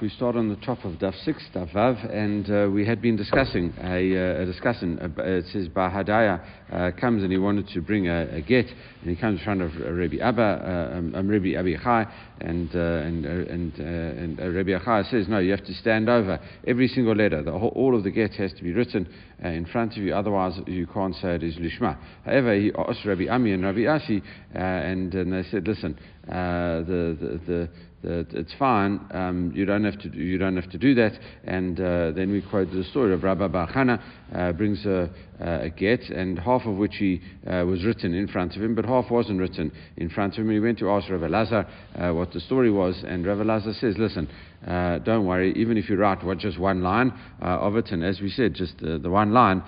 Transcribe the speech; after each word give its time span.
we 0.00 0.08
start 0.08 0.34
on 0.34 0.48
the 0.48 0.56
top 0.56 0.82
of 0.84 0.92
Daf 0.94 1.14
6, 1.24 1.42
Daf 1.54 1.72
Vav, 1.72 2.14
and 2.14 2.50
uh, 2.50 2.70
we 2.70 2.86
had 2.86 3.02
been 3.02 3.16
discussing 3.16 3.74
a, 3.82 4.38
uh, 4.38 4.42
a 4.42 4.46
discussion. 4.46 4.98
Uh, 4.98 5.22
it 5.22 5.44
says 5.52 5.68
Bahadaya 5.68 6.42
uh, 6.72 6.90
comes 6.98 7.22
and 7.22 7.30
he 7.30 7.36
wanted 7.36 7.68
to 7.68 7.82
bring 7.82 8.08
a, 8.08 8.36
a, 8.36 8.40
get, 8.40 8.64
and 8.66 9.10
he 9.10 9.16
comes 9.16 9.38
in 9.38 9.44
front 9.44 9.60
of 9.60 9.72
Rabbi 9.76 10.16
Abba, 10.16 10.42
uh, 10.42 10.96
um, 10.96 11.14
um, 11.14 11.28
Rabbi 11.28 11.54
Abi 11.54 11.76
Chai, 11.76 12.06
and, 12.40 12.74
uh, 12.74 12.78
and, 12.78 13.26
and, 13.26 13.78
and 13.78 14.54
Rabbi 14.54 14.70
Achai 14.70 15.10
says, 15.10 15.28
no, 15.28 15.38
you 15.38 15.50
have 15.50 15.64
to 15.66 15.74
stand 15.74 16.08
over 16.08 16.40
every 16.66 16.88
single 16.88 17.14
letter. 17.14 17.42
The 17.42 17.52
whole, 17.52 17.72
all 17.76 17.94
of 17.94 18.02
the 18.02 18.10
get 18.10 18.32
has 18.34 18.54
to 18.54 18.62
be 18.62 18.72
written 18.72 19.06
in 19.42 19.66
front 19.66 19.92
of 19.92 19.98
you, 19.98 20.14
otherwise 20.14 20.58
you 20.66 20.86
can't 20.86 21.14
say 21.16 21.34
it 21.34 21.42
is 21.42 21.56
Lishma. 21.56 21.98
However, 22.24 22.54
he 22.54 22.72
asked 22.88 23.04
Rabbi 23.04 23.28
Ami 23.28 23.52
and 23.52 23.64
Rabbi 23.64 23.86
Asi, 23.86 24.22
and, 24.52 25.14
and 25.14 25.32
they 25.32 25.48
said, 25.50 25.68
listen, 25.68 25.98
the, 26.30 27.16
the, 27.20 27.40
the 27.46 27.68
that 28.02 28.28
it's 28.32 28.54
fine. 28.58 29.00
Um, 29.10 29.52
you 29.54 29.66
don't 29.66 29.84
have 29.84 29.98
to. 30.00 30.08
Do, 30.08 30.18
you 30.18 30.38
don't 30.38 30.56
have 30.56 30.70
to 30.70 30.78
do 30.78 30.94
that. 30.94 31.12
And 31.44 31.78
uh, 31.78 32.12
then 32.12 32.30
we 32.30 32.40
quote 32.40 32.70
the 32.72 32.84
story 32.84 33.12
of 33.12 33.22
Rabbi 33.22 33.48
Bachana 33.48 34.00
uh, 34.34 34.52
brings 34.52 34.84
a, 34.86 35.10
a, 35.38 35.68
get, 35.68 36.00
and 36.08 36.38
half 36.38 36.64
of 36.64 36.76
which 36.76 36.96
he 36.96 37.20
uh, 37.46 37.64
was 37.66 37.84
written 37.84 38.14
in 38.14 38.26
front 38.26 38.56
of 38.56 38.62
him, 38.62 38.74
but 38.74 38.86
half 38.86 39.10
wasn't 39.10 39.38
written 39.38 39.70
in 39.98 40.08
front 40.08 40.34
of 40.34 40.40
him. 40.40 40.50
He 40.50 40.60
went 40.60 40.78
to 40.78 40.90
ask 40.90 41.10
Rabbi 41.10 41.26
Lazar 41.26 41.66
uh, 41.94 42.12
what 42.14 42.32
the 42.32 42.40
story 42.40 42.70
was, 42.70 43.04
and 43.06 43.26
Rabbi 43.26 43.42
Lazar 43.42 43.74
says, 43.74 43.96
"Listen, 43.98 44.28
uh, 44.66 44.98
don't 45.00 45.26
worry. 45.26 45.52
Even 45.56 45.76
if 45.76 45.90
you 45.90 45.96
write 45.96 46.24
what 46.24 46.38
just 46.38 46.58
one 46.58 46.82
line 46.82 47.12
uh, 47.42 47.44
of 47.44 47.76
it, 47.76 47.90
and 47.90 48.02
as 48.02 48.20
we 48.20 48.30
said, 48.30 48.54
just 48.54 48.78
the 48.78 48.98
one 49.10 49.32
line 49.32 49.62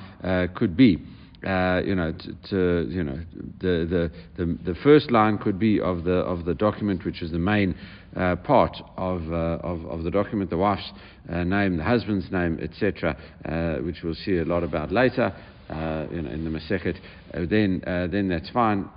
could 0.55 0.77
be." 0.77 0.98
Uh, 1.46 1.82
you 1.84 1.96
know, 1.96 2.12
to, 2.12 2.32
to, 2.48 2.88
you 2.88 3.02
know, 3.02 3.19
the, 3.60 3.84
the, 3.91 4.12
the, 4.37 4.59
the, 4.64 4.74
first 4.84 5.10
line 5.10 5.37
could 5.38 5.59
be 5.59 5.80
of 5.80 6.05
the, 6.05 6.19
of 6.19 6.45
the 6.45 6.55
document, 6.55 7.05
which 7.05 7.20
is 7.20 7.33
the 7.33 7.38
main 7.38 7.74
uh, 8.16 8.37
part 8.37 8.77
of, 8.96 9.20
uh, 9.33 9.59
of, 9.64 9.84
of, 9.86 10.05
the 10.05 10.10
document, 10.10 10.50
the 10.50 10.56
wife's 10.56 10.92
uh, 11.28 11.42
name, 11.42 11.77
the 11.77 11.83
husband's 11.83 12.30
name, 12.30 12.60
etc., 12.62 13.16
uh, 13.45 13.83
which 13.83 13.97
we'll 14.05 14.14
see 14.14 14.36
a 14.36 14.44
lot 14.44 14.62
about 14.62 14.92
later. 14.92 15.34
in, 15.69 16.27
in 16.28 16.44
the 16.44 16.50
Masechet, 16.50 16.98
then 17.50 17.83
then 18.12 18.28
that's 18.28 18.50
fine. 18.50 18.89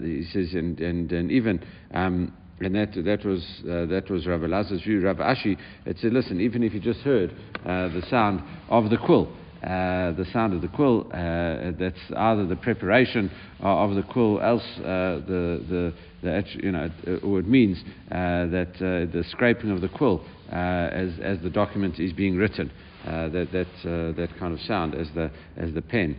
he 0.00 0.24
says, 0.32 0.54
and 0.54 0.80
and, 0.80 1.12
and 1.12 1.30
even 1.30 1.62
um, 1.92 2.32
and 2.64 2.74
that, 2.74 2.92
that, 3.04 3.24
was, 3.24 3.44
uh, 3.64 3.86
that 3.86 4.08
was 4.08 4.26
Rabbi 4.26 4.46
Lazar's 4.46 4.82
view. 4.82 5.00
Rabbi 5.00 5.34
Ashi 5.34 5.56
said, 5.84 6.12
listen, 6.12 6.40
even 6.40 6.62
if 6.62 6.72
you 6.72 6.80
just 6.80 7.00
heard 7.00 7.32
uh, 7.66 7.88
the 7.88 8.02
sound 8.08 8.42
of 8.68 8.88
the 8.90 8.96
quill, 8.96 9.36
the 9.62 10.26
sound 10.32 10.52
of 10.54 10.62
the 10.62 10.68
quill. 10.68 11.06
Uh, 11.12 11.72
that's 11.78 11.98
either 12.16 12.46
the 12.46 12.56
preparation 12.56 13.30
of 13.60 13.94
the 13.94 14.02
quill, 14.02 14.40
else 14.40 14.62
uh, 14.78 15.20
the, 15.26 15.64
the, 15.68 15.94
the, 16.22 16.44
you 16.62 16.72
know, 16.72 16.90
or 17.22 17.40
it 17.40 17.48
means 17.48 17.78
uh, 18.10 18.46
that 18.46 18.72
uh, 18.76 19.12
the 19.12 19.24
scraping 19.30 19.70
of 19.70 19.80
the 19.80 19.88
quill 19.88 20.24
as, 20.50 21.10
as 21.22 21.40
the 21.42 21.50
document 21.50 21.98
is 21.98 22.12
being 22.12 22.36
written. 22.36 22.70
that 23.04 23.48
that 23.52 24.14
that 24.16 24.28
kind 24.38 24.54
of 24.54 24.60
sound 24.60 24.94
as 24.94 25.08
the 25.14 25.30
as 25.56 25.72
the 25.74 25.82
pen 25.82 26.16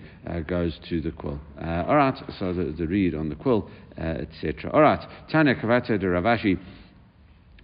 goes 0.47 0.77
to 0.89 1.01
the 1.01 1.11
quill. 1.11 1.39
all 1.61 1.95
right, 1.95 2.17
so 2.39 2.53
the, 2.53 2.73
the 2.77 2.87
read 2.87 3.15
on 3.15 3.29
the 3.29 3.35
quill, 3.35 3.69
etc. 3.97 4.71
All 4.73 4.81
right, 4.81 5.05
Tanya 5.31 5.55
Kavata 5.55 5.99
de 5.99 6.07
Ravashi 6.07 6.57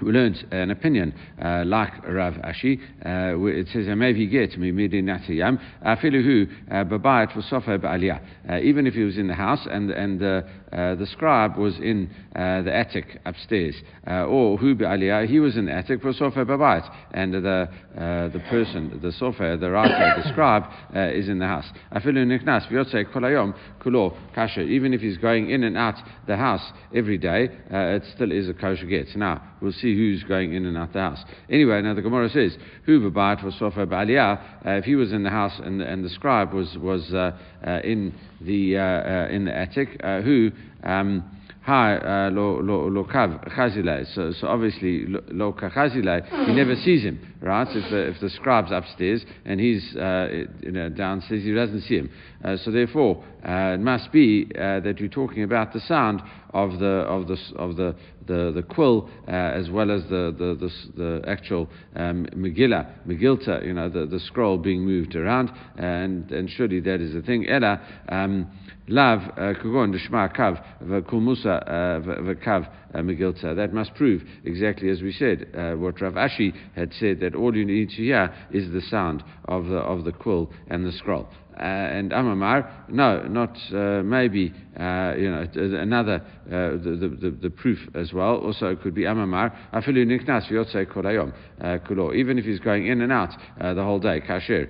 we 0.01 0.11
learned 0.11 0.45
an 0.51 0.71
opinion 0.71 1.13
uh, 1.43 1.63
like 1.65 1.91
Rav 2.07 2.33
Ashi. 2.35 2.79
Uh, 3.05 3.45
it 3.45 3.67
says, 3.73 3.87
"Maybe 3.95 4.27
get 4.27 4.57
me 4.57 4.71
midinatiyam 4.71 5.59
afiluhu 5.85 6.49
uh, 6.71 6.83
babayit 6.85 7.31
v'sofa 7.31 7.77
ba'aliyah." 7.77 8.21
Uh, 8.49 8.59
even 8.61 8.87
if 8.87 8.93
he 8.93 9.03
was 9.03 9.17
in 9.17 9.27
the 9.27 9.35
house 9.35 9.67
and 9.69 9.91
and 9.91 10.19
the 10.19 10.45
uh, 10.71 10.95
the 10.95 11.05
scribe 11.07 11.57
was 11.57 11.75
in 11.79 12.09
uh, 12.35 12.61
the 12.61 12.73
attic 12.73 13.19
upstairs, 13.25 13.75
or 14.07 14.57
hu 14.57 14.75
ba'aliyah, 14.75 15.27
he 15.27 15.39
was 15.39 15.57
in 15.57 15.65
the 15.65 15.71
attic 15.71 16.01
v'sofa 16.01 16.45
babayit, 16.45 16.89
and 17.11 17.33
the 17.33 17.69
the 17.95 18.41
person, 18.49 18.99
the 19.01 19.11
sofa, 19.11 19.57
the 19.59 19.69
writer, 19.69 20.21
the 20.21 20.29
scribe 20.29 20.63
is 20.93 21.27
in 21.27 21.39
the 21.39 21.47
house. 21.47 21.65
Afilu 21.91 22.25
niknas 22.25 22.67
kolayom 23.13 23.53
kulo 23.81 24.17
kasher. 24.35 24.65
Even 24.67 24.93
if 24.93 25.01
he's 25.01 25.17
going 25.17 25.49
in 25.49 25.63
and 25.63 25.77
out 25.77 25.95
the 26.27 26.35
house 26.35 26.71
every 26.93 27.17
day, 27.17 27.49
it 27.69 28.03
still 28.15 28.31
is 28.31 28.47
a 28.47 28.53
kosher 28.53 28.85
get. 28.85 29.07
Now 29.15 29.41
we'll 29.61 29.71
see 29.73 29.95
who's 29.95 30.23
going 30.23 30.53
in 30.53 30.65
and 30.65 30.77
out 30.77 30.93
the 30.93 30.99
house. 30.99 31.23
Anyway, 31.49 31.81
now 31.81 31.93
the 31.93 32.01
Gemara 32.01 32.29
says, 32.29 32.57
"Who 32.85 33.09
b'bayit 33.09 33.43
was 33.43 33.55
sofa 33.55 33.85
b'aliyah?" 33.85 34.65
Uh, 34.65 34.69
if 34.71 34.85
he 34.85 34.95
was 34.95 35.11
in 35.11 35.23
the 35.23 35.29
house 35.29 35.59
and, 35.63 35.81
and 35.81 36.03
the 36.03 36.09
scribe 36.09 36.53
was 36.53 36.77
was 36.77 37.13
uh, 37.13 37.31
uh, 37.58 37.58
in 37.83 38.13
the 38.41 38.77
uh, 38.77 38.81
uh, 38.81 39.27
in 39.31 39.45
the 39.45 39.55
attic, 39.55 39.99
uh, 40.03 40.21
who 40.21 40.51
um, 40.83 41.23
Hi, 41.61 42.29
lo 42.29 42.59
lo 42.61 42.87
lo 42.87 43.03
kav 43.03 43.47
chazile. 43.53 44.05
So 44.15 44.31
so 44.31 44.47
obviously 44.47 45.05
lo 45.07 45.53
chazile. 45.53 46.47
He 46.47 46.53
never 46.53 46.75
sees 46.75 47.03
him, 47.03 47.19
right? 47.41 47.67
If 47.69 47.89
the 47.89 47.97
if 48.09 48.19
the 48.19 48.29
scribe's 48.29 48.71
upstairs 48.71 49.25
and 49.45 49.59
he's 49.59 49.95
uh, 49.95 50.45
you 50.61 50.71
know 50.71 50.89
downstairs, 50.89 51.43
he 51.43 51.53
doesn't 51.53 51.81
see 51.81 51.97
him. 51.97 52.11
Uh, 52.43 52.57
so 52.57 52.71
therefore, 52.71 53.23
uh, 53.47 53.73
it 53.73 53.79
must 53.79 54.11
be 54.11 54.49
uh, 54.55 54.79
that 54.81 54.99
you're 54.99 55.09
talking 55.09 55.43
about 55.43 55.73
the 55.73 55.79
sound 55.81 56.21
of 56.53 56.79
the 56.79 56.85
of 56.85 57.27
the 57.27 57.37
of 57.55 57.75
the 57.75 57.95
the, 58.27 58.51
the 58.53 58.63
quill 58.63 59.09
uh, 59.27 59.31
as 59.31 59.69
well 59.69 59.91
as 59.91 60.03
the 60.03 60.33
the 60.37 60.55
the, 60.59 60.71
the 60.95 61.29
actual 61.29 61.69
um, 61.95 62.25
Megillah, 62.35 63.07
Megilta, 63.07 63.65
you 63.65 63.73
know, 63.73 63.89
the, 63.89 64.05
the 64.05 64.19
scroll 64.19 64.57
being 64.57 64.85
moved 64.85 65.15
around, 65.15 65.51
and 65.77 66.31
and 66.31 66.49
surely 66.49 66.79
that 66.81 67.01
is 67.01 67.13
the 67.13 67.21
thing. 67.21 67.47
Ella. 67.47 67.81
Um, 68.09 68.47
Lav 68.91 69.19
uh, 69.19 69.53
kugon 69.61 69.93
deshma 69.93 70.35
kav 70.35 70.57
v'kulmusa 70.81 71.61
uh, 71.61 71.99
v'kav 72.23 72.67
uh, 72.93 72.99
megilta. 72.99 73.55
That 73.55 73.73
must 73.73 73.93
prove 73.95 74.23
exactly 74.43 74.89
as 74.89 75.01
we 75.01 75.11
said 75.11 75.47
what 75.79 76.01
Rav 76.01 76.13
Ashi 76.13 76.53
had 76.75 76.93
said 76.93 77.19
that 77.21 77.35
all 77.35 77.55
you 77.55 77.65
need 77.65 77.89
to 77.89 77.95
hear 78.03 78.33
is 78.51 78.71
the 78.71 78.81
sound 78.81 79.23
of 79.45 79.65
the 79.65 79.77
of 79.77 80.03
the 80.03 80.11
quill 80.11 80.51
and 80.69 80.85
the 80.85 80.91
scroll. 80.91 81.27
Uh, 81.59 81.63
and 81.63 82.11
Amamar, 82.11 82.87
no, 82.87 83.21
not 83.23 83.57
uh, 83.73 84.01
maybe, 84.01 84.53
uh, 84.79 85.13
you 85.17 85.29
know, 85.29 85.45
another, 85.55 86.23
uh, 86.47 86.81
the, 86.81 87.17
the, 87.19 87.37
the, 87.41 87.49
proof 87.49 87.77
as 87.95 88.13
well. 88.13 88.37
Also, 88.37 88.67
it 88.67 88.81
could 88.81 88.95
be 88.95 89.01
Amamar, 89.01 89.53
afilu 89.73 90.05
niknas 90.05 90.49
v'yotzei 90.49 90.85
kolayom 90.85 91.33
uh, 91.59 91.77
kulo. 91.85 92.15
Even 92.15 92.39
if 92.39 92.45
he's 92.45 92.61
going 92.61 92.87
in 92.87 93.01
and 93.01 93.11
out 93.11 93.31
uh, 93.59 93.73
the 93.73 93.83
whole 93.83 93.99
day, 93.99 94.21
kasher, 94.21 94.69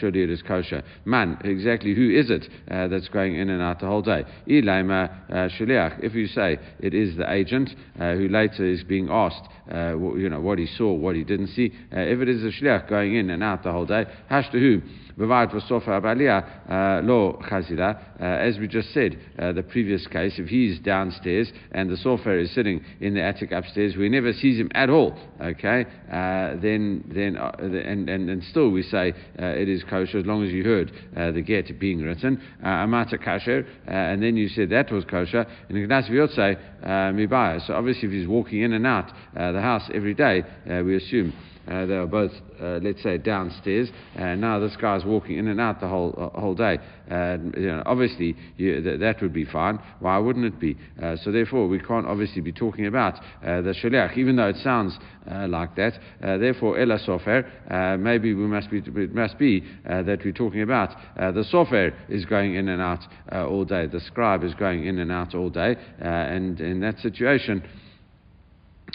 surely 0.00 0.22
it 0.22 0.30
is 0.30 0.40
kosher. 0.40 0.82
Man, 1.04 1.36
exactly 1.44 1.94
who 1.94 2.10
is 2.10 2.30
it 2.30 2.48
that's 2.66 3.08
going 3.08 3.36
in 3.36 3.50
and 3.50 3.60
out 3.60 3.80
the 3.80 3.86
whole 3.86 4.00
day? 4.00 4.24
Ilaima 4.48 5.50
shaliach. 5.60 6.02
If 6.02 6.14
you 6.14 6.28
say 6.28 6.58
it 6.80 6.94
is 6.94 7.14
the 7.18 7.30
agent 7.30 7.68
who 7.98 8.28
later 8.28 8.64
is 8.64 8.82
being 8.84 9.10
asked, 9.10 9.46
you 9.68 10.30
know, 10.30 10.40
what 10.40 10.58
he 10.58 10.66
saw, 10.66 10.94
what 10.94 11.14
he 11.14 11.24
didn't 11.24 11.48
see, 11.48 11.72
if 11.90 12.20
it 12.20 12.28
is 12.30 12.42
a 12.42 12.58
shliach 12.58 12.88
going 12.88 13.16
in 13.16 13.28
and 13.28 13.42
out 13.42 13.64
the 13.64 13.72
whole 13.72 13.84
day, 13.84 14.06
hashtahu. 14.30 14.80
Abalia 15.18 17.02
lo 17.04 17.38
chazira. 17.48 17.98
As 18.20 18.58
we 18.58 18.68
just 18.68 18.92
said, 18.92 19.18
uh, 19.38 19.52
the 19.52 19.62
previous 19.62 20.06
case, 20.06 20.38
if 20.38 20.48
he's 20.48 20.78
downstairs 20.78 21.52
and 21.72 21.90
the 21.90 21.96
sofa 21.96 22.38
is 22.38 22.54
sitting 22.54 22.84
in 23.00 23.14
the 23.14 23.22
attic 23.22 23.52
upstairs, 23.52 23.96
we 23.96 24.08
never 24.08 24.32
sees 24.32 24.58
him 24.58 24.70
at 24.74 24.90
all. 24.90 25.18
Okay, 25.40 25.84
uh, 26.10 26.56
then 26.60 27.04
then 27.14 27.36
uh, 27.36 27.52
and, 27.60 28.08
and 28.08 28.30
and 28.30 28.44
still 28.44 28.70
we 28.70 28.82
say 28.82 29.12
uh, 29.40 29.46
it 29.46 29.68
is 29.68 29.82
kosher 29.84 30.18
as 30.18 30.26
long 30.26 30.44
as 30.44 30.52
you 30.52 30.64
heard 30.64 30.92
uh, 31.16 31.30
the 31.32 31.42
get 31.42 31.78
being 31.78 32.02
written 32.02 32.40
amata 32.62 33.18
kasher, 33.18 33.66
and 33.86 34.22
then 34.22 34.36
you 34.36 34.48
said 34.48 34.70
that 34.70 34.90
was 34.90 35.04
kosher. 35.04 35.46
And 35.68 35.78
Ignace 35.78 36.34
say 36.34 36.56
mibaya. 36.82 37.64
So 37.66 37.74
obviously, 37.74 38.08
if 38.08 38.12
he's 38.12 38.28
walking 38.28 38.62
in 38.62 38.72
and 38.72 38.86
out 38.86 39.10
the 39.34 39.60
house 39.60 39.88
every 39.92 40.14
day, 40.14 40.42
we 40.66 40.96
assume. 40.96 41.32
Uh, 41.66 41.86
they 41.86 41.96
were 41.96 42.06
both, 42.06 42.32
uh, 42.60 42.80
let's 42.82 43.02
say, 43.02 43.18
downstairs, 43.18 43.88
and 44.16 44.40
now 44.40 44.58
this 44.58 44.74
guy's 44.76 45.04
walking 45.04 45.38
in 45.38 45.46
and 45.46 45.60
out 45.60 45.80
the 45.80 45.86
whole 45.86 46.12
uh, 46.34 46.40
whole 46.40 46.56
day. 46.56 46.78
And 47.06 47.54
you 47.56 47.68
know, 47.68 47.82
obviously, 47.86 48.36
you, 48.56 48.82
th- 48.82 48.98
that 48.98 49.22
would 49.22 49.32
be 49.32 49.44
fine. 49.44 49.78
Why 50.00 50.18
wouldn't 50.18 50.44
it 50.44 50.58
be? 50.58 50.76
Uh, 51.00 51.16
so 51.22 51.30
therefore, 51.30 51.68
we 51.68 51.78
can't 51.78 52.06
obviously 52.06 52.40
be 52.40 52.52
talking 52.52 52.86
about 52.86 53.14
uh, 53.44 53.60
the 53.60 53.74
shaliach, 53.80 54.16
even 54.16 54.34
though 54.34 54.48
it 54.48 54.56
sounds 54.56 54.98
uh, 55.30 55.46
like 55.46 55.76
that. 55.76 56.00
therefore, 56.20 56.80
ela 56.80 56.98
sofer, 56.98 57.98
maybe 57.98 58.34
we 58.34 58.46
must 58.46 58.68
be 58.68 58.78
it 58.78 59.14
must 59.14 59.38
be 59.38 59.62
that 59.84 60.18
we're 60.24 60.32
talking 60.32 60.62
about 60.62 60.90
the 61.16 61.44
sofer 61.52 61.94
is 62.08 62.24
going 62.24 62.56
in 62.56 62.68
and 62.68 62.82
out 62.82 63.06
all 63.32 63.64
day. 63.64 63.86
The 63.86 64.00
scribe 64.00 64.42
is 64.42 64.54
going 64.54 64.84
in 64.86 64.98
and 64.98 65.12
out 65.12 65.36
all 65.36 65.50
day, 65.50 65.76
and 66.00 66.60
in 66.72 66.80
that 66.80 66.98
situation 66.98 67.62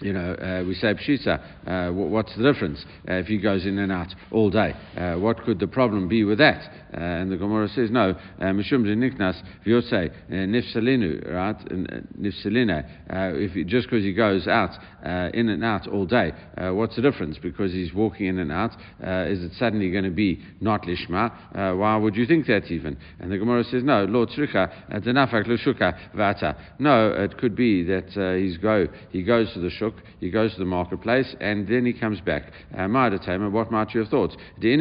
you 0.01 0.13
know, 0.13 0.33
uh, 0.33 0.63
we 0.65 0.75
say 0.75 0.93
pshita, 0.93 1.41
uh, 1.65 1.91
what's 1.91 2.35
the 2.35 2.43
difference 2.43 2.85
uh, 3.09 3.13
if 3.13 3.25
he 3.25 3.37
goes 3.37 3.65
in 3.65 3.79
and 3.79 3.91
out 3.91 4.13
all 4.31 4.51
day? 4.51 4.73
Uh, 4.95 5.15
what 5.15 5.43
could 5.43 5.59
the 5.59 5.67
problem 5.67 6.07
be 6.07 6.23
with 6.23 6.37
that? 6.37 6.61
Uh, 6.93 6.99
and 6.99 7.31
the 7.31 7.37
Gemara 7.37 7.67
says, 7.69 7.89
no, 7.89 8.11
uh, 8.11 8.43
mishum 8.43 8.83
niknas 8.83 9.41
v'yotzei 9.65 10.11
nifsalinu, 10.29 11.33
right? 11.33 11.57
Nifsalina. 12.19 12.85
If 13.09 13.67
just 13.67 13.87
because 13.89 14.03
he 14.03 14.13
goes 14.13 14.47
out 14.47 14.71
in 15.33 15.49
and 15.49 15.63
out 15.63 15.87
all 15.87 16.05
day, 16.05 16.31
what's 16.57 16.95
the 16.95 17.01
difference? 17.01 17.37
Because 17.41 17.71
he's 17.71 17.93
walking 17.93 18.27
in 18.27 18.39
and 18.39 18.51
out, 18.51 18.73
is 19.01 19.43
it 19.43 19.53
suddenly 19.57 19.89
going 19.91 20.03
to 20.03 20.11
be 20.11 20.41
not 20.61 20.83
lishma? 20.83 21.75
why 21.75 21.97
would 21.97 22.15
you 22.15 22.25
think 22.27 22.45
that 22.47 22.71
even? 22.71 22.97
And 23.19 23.31
the 23.31 23.37
Gemara 23.37 23.63
says, 23.63 23.83
no, 23.83 24.05
Lord 24.05 24.29
tzricha 24.29 24.91
denafak 25.03 25.47
l'shuka 25.47 25.97
v'ata. 26.15 26.55
No, 26.79 27.11
it 27.11 27.37
could 27.37 27.55
be 27.55 27.83
that 27.83 28.37
he's 28.39 28.57
go 28.57 28.87
he 29.11 29.23
goes 29.23 29.51
to 29.53 29.59
the 29.59 29.69
shuk 29.69 29.86
He 30.19 30.29
goes 30.29 30.53
to 30.53 30.59
the 30.59 30.65
marketplace, 30.65 31.35
and 31.39 31.67
then 31.67 31.85
he 31.85 31.93
comes 31.93 32.19
back. 32.21 32.51
Uh, 32.77 32.87
what 32.87 33.71
might 33.71 33.93
you 33.93 34.01
have 34.01 34.09
thought? 34.09 34.35
You 34.59 34.77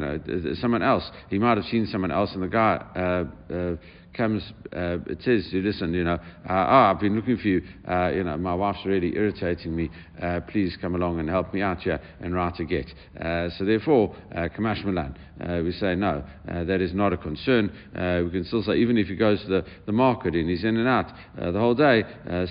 know, 0.00 0.54
someone 0.60 0.82
else. 0.82 1.10
He 1.28 1.38
might 1.38 1.56
have 1.56 1.66
seen 1.66 1.86
someone 1.86 2.10
else, 2.10 2.32
and 2.34 2.42
the 2.42 2.48
guy 2.48 2.76
uh, 2.96 3.54
uh, 3.54 3.76
comes, 4.14 4.42
uh, 4.72 4.98
it 5.06 5.22
says, 5.22 5.48
listen, 5.52 5.94
you 5.94 6.04
know, 6.04 6.14
uh, 6.14 6.18
oh, 6.48 6.90
I've 6.90 7.00
been 7.00 7.16
looking 7.16 7.36
for 7.36 7.48
you, 7.48 7.62
uh, 7.88 8.10
you 8.14 8.24
know, 8.24 8.36
my 8.36 8.54
wife's 8.54 8.84
really 8.84 9.14
irritating 9.16 9.74
me, 9.74 9.90
uh, 10.20 10.40
please 10.48 10.76
come 10.80 10.94
along 10.94 11.20
and 11.20 11.28
help 11.28 11.52
me 11.54 11.62
out 11.62 11.80
here 11.80 12.00
and 12.20 12.34
write 12.34 12.58
a 12.60 12.64
get. 12.64 12.86
Uh, 13.20 13.48
so 13.56 13.64
therefore, 13.64 14.14
uh, 14.34 14.48
Kamash 14.48 14.84
Milan, 14.84 15.16
we 15.64 15.72
say 15.72 15.94
no, 15.94 16.22
that 16.44 16.80
is 16.82 16.92
not 16.92 17.12
a 17.12 17.16
concern. 17.16 17.70
we 17.94 18.30
can 18.30 18.44
still 18.44 18.62
say, 18.62 18.76
even 18.76 18.98
if 18.98 19.06
he 19.06 19.16
goes 19.16 19.40
to 19.42 19.48
the, 19.48 19.64
the 19.86 19.92
market 19.92 20.34
and 20.34 20.50
he's 20.50 20.64
in 20.64 20.76
and 20.76 20.86
out 20.86 21.06
the 21.36 21.58
whole 21.58 21.74
day, 21.74 22.04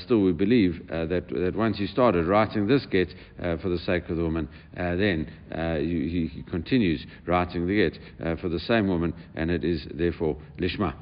still 0.03 0.21
we 0.21 0.31
believe 0.31 0.87
that, 0.89 1.09
that 1.29 1.53
once 1.55 1.77
he 1.77 1.85
started 1.85 2.25
writing 2.25 2.67
this 2.67 2.85
get 2.87 3.09
for 3.61 3.69
the 3.69 3.77
sake 3.85 4.09
of 4.09 4.17
the 4.17 4.23
woman, 4.23 4.49
then 4.73 5.29
he, 5.79 6.29
he, 6.33 6.43
continues 6.49 7.05
writing 7.27 7.67
the 7.67 7.75
get 7.75 8.39
for 8.39 8.49
the 8.49 8.59
same 8.59 8.87
woman, 8.87 9.13
and 9.35 9.51
it 9.51 9.63
is 9.63 9.85
therefore 9.93 10.35
Lishma. 10.57 10.95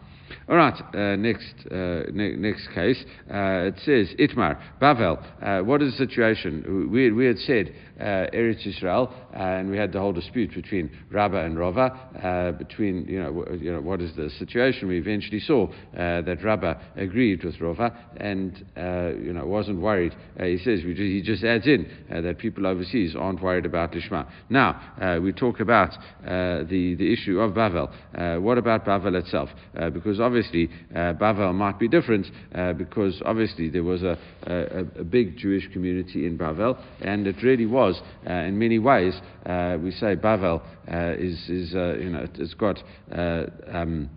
All 0.49 0.55
right, 0.55 0.73
uh, 0.95 1.15
next, 1.15 1.53
uh, 1.71 2.03
ne- 2.11 2.35
next 2.35 2.67
case. 2.73 3.03
Uh, 3.29 3.71
it 3.71 3.75
says, 3.85 4.15
Itmar, 4.19 4.59
Bavel. 4.81 5.23
Uh, 5.41 5.63
what 5.63 5.81
is 5.81 5.97
the 5.97 6.05
situation? 6.05 6.89
We, 6.91 7.11
we 7.11 7.25
had 7.25 7.37
said 7.39 7.73
Uh, 7.99 8.27
Eretz 8.31 8.65
Israel, 8.67 9.11
and 9.33 9.69
we 9.69 9.77
had 9.77 9.91
the 9.91 9.99
whole 9.99 10.13
dispute 10.13 10.53
between 10.53 10.91
Rabbah 11.09 11.45
and 11.45 11.57
Rava, 11.57 11.91
uh, 12.23 12.51
between, 12.51 13.07
you 13.07 13.19
know, 13.19 13.45
you 13.59 13.71
know, 13.71 13.81
what 13.81 14.01
is 14.01 14.15
the 14.15 14.29
situation. 14.37 14.87
We 14.87 14.99
eventually 14.99 15.39
saw 15.39 15.67
uh, 15.67 16.21
that 16.21 16.43
Rabbah 16.43 16.75
agreed 16.95 17.43
with 17.43 17.59
Rava 17.59 17.95
and, 18.17 18.63
uh, 18.77 19.13
you 19.19 19.33
know, 19.33 19.45
wasn't 19.45 19.81
worried. 19.81 20.15
he 20.39 20.57
says, 20.59 20.81
he 20.81 21.21
just 21.23 21.43
adds 21.43 21.65
in 21.65 21.89
that 22.09 22.37
people 22.37 22.67
overseas 22.67 23.15
aren't 23.17 23.41
worried 23.41 23.65
about 23.65 23.93
Lishma. 23.93 24.29
Now, 24.49 25.19
we 25.21 25.33
talk 25.33 25.59
about 25.59 25.91
the, 26.23 26.95
the 26.97 27.13
issue 27.13 27.39
of 27.39 27.53
Bavel. 27.53 28.41
what 28.41 28.57
about 28.57 28.85
Bavel 28.85 29.15
itself? 29.15 29.49
because 29.93 30.19
obviously 30.19 30.69
uh, 30.93 31.13
Bavel 31.13 31.53
might 31.53 31.79
be 31.79 31.87
different 31.87 32.27
uh, 32.53 32.73
because 32.73 33.21
obviously 33.25 33.69
there 33.69 33.83
was 33.83 34.03
a, 34.03 34.17
a, 34.43 34.99
a, 35.01 35.03
big 35.03 35.37
Jewish 35.37 35.67
community 35.73 36.25
in 36.25 36.37
Bavel, 36.37 36.77
and 37.01 37.27
it 37.27 37.35
really 37.43 37.65
was 37.65 37.86
uh, 37.95 38.33
in 38.33 38.57
many 38.57 38.79
ways. 38.79 39.13
Uh, 39.45 39.77
we 39.81 39.91
say 39.91 40.15
Bavel 40.15 40.61
uh, 40.91 41.13
is, 41.17 41.49
is 41.49 41.73
you 41.73 42.09
know, 42.09 42.27
it's 42.35 42.53
got 42.53 42.83
um, 43.11 44.09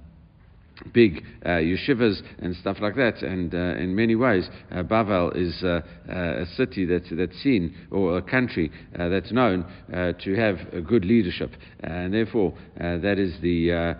big 0.92 1.24
uh, 1.44 1.50
yeshivas 1.50 2.22
and 2.38 2.54
stuff 2.56 2.78
like 2.80 2.96
that. 2.96 3.22
And 3.22 3.54
uh, 3.54 3.58
in 3.78 3.94
many 3.94 4.14
ways, 4.14 4.48
uh, 4.70 4.82
Bavel 4.82 5.36
is 5.36 5.62
uh, 5.62 5.80
uh, 6.08 6.42
a 6.42 6.46
city 6.56 6.84
that's, 6.84 7.08
that's 7.10 7.36
seen, 7.42 7.76
or 7.90 8.18
a 8.18 8.22
country 8.22 8.70
uh, 8.98 9.08
that's 9.08 9.32
known 9.32 9.64
to 9.90 10.34
have 10.36 10.58
a 10.72 10.80
good 10.80 11.04
leadership. 11.04 11.52
and 11.80 12.12
therefore, 12.12 12.54
that 12.76 13.18
is 13.18 13.34
the, 13.40 13.96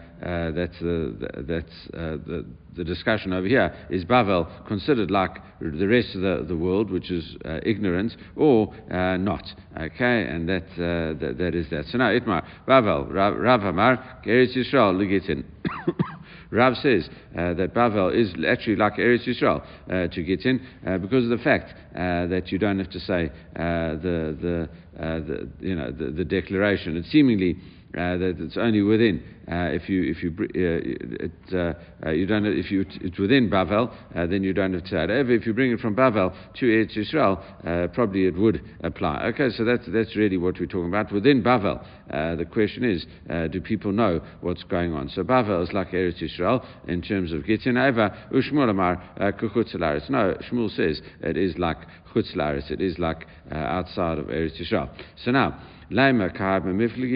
that's, 0.54 0.78
the, 0.80 1.44
that's 1.46 1.88
the, 1.92 2.46
the 2.76 2.84
discussion 2.84 3.32
over 3.32 3.46
here. 3.46 3.74
Is 3.90 4.04
Bavel 4.04 4.66
considered 4.66 5.10
like 5.10 5.36
the 5.60 5.86
rest 5.86 6.14
of 6.14 6.22
the, 6.22 6.44
the 6.46 6.56
world, 6.56 6.90
which 6.90 7.10
is 7.10 7.36
ignorant, 7.64 8.16
or 8.36 8.74
not? 8.90 9.44
Okay, 9.76 10.26
and 10.26 10.48
that, 10.48 10.64
that, 10.76 11.38
that 11.38 11.54
is 11.54 11.68
that. 11.70 11.86
So 11.86 11.98
now, 11.98 12.10
Itmar, 12.10 12.44
Bavel, 12.66 13.12
Rav 13.12 13.62
Amar, 13.62 14.22
Eretz 14.26 14.56
Yisrael, 14.56 14.94
Ligitin. 14.96 15.44
Rav 16.50 16.76
says 16.76 17.08
uh, 17.38 17.54
that 17.54 17.74
Bavel 17.74 18.14
is 18.14 18.34
actually 18.46 18.76
like 18.76 18.94
Eretz 18.94 19.26
Yisrael 19.26 19.64
uh, 19.88 20.08
to 20.12 20.22
get 20.22 20.44
in 20.44 20.60
uh, 20.86 20.98
because 20.98 21.24
of 21.24 21.30
the 21.30 21.42
fact 21.42 21.72
uh, 21.94 22.26
that 22.26 22.50
you 22.50 22.58
don't 22.58 22.78
have 22.78 22.90
to 22.90 23.00
say 23.00 23.30
uh, 23.56 23.94
the, 23.96 24.36
the, 24.40 24.68
the, 24.98 25.48
you 25.60 25.76
know, 25.76 25.92
the, 25.92 26.10
the 26.10 26.24
declaration. 26.24 26.96
It's 26.96 27.10
seemingly 27.10 27.56
uh, 27.96 28.16
that 28.16 28.36
it's 28.38 28.56
only 28.56 28.82
within. 28.82 29.22
Uh, 29.50 29.66
if 29.72 29.88
you 29.88 30.04
if 30.04 30.22
you 30.22 30.30
uh, 30.38 30.44
it, 30.54 31.32
uh, 31.52 32.06
uh, 32.06 32.10
you 32.12 32.24
don't 32.24 32.46
if 32.46 32.70
you 32.70 32.84
it's 33.00 33.18
within 33.18 33.50
Bavel, 33.50 33.92
uh, 34.14 34.26
then 34.26 34.44
you 34.44 34.52
don't 34.52 34.72
have 34.74 34.84
to 34.84 34.96
add. 34.96 35.10
If 35.10 35.44
you 35.44 35.52
bring 35.52 35.72
it 35.72 35.80
from 35.80 35.96
Bavel 35.96 36.32
to 36.54 36.66
Eretz 36.66 36.96
Yisrael, 36.96 37.92
probably 37.92 38.26
it 38.26 38.36
would 38.36 38.62
apply. 38.84 39.24
Okay, 39.34 39.50
so 39.50 39.64
that's 39.64 39.88
that's 39.88 40.14
really 40.14 40.36
what 40.36 40.60
we're 40.60 40.66
talking 40.66 40.88
about 40.88 41.10
within 41.10 41.42
Bavel. 41.42 41.84
the 42.08 42.44
question 42.44 42.84
is, 42.84 43.06
do 43.50 43.60
people 43.60 43.90
know 43.90 44.20
what's 44.40 44.62
going 44.62 44.92
on? 44.92 45.08
So 45.08 45.24
Bavel 45.24 45.60
is 45.64 45.72
like 45.72 45.90
Eretz 45.90 46.22
Yisrael 46.22 46.64
in 46.86 47.02
terms 47.02 47.32
of 47.32 47.44
getting 47.44 47.76
over. 47.76 48.16
Ushmul 48.32 48.70
Amar 48.70 49.02
No, 49.18 50.36
Shmuel 50.48 50.70
says 50.76 51.00
it 51.22 51.36
is 51.36 51.58
like 51.58 51.78
Chutz 52.14 52.70
It 52.70 52.80
is 52.80 53.00
like 53.00 53.26
outside 53.50 54.18
of 54.18 54.26
Eretz 54.26 54.60
Yisrael. 54.62 54.88
So 55.24 55.32
now. 55.32 55.60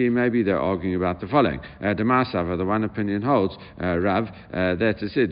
Maybe 0.09 0.43
they're 0.43 0.59
arguing 0.59 0.95
about 0.95 1.21
the 1.21 1.27
following. 1.27 1.59
Uh, 1.81 1.93
the 1.93 2.03
Masava, 2.03 2.57
the 2.57 2.65
one 2.65 2.83
opinion 2.83 3.21
holds, 3.21 3.57
uh, 3.81 3.97
Rav, 3.97 4.27
uh, 4.53 4.75
that 4.75 5.01
is 5.01 5.13
it, 5.15 5.31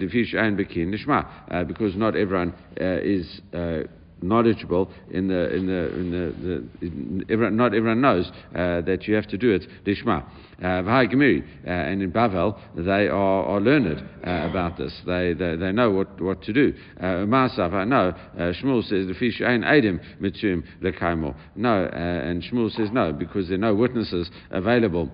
uh, 1.51 1.63
because 1.65 1.95
not 1.95 2.15
everyone 2.15 2.53
uh, 2.79 2.99
is 3.01 3.41
uh, 3.53 3.83
knowledgeable 4.27 4.89
in 5.11 5.27
the 5.27 5.53
in 5.53 5.67
the 5.67 5.93
in 5.95 6.11
the, 6.11 6.47
the 6.81 6.87
in 6.87 7.25
everyone, 7.29 7.55
not 7.55 7.73
everyone 7.73 8.01
knows 8.01 8.31
uh, 8.55 8.81
that 8.81 9.07
you 9.07 9.15
have 9.15 9.27
to 9.27 9.37
do 9.37 9.51
it 9.51 9.63
lishma. 9.85 10.25
Uh, 10.61 10.65
uh, 10.65 11.69
and 11.69 12.01
in 12.01 12.11
Bavel 12.11 12.57
they 12.75 13.07
are, 13.07 13.43
are 13.45 13.59
learned 13.59 13.99
uh, 14.25 14.49
about 14.49 14.77
this. 14.77 14.93
They, 15.05 15.33
they 15.33 15.55
they 15.55 15.71
know 15.71 15.91
what, 15.91 16.21
what 16.21 16.41
to 16.43 16.53
do. 16.53 16.73
Masav, 17.01 17.73
uh, 17.73 17.85
no. 17.85 18.09
Uh, 18.09 18.53
Shmuel 18.53 18.83
says 18.83 19.07
the 19.07 19.13
fish 19.13 19.41
ain't 19.41 19.63
adim 19.63 19.99
mitzum 20.21 20.63
lekaimo. 20.81 21.35
No, 21.55 21.85
and 21.85 22.41
Shmuel 22.43 22.71
says 22.71 22.89
no 22.91 23.11
because 23.11 23.47
there 23.47 23.55
are 23.55 23.61
no 23.61 23.75
witnesses 23.75 24.29
available 24.51 25.09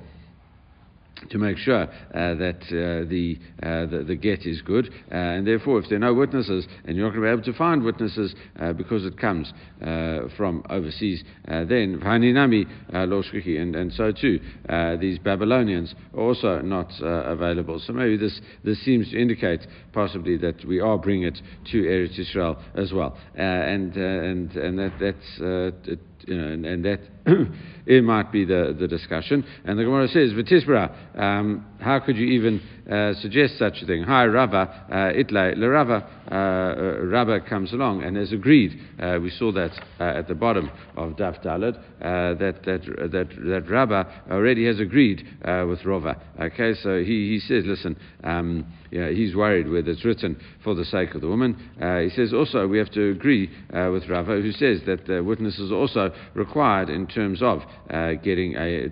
to 1.30 1.38
make 1.38 1.58
sure 1.58 1.84
uh, 1.84 1.88
that 2.36 2.62
uh, 2.68 3.08
the, 3.10 3.38
uh, 3.62 3.86
the, 3.86 4.04
the 4.08 4.16
get 4.16 4.46
is 4.46 4.62
good, 4.62 4.90
uh, 5.12 5.16
and 5.16 5.48
therefore, 5.48 5.80
if 5.80 5.90
there 5.90 5.98
are 5.98 6.00
no 6.00 6.14
witnesses, 6.14 6.68
and 6.86 6.96
you're 6.96 7.06
not 7.06 7.16
going 7.16 7.24
to 7.24 7.28
be 7.28 7.32
able 7.32 7.54
to 7.54 7.58
find 7.58 7.84
witnesses 7.84 8.36
uh, 8.60 8.74
because 8.74 9.06
it 9.06 9.18
comes 9.18 9.52
uh, 9.82 10.22
from 10.38 10.64
overseas, 10.70 11.24
then 11.46 12.00
haninami 12.04 12.66
and, 12.90 13.76
and 13.76 13.94
so 13.94 14.12
too 14.12 14.40
these 15.00 15.20
Babylonians 15.20 15.94
are 16.14 16.20
also 16.20 16.60
not 16.62 16.92
available. 17.00 17.80
So 17.80 17.94
maybe 17.94 18.18
this 18.18 18.40
this 18.64 18.84
seems 18.84 19.10
to 19.12 19.22
indicate 19.22 19.62
possibly 19.94 20.38
that 20.38 20.64
we 20.66 20.80
are 20.80 20.98
bringing 20.98 21.24
it 21.24 21.40
to 21.72 21.78
Eretz 21.78 22.20
Israel 22.20 22.62
as 22.76 22.92
well, 22.92 23.18
and 23.36 23.96
and 23.96 24.56
and 24.56 24.80
that 24.80 24.94
that's 25.00 26.00
you 26.28 26.38
know, 26.38 26.48
and, 26.48 26.66
and 26.66 26.86
that 26.86 27.00
it 27.86 28.04
might 28.04 28.32
be 28.32 28.46
the, 28.46 28.76
the 28.80 28.88
discussion. 28.88 29.46
And 29.66 29.78
the 29.78 29.84
Gemara 29.84 30.08
says, 30.08 30.32
V'tisbra, 30.32 31.20
um, 31.20 31.66
how 31.80 32.00
could 32.00 32.18
you 32.18 32.28
even 32.28 32.62
uh, 32.90 33.14
suggest 33.22 33.58
such 33.58 33.82
a 33.82 33.86
thing? 33.86 34.04
Hi, 34.04 34.26
Rava, 34.26 34.86
uh, 34.90 34.96
itlay, 35.14 35.56
le 35.56 35.70
Rava, 35.70 36.08
uh, 36.32 36.36
uh, 36.36 37.06
Rava 37.06 37.40
comes 37.40 37.74
along 37.74 38.04
and 38.04 38.16
has 38.18 38.32
agreed. 38.32 38.80
Uh, 39.00 39.20
we 39.22 39.30
saw 39.30 39.52
that 39.52 39.72
at 40.00 40.28
the 40.28 40.36
bottom 40.36 40.70
of 40.96 41.14
Daf 41.14 41.44
Dalad, 41.44 41.80
that, 42.00 42.64
that, 42.66 43.12
that, 43.12 43.30
that 43.30 43.70
Rava 43.70 44.24
already 44.32 44.66
has 44.66 44.80
agreed 44.80 45.26
with 45.68 45.86
Rava. 45.86 46.22
Okay, 46.40 46.74
so 46.82 47.00
he, 47.00 47.30
he 47.30 47.40
says, 47.40 47.64
listen, 47.66 47.98
um, 48.24 48.66
yeah, 48.92 49.10
he's 49.10 49.36
worried 49.36 49.70
whether 49.70 49.92
it's 49.92 50.04
written 50.04 50.40
for 50.64 50.74
the 50.74 50.86
sake 50.86 51.14
of 51.14 51.22
the 51.22 51.28
woman. 51.28 51.56
he 52.04 52.10
says 52.16 52.34
also 52.34 52.68
we 52.68 52.78
have 52.78 52.92
to 52.92 53.12
agree 53.12 53.50
with 53.72 54.08
Rava, 54.08 54.42
who 54.42 54.52
says 54.52 54.82
that 54.86 55.24
witnesses 55.24 55.72
are 55.72 55.76
also 55.76 56.12
required 56.34 56.90
in 56.90 57.08
terms 57.08 57.42
of 57.42 57.62
getting 58.24 58.56
a, 58.56 58.88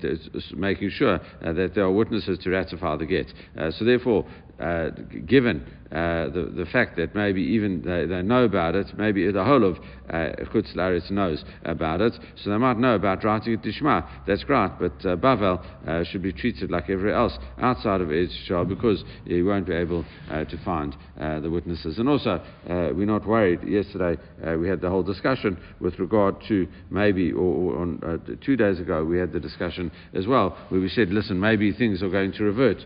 making 0.56 0.90
sure 0.92 1.20
that 1.42 1.72
there 1.74 1.84
are 1.84 1.92
witnesses 1.92 2.40
to 2.40 2.50
ratify 2.50 2.96
the 2.96 3.06
get. 3.06 3.28
so 3.72 3.86
therefore, 3.88 4.26
uh, 4.60 4.90
given 5.26 5.66
uh, 5.92 6.30
the, 6.30 6.52
the 6.54 6.66
fact 6.66 6.98
that 6.98 7.16
maybe 7.16 7.42
even 7.42 7.82
they, 7.82 8.06
they, 8.06 8.22
know 8.22 8.44
about 8.44 8.76
it, 8.76 8.88
maybe 8.98 9.32
the 9.32 9.44
whole 9.44 9.64
of 9.64 9.78
uh, 10.10 10.36
Chutz 10.52 10.76
Laretz 10.76 11.10
knows 11.10 11.46
about 11.64 12.02
it, 12.02 12.14
so 12.44 12.50
they 12.50 12.58
might 12.58 12.78
know 12.78 12.96
about 12.96 13.24
writing 13.24 13.54
it 13.54 13.62
Tishma. 13.62 14.06
That's 14.28 14.44
great, 14.44 14.72
but 14.80 14.94
uh, 15.06 15.16
Bavel 15.16 15.64
uh, 15.88 16.04
should 16.04 16.22
be 16.22 16.34
treated 16.34 16.72
like 16.72 16.90
everyone 16.90 17.18
else 17.18 17.38
outside 17.60 18.02
of 18.02 18.12
Israel 18.12 18.66
because 18.66 19.04
he 19.26 19.42
won't 19.42 19.66
be 19.66 19.74
able 19.74 20.04
uh, 20.30 20.44
to 20.44 20.58
find 20.66 20.96
uh, 21.20 21.40
the 21.40 21.50
witnesses. 21.50 22.00
And 22.00 22.10
also, 22.10 22.32
uh, 22.32 22.92
we're 22.94 23.06
not 23.06 23.26
worried. 23.26 23.64
Yesterday 23.64 24.18
we 24.58 24.68
had 24.68 24.82
the 24.82 24.90
whole 24.90 25.04
discussion 25.04 25.58
with 25.80 25.98
regard 26.00 26.36
to 26.50 26.68
maybe, 26.90 27.32
or, 27.32 27.40
or 27.40 27.78
on, 27.80 28.40
two 28.44 28.58
days 28.58 28.80
ago, 28.80 29.06
we 29.06 29.18
had 29.18 29.32
the 29.32 29.40
discussion 29.40 29.90
as 30.14 30.28
well, 30.28 30.58
where 30.68 30.82
we 30.82 30.90
said, 30.90 31.10
listen, 31.10 31.40
maybe 31.40 31.72
things 31.72 32.04
are 32.04 32.10
going 32.10 32.34
to 32.34 32.44
revert 32.44 32.78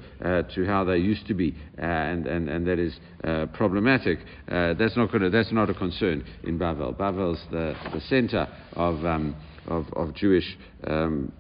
to 0.54 0.66
how 0.66 0.84
they 0.84 0.98
used 0.98 1.26
to 1.28 1.34
be, 1.34 1.56
and, 1.78 2.28
and, 2.28 2.48
and 2.48 2.68
that 2.68 2.78
is 2.78 2.91
is 2.92 3.00
uh, 3.24 3.46
problematic, 3.54 4.20
uh, 4.50 4.74
that's, 4.74 4.98
not 4.98 5.12
gonna, 5.12 5.30
that's 5.30 5.52
not 5.52 5.70
a 5.70 5.74
concern 5.74 6.24
in 6.44 6.58
Bavel. 6.58 6.96
Bavel's 6.96 7.42
the, 7.52 7.76
the 7.94 8.02
center 8.02 8.48
of, 8.74 9.06
um, 9.06 9.36
of, 9.68 9.86
of, 9.94 10.14
Jewish. 10.16 10.58
Um, 10.86 11.32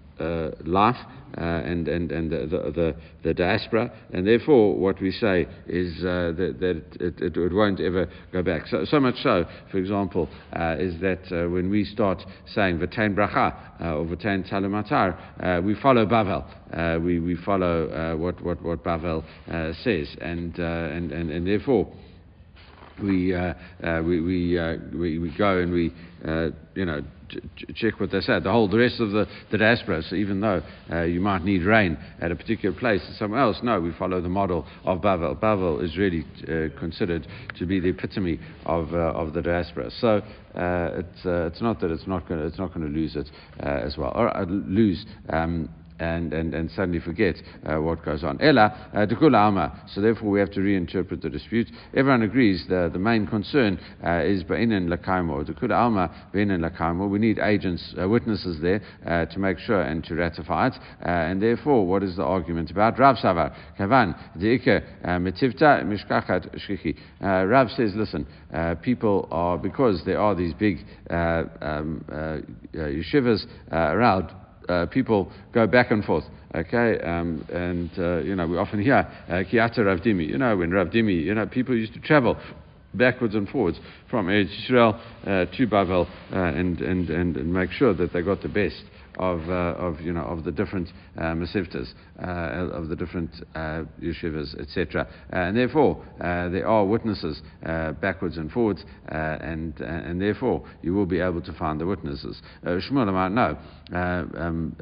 life 0.65 0.97
uh, 1.37 1.41
and, 1.43 1.87
and, 1.87 2.11
and 2.11 2.29
the, 2.29 2.71
the, 2.75 2.95
the, 3.23 3.33
diaspora, 3.33 3.89
and 4.11 4.27
therefore 4.27 4.75
what 4.75 4.99
we 4.99 5.11
say 5.11 5.47
is 5.65 5.97
uh, 5.99 6.33
that, 6.35 6.57
that 6.59 6.83
it, 6.99 7.37
it, 7.37 7.53
won't 7.53 7.79
ever 7.79 8.09
go 8.33 8.43
back. 8.43 8.67
So, 8.67 8.83
so 8.83 8.99
much 8.99 9.15
so, 9.23 9.45
for 9.71 9.77
example, 9.77 10.27
uh, 10.53 10.75
is 10.77 10.99
that 10.99 11.21
uh, 11.31 11.49
when 11.49 11.69
we 11.69 11.85
start 11.85 12.21
saying 12.53 12.79
Vatain 12.79 13.15
Bracha 13.15 13.55
uh, 13.79 13.95
or 13.95 14.05
Vatain 14.05 14.49
Talumatar, 14.49 15.63
we 15.63 15.73
follow 15.75 16.05
Bavel. 16.05 17.01
we, 17.01 17.19
we 17.19 17.35
follow 17.45 18.17
what, 18.17 18.41
what, 18.43 18.61
what 18.61 18.83
Bavel 18.83 19.23
says, 19.83 20.13
and, 20.19 20.57
and, 20.59 21.13
and, 21.13 21.31
and 21.31 21.47
therefore 21.47 21.89
we, 23.01 23.33
uh, 23.33 23.53
uh, 23.83 24.01
we, 24.03 24.21
we, 24.21 24.59
uh, 24.59 24.75
we, 24.93 25.17
we, 25.17 25.35
go 25.37 25.57
and 25.59 25.71
we, 25.71 25.93
you 26.75 26.85
know, 26.85 27.01
check 27.75 27.99
what 27.99 28.11
they 28.11 28.21
said. 28.21 28.43
The 28.43 28.51
whole, 28.51 28.67
the 28.67 28.77
rest 28.77 28.99
of 28.99 29.11
the, 29.11 29.27
the 29.51 29.57
diaspora, 29.57 30.01
so 30.03 30.15
even 30.15 30.41
though 30.41 30.61
uh, 30.91 31.03
you 31.03 31.19
might 31.19 31.43
need 31.43 31.63
rain 31.63 31.97
at 32.19 32.31
a 32.31 32.35
particular 32.35 32.77
place 32.77 33.01
somewhere 33.17 33.41
else, 33.41 33.57
no, 33.63 33.79
we 33.79 33.91
follow 33.97 34.21
the 34.21 34.29
model 34.29 34.65
of 34.83 34.99
Bavel. 34.99 35.39
Bavel 35.39 35.83
is 35.83 35.97
really 35.97 36.25
uh, 36.43 36.77
considered 36.79 37.27
to 37.57 37.65
be 37.65 37.79
the 37.79 37.89
epitome 37.89 38.39
of, 38.65 38.93
uh, 38.93 38.97
of 38.97 39.33
the 39.33 39.41
diaspora. 39.41 39.89
So 39.99 40.21
uh, 40.55 40.99
it's, 40.99 41.25
uh, 41.25 41.47
it's 41.47 41.61
not 41.61 41.79
that 41.81 41.91
it's 41.91 42.07
not 42.07 42.27
going 42.27 42.41
it's 42.41 42.57
not 42.57 42.73
going 42.73 42.85
to 42.85 42.93
lose 42.93 43.15
it 43.15 43.29
uh, 43.61 43.67
as 43.67 43.97
well, 43.97 44.11
or 44.15 44.45
lose 44.45 45.05
um, 45.29 45.69
and, 46.01 46.33
and, 46.33 46.53
and 46.53 46.69
suddenly 46.71 46.99
forget 46.99 47.35
uh, 47.65 47.77
what 47.77 48.03
goes 48.03 48.23
on. 48.23 48.41
Ella, 48.41 48.89
uh, 48.95 49.35
alma. 49.35 49.83
So 49.93 50.01
therefore 50.01 50.31
we 50.31 50.39
have 50.39 50.51
to 50.51 50.59
reinterpret 50.59 51.21
the 51.21 51.29
dispute. 51.29 51.67
Everyone 51.95 52.23
agrees 52.23 52.65
the, 52.67 52.89
the 52.91 52.99
main 52.99 53.27
concern 53.27 53.79
uh, 54.03 54.23
is 54.23 54.43
Ba'inin 54.43 54.87
Lakaimo. 54.87 55.71
Alma, 55.71 56.09
Ba'inin 56.33 56.67
Lakaimo. 56.67 57.07
We 57.09 57.19
need 57.19 57.37
agents, 57.39 57.93
uh, 58.01 58.09
witnesses 58.09 58.59
there 58.61 58.81
uh, 59.05 59.25
to 59.27 59.39
make 59.39 59.59
sure 59.59 59.81
and 59.81 60.03
to 60.05 60.15
ratify 60.15 60.67
it. 60.67 60.73
Uh, 60.73 61.07
and 61.07 61.41
therefore, 61.41 61.85
what 61.85 62.01
is 62.01 62.15
the 62.15 62.23
argument 62.23 62.71
about? 62.71 62.97
Rav 62.97 63.17
Savar, 63.17 63.55
Kavan, 63.79 64.15
Metivta, 64.37 65.83
Mishkachat, 65.85 66.59
Shkiki. 66.67 66.97
Rav 67.21 67.69
says, 67.71 67.91
listen, 67.95 68.25
people 68.81 69.27
are, 69.31 69.57
because 69.57 70.01
there 70.05 70.19
are 70.19 70.35
these 70.35 70.53
big 70.55 70.77
um, 71.09 72.03
yeshivas 72.73 73.45
around, 73.71 74.31
uh, 74.71 74.85
people 74.87 75.31
go 75.53 75.67
back 75.67 75.91
and 75.91 76.03
forth. 76.03 76.23
Okay, 76.53 76.99
um, 77.01 77.45
and 77.53 77.89
uh, 77.97 78.17
you 78.19 78.35
know 78.35 78.45
we 78.47 78.57
often 78.57 78.81
hear 78.81 79.07
uh, 79.27 79.43
Kiata 79.49 79.79
Ravdimi. 79.79 80.27
You 80.27 80.37
know 80.37 80.57
when 80.57 80.71
Ravdimi, 80.71 81.23
you 81.23 81.33
know 81.33 81.45
people 81.45 81.75
used 81.75 81.93
to 81.93 81.99
travel 81.99 82.37
backwards 82.93 83.35
and 83.35 83.47
forwards 83.47 83.79
from 84.09 84.29
Israel 84.29 84.99
uh, 85.25 85.45
to 85.45 85.67
Babel 85.67 86.07
uh, 86.31 86.35
and, 86.35 86.79
and, 86.81 87.09
and, 87.09 87.37
and 87.37 87.53
make 87.53 87.71
sure 87.71 87.93
that 87.93 88.11
they 88.13 88.21
got 88.21 88.41
the 88.41 88.49
best 88.49 88.83
of, 89.17 89.41
uh, 89.49 89.77
of, 89.77 90.01
you 90.01 90.13
know, 90.13 90.23
of 90.23 90.43
the 90.43 90.51
different 90.51 90.89
uh, 91.17 91.33
masiftas, 91.33 91.93
uh, 92.21 92.71
of 92.73 92.89
the 92.89 92.95
different 92.95 93.31
uh, 93.55 93.83
yeshivas, 94.01 94.59
etc. 94.59 95.07
Uh, 95.31 95.35
and 95.35 95.57
therefore, 95.57 96.03
uh, 96.21 96.49
there 96.49 96.67
are 96.67 96.85
witnesses 96.85 97.41
uh, 97.65 97.91
backwards 97.93 98.37
and 98.37 98.51
forwards, 98.51 98.83
uh, 99.11 99.15
and, 99.15 99.81
uh, 99.81 99.85
and 99.85 100.21
therefore 100.21 100.63
you 100.81 100.93
will 100.93 101.05
be 101.05 101.19
able 101.19 101.41
to 101.41 101.53
find 101.53 101.79
the 101.79 101.85
witnesses. 101.85 102.41
Shmuel 102.63 103.11
might 103.11 103.29
know. 103.29 103.57
Um, 103.93 104.75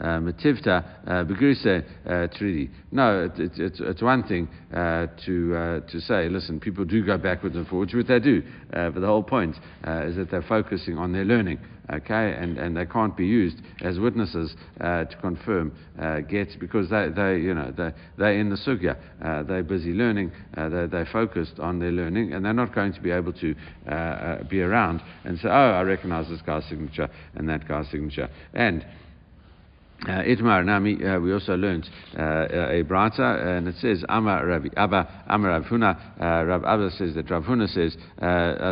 Mativta 0.00 0.84
begrise 1.26 1.84
tridi. 2.32 2.70
No, 2.90 3.24
it's, 3.24 3.58
it's, 3.58 3.80
it's 3.80 4.02
one 4.02 4.22
thing 4.24 4.48
to, 4.72 5.82
to 5.90 6.00
say, 6.00 6.28
listen, 6.28 6.60
people 6.60 6.84
do 6.84 7.04
go 7.04 7.18
backwards 7.18 7.56
and 7.56 7.66
forwards, 7.66 7.94
which 7.94 8.06
they 8.06 8.20
do, 8.20 8.42
but 8.70 8.94
the 9.00 9.06
whole 9.06 9.22
point 9.22 9.56
is 9.56 10.16
that 10.16 10.28
they're 10.30 10.42
focusing 10.42 10.98
on 10.98 11.12
their 11.12 11.24
learning 11.24 11.58
okay, 11.90 12.34
and, 12.38 12.58
and 12.58 12.76
they 12.76 12.86
can't 12.86 13.16
be 13.16 13.26
used 13.26 13.58
as 13.82 13.98
witnesses 13.98 14.54
uh, 14.80 15.04
to 15.04 15.16
confirm 15.18 15.72
uh, 15.98 16.20
gets 16.20 16.54
because 16.56 16.90
they, 16.90 17.08
they, 17.14 17.38
you 17.38 17.54
know, 17.54 17.72
they, 17.76 17.90
they're 18.18 18.38
in 18.38 18.50
the 18.50 18.56
sugya, 18.56 18.96
uh, 19.24 19.42
they're 19.42 19.62
busy 19.62 19.92
learning, 19.92 20.32
uh, 20.56 20.68
they're, 20.68 20.86
they're 20.86 21.08
focused 21.12 21.58
on 21.58 21.78
their 21.78 21.92
learning, 21.92 22.32
and 22.32 22.44
they're 22.44 22.52
not 22.52 22.74
going 22.74 22.92
to 22.92 23.00
be 23.00 23.10
able 23.10 23.32
to 23.32 23.54
uh, 23.88 23.90
uh, 23.90 24.42
be 24.44 24.60
around 24.60 25.02
and 25.24 25.38
say, 25.38 25.48
oh, 25.48 25.72
I 25.72 25.82
recognize 25.82 26.28
this 26.28 26.42
guy's 26.42 26.64
signature 26.66 27.08
and 27.34 27.48
that 27.48 27.66
guy's 27.66 27.88
signature. 27.90 28.28
And 28.54 28.84
uh, 30.08 30.22
Itmar 30.22 30.64
Nami, 30.64 31.04
uh, 31.04 31.20
we 31.20 31.32
also 31.32 31.54
learned 31.54 31.88
uh, 32.18 32.46
a 32.50 32.82
brata, 32.82 33.56
and 33.56 33.68
it 33.68 33.76
says 33.76 34.04
Amar 34.08 34.44
Rabbi 34.44 34.68
Abba, 34.76 35.24
Amar 35.28 35.50
Rav 35.50 35.64
Huna. 35.64 36.20
Uh, 36.20 36.44
Rav 36.44 36.64
Abba 36.64 36.90
says 36.90 37.14
that 37.14 37.30
Rav 37.30 37.44
Huna 37.44 37.68
says 37.68 37.96
uh, 38.20 38.24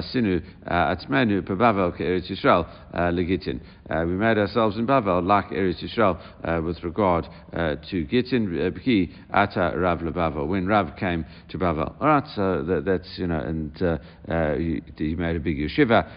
Asinu 0.03 0.43
uh, 0.67 0.95
Atzmenu 0.95 1.43
Pebavel 1.43 1.97
Eretz 2.01 2.31
Yisrael 2.31 2.67
uh, 2.93 3.13
Legitin. 3.13 3.61
Uh, 3.89 4.05
we 4.07 4.13
made 4.13 4.39
ourselves 4.39 4.77
in 4.77 4.87
Bavel 4.87 5.25
like 5.25 5.47
Eretz 5.51 5.85
Yisrael 5.85 6.65
with 6.65 6.83
regard 6.83 7.27
to 7.53 8.05
Gittin 8.07 8.49
Bki 8.77 9.13
Ata 9.33 9.73
Rav 9.77 10.03
Lebavel 10.03 10.47
when 10.49 10.67
Rav 10.67 10.97
came 10.97 11.25
to 11.51 11.59
Bavel. 11.59 11.95
All 12.01 12.09
right, 12.09 12.25
so 12.35 12.65
that, 12.65 12.85
that's 12.85 13.09
you 13.19 13.27
know, 13.29 13.39
and 13.39 13.73
he, 14.97 15.15
made 15.15 15.37
a 15.37 15.41
big 15.41 15.59
yeshiva 15.59 16.09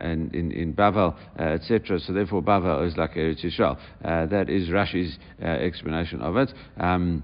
and 0.00 0.34
in 0.34 0.52
in 0.52 0.74
Bavel, 0.74 1.16
etc. 1.38 1.98
So 2.00 2.12
therefore 2.12 2.42
Bavel 2.42 2.86
is 2.86 2.96
like 2.96 3.14
Eretz 3.14 3.44
Yisrael. 3.44 3.78
that 4.02 4.49
is 4.50 4.68
Rashi's 4.68 5.18
uh, 5.42 5.46
explanation 5.46 6.20
of 6.20 6.36
it. 6.36 6.52
Um, 6.78 7.22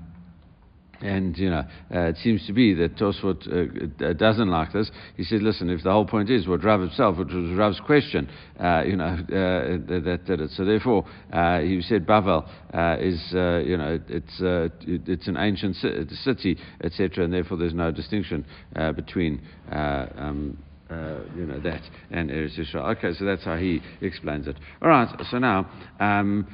and 1.01 1.37
you 1.37 1.51
know, 1.51 1.65
uh, 1.95 2.01
it 2.09 2.17
seems 2.23 2.47
to 2.47 2.53
be 2.53 2.75
that 2.75 2.97
Tosfot 2.97 4.03
uh, 4.03 4.13
doesn't 4.15 4.49
like 4.49 4.73
this. 4.73 4.91
He 5.17 5.25
said, 5.25 5.43
"Listen, 5.43 5.69
if 5.69 5.83
the 5.83 5.91
whole 5.91 6.07
point 6.07 6.31
is 6.31 6.49
what 6.49 6.65
Rav 6.65 6.81
himself, 6.81 7.19
which 7.19 7.29
was 7.29 7.51
Rav's 7.57 7.81
question, 7.81 8.29
uh, 8.59 8.83
you 8.87 8.97
know, 8.97 9.05
uh, 9.05 10.01
that 10.05 10.23
did 10.27 10.41
it. 10.41 10.51
So 10.53 10.65
therefore, 10.65 11.05
uh, 11.33 11.61
he 11.61 11.83
said 11.83 12.07
Bavel 12.07 12.49
uh, 12.73 12.97
is, 13.01 13.21
you 13.67 13.77
know, 13.77 13.99
it's 14.09 14.41
it, 14.41 15.09
it's 15.09 15.29
an 15.29 15.37
ancient 15.37 15.77
city, 15.77 16.59
etc., 16.83 17.25
and 17.25 17.33
therefore 17.33 17.59
there's 17.59 17.75
no 17.75 17.91
distinction 17.91 18.45
between." 18.95 19.43
Um, 19.73 20.59
you 21.37 21.47
know 21.47 21.59
that 21.59 21.83
and 22.13 22.31
Eretz 22.31 22.57
Yisrael. 22.57 22.97
Okay, 22.97 23.13
so 23.19 23.25
that's 23.25 23.43
how 23.43 23.57
he 23.57 23.81
explains 24.03 24.47
it. 24.47 24.55
All 24.81 24.89
right, 24.89 25.09
so 25.29 25.39
now. 25.39 25.69
Um, 25.99 26.47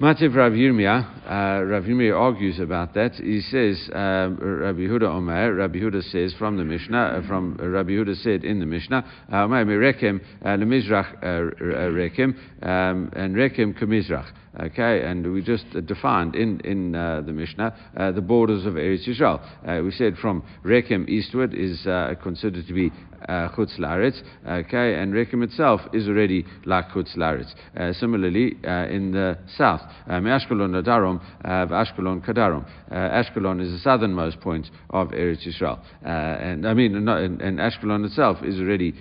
Mativ 0.00 0.34
Rav 0.34 0.52
Yirmiyah, 0.52 1.60
uh, 1.60 1.62
Rav 1.66 1.84
Yirmiyah 1.84 2.18
argues 2.18 2.58
about 2.58 2.94
that. 2.94 3.16
He 3.16 3.42
says, 3.42 3.78
uh, 3.94 4.30
Rabbi 4.30 4.88
Huda 4.88 5.02
Omer, 5.02 5.52
Rabbi 5.52 5.76
Huda 5.78 6.02
says 6.10 6.32
from 6.38 6.56
the 6.56 6.64
Mishnah, 6.64 7.20
uh, 7.22 7.26
from 7.28 7.58
uh, 7.60 7.66
Rabbi 7.66 7.90
Huda 7.90 8.16
said 8.22 8.42
in 8.42 8.60
the 8.60 8.64
Mishnah, 8.64 9.04
Omer 9.30 9.66
Rekem, 9.66 10.22
Lemizrach 10.42 11.22
Rekem, 11.22 12.34
um, 12.62 13.10
and 13.12 13.36
Rekem 13.36 13.78
Kamizrach. 13.78 14.32
Okay, 14.58 15.02
and 15.04 15.32
we 15.32 15.42
just 15.42 15.64
defined 15.86 16.34
in, 16.34 16.58
in 16.60 16.94
uh, 16.94 17.20
the 17.20 17.32
Mishnah 17.32 17.72
uh, 17.96 18.10
the 18.10 18.20
borders 18.20 18.66
of 18.66 18.74
Eretz 18.74 19.06
Yisrael. 19.06 19.40
Uh, 19.64 19.84
we 19.84 19.92
said 19.92 20.16
from 20.16 20.42
Rekem 20.64 21.08
eastward 21.08 21.54
is 21.54 21.86
uh, 21.86 22.14
considered 22.20 22.66
to 22.66 22.72
be 22.72 22.90
uh, 23.19 23.19
Uh, 23.30 23.48
Chutz 23.54 23.78
Laretz, 23.78 24.20
okay, 24.44 24.96
and 24.96 25.14
Rekem 25.14 25.44
itself 25.44 25.80
is 25.92 26.08
already 26.08 26.44
like 26.64 26.88
Chutz 26.88 27.16
Laretz. 27.16 27.54
Uh, 27.78 27.92
similarly, 27.92 28.56
uh, 28.66 28.86
in 28.88 29.12
the 29.12 29.38
south, 29.56 29.80
uh, 30.08 30.14
Ashkelon 30.14 30.72
Nadarom, 30.72 31.20
Ashkelon 31.44 32.26
Kadarom. 32.26 32.66
Ashkelon 32.90 33.60
is 33.64 33.70
the 33.70 33.78
southernmost 33.78 34.40
point 34.40 34.66
of 34.90 35.10
Eretz 35.10 35.46
Yisrael, 35.46 35.78
and 36.02 36.66
I 36.66 36.74
mean, 36.74 36.96
and, 36.96 37.58
Ashkelon 37.60 38.04
itself 38.04 38.38
is 38.42 38.58
already 38.58 38.94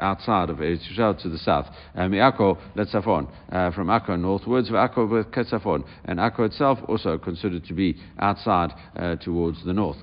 outside 0.00 0.50
of 0.50 0.56
Eretz 0.56 0.80
Yisrael 0.90 1.22
to 1.22 1.28
the 1.28 1.38
south. 1.38 1.66
Akko 1.96 2.58
Letzafon, 2.74 3.28
from 3.72 3.86
Akko 3.86 4.18
northwards, 4.18 4.68
Akko 4.70 5.08
with 5.08 5.30
Ketzafon, 5.30 5.84
and 6.06 6.18
Akko 6.18 6.46
itself 6.46 6.80
also 6.88 7.18
considered 7.18 7.64
to 7.66 7.72
be 7.72 7.96
outside 8.18 8.72
uh, 8.96 9.14
towards 9.14 9.64
the 9.64 9.72
north. 9.72 9.98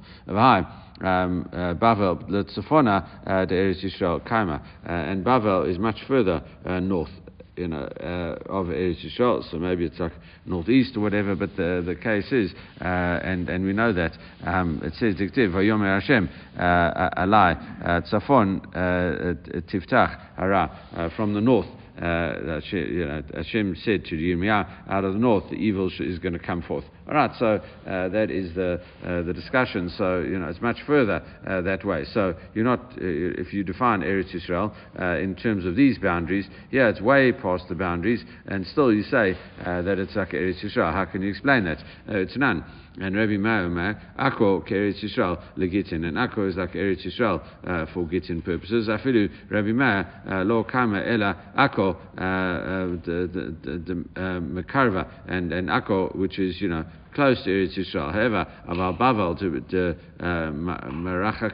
Um, 1.03 1.49
uh, 1.51 1.73
Bavel, 1.73 2.25
the 2.29 2.45
Tzafona, 2.45 3.27
uh, 3.27 3.45
the 3.45 3.55
Eretz 3.55 3.83
Yisrael, 3.83 4.25
Kaima, 4.25 4.61
uh, 4.61 4.89
and 4.89 5.25
Bavel 5.25 5.69
is 5.69 5.77
much 5.77 5.97
further 6.07 6.41
uh, 6.65 6.79
north 6.79 7.09
you 7.57 7.67
know, 7.67 7.83
uh, 7.99 8.51
of 8.51 8.67
Eretz 8.67 9.05
Yisrael, 9.05 9.43
so 9.51 9.57
maybe 9.57 9.85
it's 9.85 9.99
like 9.99 10.13
northeast 10.45 10.95
or 10.95 11.01
whatever, 11.01 11.35
but 11.35 11.55
the, 11.57 11.83
the 11.85 11.95
case 11.95 12.31
is, 12.31 12.53
uh, 12.79 12.85
and, 12.85 13.49
and 13.49 13.65
we 13.65 13.73
know 13.73 13.91
that, 13.91 14.17
um, 14.45 14.81
it 14.81 14.93
says, 14.93 15.15
Diktiv, 15.15 15.51
Vayomer 15.51 15.99
Hashem, 15.99 16.29
uh, 16.57 17.09
Alai, 17.19 18.03
Tzafon, 18.09 18.73
Tiftach, 19.67 20.37
Hara, 20.37 21.11
from 21.17 21.33
the 21.33 21.41
north, 21.41 21.67
uh, 22.01 22.59
you 22.71 23.05
know, 23.05 23.21
Hashem 23.35 23.75
said 23.83 24.05
to 24.05 24.15
Yirmiyah, 24.15 24.89
out 24.89 25.03
of 25.03 25.13
the 25.13 25.19
north, 25.19 25.49
the 25.49 25.55
evil 25.55 25.91
is 25.99 26.19
going 26.19 26.33
to 26.33 26.39
come 26.39 26.63
forth. 26.63 26.85
All 27.05 27.15
right, 27.15 27.31
so 27.37 27.59
uh, 27.85 28.07
that 28.09 28.31
is 28.31 28.55
the, 28.55 28.79
uh, 29.05 29.23
the 29.23 29.33
discussion. 29.33 29.89
So, 29.97 30.21
you 30.21 30.39
know, 30.39 30.47
it's 30.47 30.61
much 30.61 30.77
further 30.87 31.21
uh, 31.45 31.61
that 31.61 31.83
way. 31.83 32.05
So, 32.13 32.33
you're 32.53 32.63
not, 32.63 32.79
uh, 32.93 32.95
if 33.01 33.53
you 33.53 33.65
define 33.65 34.01
Eretz 34.01 34.33
Yisrael 34.33 34.73
uh, 34.97 35.17
in 35.19 35.35
terms 35.35 35.65
of 35.65 35.75
these 35.75 35.97
boundaries, 35.97 36.47
yeah, 36.71 36.87
it's 36.87 37.01
way 37.01 37.33
past 37.33 37.65
the 37.67 37.75
boundaries, 37.75 38.23
and 38.47 38.65
still 38.67 38.93
you 38.93 39.03
say 39.03 39.37
that 39.65 39.99
it's 39.99 40.15
like 40.15 40.29
Eretz 40.29 40.63
Yisrael. 40.63 40.93
How 40.93 41.05
can 41.05 41.21
you 41.21 41.29
explain 41.29 41.65
that? 41.65 41.83
it's 42.07 42.37
none. 42.37 42.63
And 42.99 43.15
Rabbi 43.15 43.37
Meir 43.37 43.99
Akko 44.19 44.63
Eretz 44.69 45.03
Yisrael 45.03 45.41
legitin, 45.57 46.05
and 46.05 46.15
Akko 46.15 46.47
is 46.47 46.55
like 46.55 46.73
Eretz 46.73 47.03
Yisrael 47.05 47.41
uh, 47.65 47.87
for 47.91 48.05
Gittin 48.05 48.43
purposes. 48.43 48.87
Afilu 48.87 49.29
Rabbi 49.49 49.71
uh, 50.29 50.43
lo 50.43 50.63
kama 50.63 51.01
ela 51.03 51.35
Akko 51.57 51.95
uh, 52.17 52.21
uh, 54.15 54.39
Mekarva 54.39 55.07
and 55.27 55.51
and 55.51 55.69
Akko, 55.69 56.15
which 56.15 56.37
is 56.37 56.61
you 56.61 56.67
know 56.67 56.85
close 57.13 57.41
to 57.43 57.49
Eretz 57.49 57.77
Yisrael. 57.77 58.11
However, 58.11 58.47
Aval 58.69 58.97
Bavel 58.97 59.39
to, 59.39 59.61
to 59.71 59.95
uh, 60.19 60.25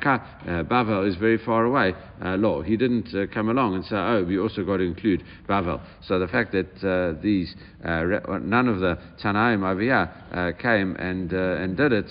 uh, 0.09 0.63
Bavel 0.63 1.07
is 1.07 1.15
very 1.15 1.37
far 1.37 1.65
away. 1.65 1.93
Uh, 2.23 2.35
law. 2.35 2.61
He 2.61 2.77
didn't 2.77 3.13
uh, 3.13 3.25
come 3.33 3.49
along 3.49 3.75
and 3.75 3.85
say, 3.85 3.95
oh, 3.95 4.23
we 4.27 4.39
also 4.39 4.63
got 4.63 4.77
to 4.77 4.83
include 4.83 5.23
Bavel. 5.47 5.81
So 6.03 6.19
the 6.19 6.27
fact 6.27 6.51
that 6.53 6.83
uh, 6.83 7.19
these 7.21 7.55
uh, 7.83 8.03
none 8.41 8.67
of 8.67 8.79
the 8.79 8.97
Tanaim 9.23 9.63
over 9.63 9.79
Aviyah 9.79 10.59
came 10.59 10.95
and 10.97 11.31
and 11.31 11.77
did 11.77 11.93
it 11.93 12.09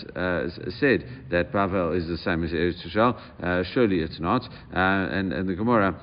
said 0.79 1.05
that 1.31 1.53
Bavel 1.53 1.97
is 1.97 2.07
the 2.09 2.19
same 2.19 2.45
as 2.45 2.51
Eretz 2.51 2.87
Yisrael. 2.87 3.65
surely 3.73 4.01
it's 4.01 4.21
not. 4.21 4.43
and 4.73 5.33
and 5.33 5.49
the 5.49 5.55
Gemara. 5.55 5.95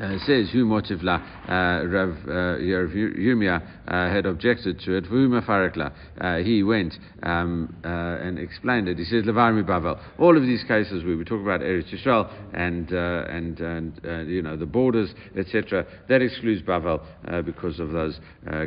Uh, 0.00 0.16
says 0.24 0.48
who 0.50 0.64
motivla 0.64 1.20
uh, 1.46 1.86
Rav 1.86 2.16
uh, 2.24 2.58
Yirmiyah 2.58 3.62
uh, 3.88 4.10
had 4.10 4.24
objected 4.24 4.80
to 4.80 4.94
it. 4.94 5.04
Uh, 5.04 6.36
he 6.38 6.62
went 6.62 6.94
um, 7.22 7.76
uh, 7.84 7.88
and 7.88 8.38
explained 8.38 8.88
it. 8.88 8.96
He 8.96 9.04
says 9.04 9.24
levarmi 9.24 9.62
bavel. 9.62 10.00
All 10.18 10.34
of 10.34 10.44
these 10.44 10.64
cases 10.66 11.04
we 11.04 11.22
talk 11.24 11.42
about 11.42 11.60
Eretz 11.60 11.92
Yisrael 11.92 12.32
and 12.54 12.90
and 12.90 13.60
and 13.60 14.30
you 14.30 14.40
know 14.40 14.56
the 14.56 14.64
borders 14.64 15.12
etc. 15.36 15.84
That 16.08 16.22
excludes 16.22 16.62
Bavel 16.62 17.04
because 17.44 17.78
of 17.78 17.90
those 17.92 18.18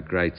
great. 0.07 0.35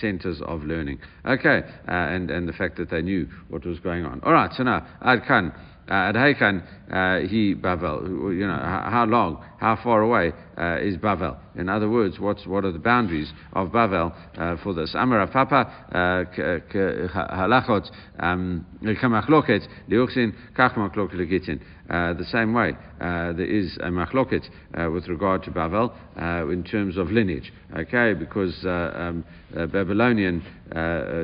centers 0.00 0.40
of 0.46 0.62
learning. 0.64 0.98
Okay, 1.26 1.60
and, 1.86 2.30
and 2.30 2.48
the 2.48 2.52
fact 2.52 2.76
that 2.76 2.90
they 2.90 3.02
knew 3.02 3.28
what 3.48 3.66
was 3.66 3.80
going 3.80 4.04
on. 4.06 4.20
All 4.22 4.32
right, 4.32 4.52
so 4.54 4.62
now, 4.62 4.86
Ad 5.02 5.26
Khan. 5.26 5.52
Uh, 5.88 6.12
Adhaikan 6.12 6.62
uh, 6.90 7.20
he 7.28 7.54
Bavel. 7.54 8.08
You 8.36 8.46
know, 8.46 8.56
how 8.56 9.04
long, 9.08 9.44
how 9.58 9.76
far 9.82 10.02
away 10.02 10.32
uh, 10.58 10.78
is 10.80 10.96
Bavel? 10.96 11.38
In 11.54 11.68
other 11.68 11.88
words, 11.88 12.18
what's, 12.18 12.44
what 12.46 12.64
are 12.64 12.72
the 12.72 12.78
boundaries 12.78 13.32
of 13.52 13.68
Bavel 13.68 14.12
uh, 14.36 14.56
for 14.62 14.74
this? 14.74 14.94
Amar 14.94 15.24
Papa 15.28 15.72
halachot 15.94 17.90
kamachloket 18.20 19.66
liuchsin 19.88 20.34
kach 20.56 20.74
machloket 20.74 21.14
legitin. 21.14 21.60
The 21.88 22.26
same 22.30 22.52
way, 22.52 22.76
uh, 23.00 23.32
there 23.32 23.46
is 23.46 23.76
a 23.78 23.88
machloket 23.88 24.48
uh, 24.74 24.90
with 24.90 25.08
regard 25.08 25.42
to 25.44 25.50
Bavel 25.50 25.92
uh, 26.20 26.48
in 26.48 26.64
terms 26.64 26.96
of 26.96 27.10
lineage. 27.10 27.52
Okay, 27.76 28.14
because 28.14 28.54
um, 28.64 29.24
Babylonian 29.52 30.42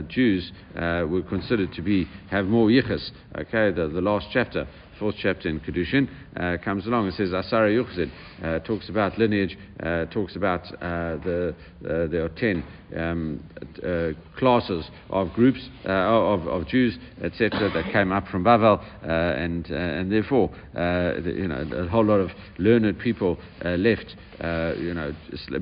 Jews 0.08 0.52
were 0.74 1.22
considered 1.28 1.72
to 1.74 1.82
be 1.82 2.06
have 2.30 2.46
more 2.46 2.68
yichus. 2.68 3.10
Okay, 3.36 3.70
the, 3.70 3.88
the 3.88 4.00
last 4.00 4.26
chapter 4.32 4.66
fourth 5.02 5.16
chapter 5.18 5.48
in 5.48 5.58
Kedushin, 5.58 6.08
uh, 6.36 6.62
comes 6.64 6.86
along 6.86 7.06
and 7.06 7.14
says 7.14 7.30
Asara 7.30 7.68
Yuchsin, 7.72 8.08
uh, 8.40 8.60
talks 8.60 8.88
about 8.88 9.18
lineage, 9.18 9.58
uh, 9.82 10.04
talks 10.06 10.36
about 10.36 10.60
uh, 10.74 11.16
the 11.24 11.56
uh, 11.84 12.06
there 12.06 12.24
are 12.24 12.28
ten 12.28 12.62
um, 12.96 13.42
uh, 13.84 14.10
classes 14.38 14.88
of 15.10 15.32
groups 15.32 15.58
uh, 15.84 15.88
of, 15.88 16.46
of 16.46 16.68
Jews, 16.68 16.96
etc., 17.20 17.68
that 17.74 17.92
came 17.92 18.12
up 18.12 18.28
from 18.28 18.44
Babel, 18.44 18.80
and 19.02 19.66
and 19.66 20.12
therefore 20.12 20.50
the, 20.72 21.34
you 21.36 21.48
know 21.48 21.66
a 21.84 21.88
whole 21.88 22.04
lot 22.04 22.20
of 22.20 22.30
learned 22.58 22.96
people 23.00 23.38
left, 23.64 24.14
you 24.78 24.94
know, 24.94 25.12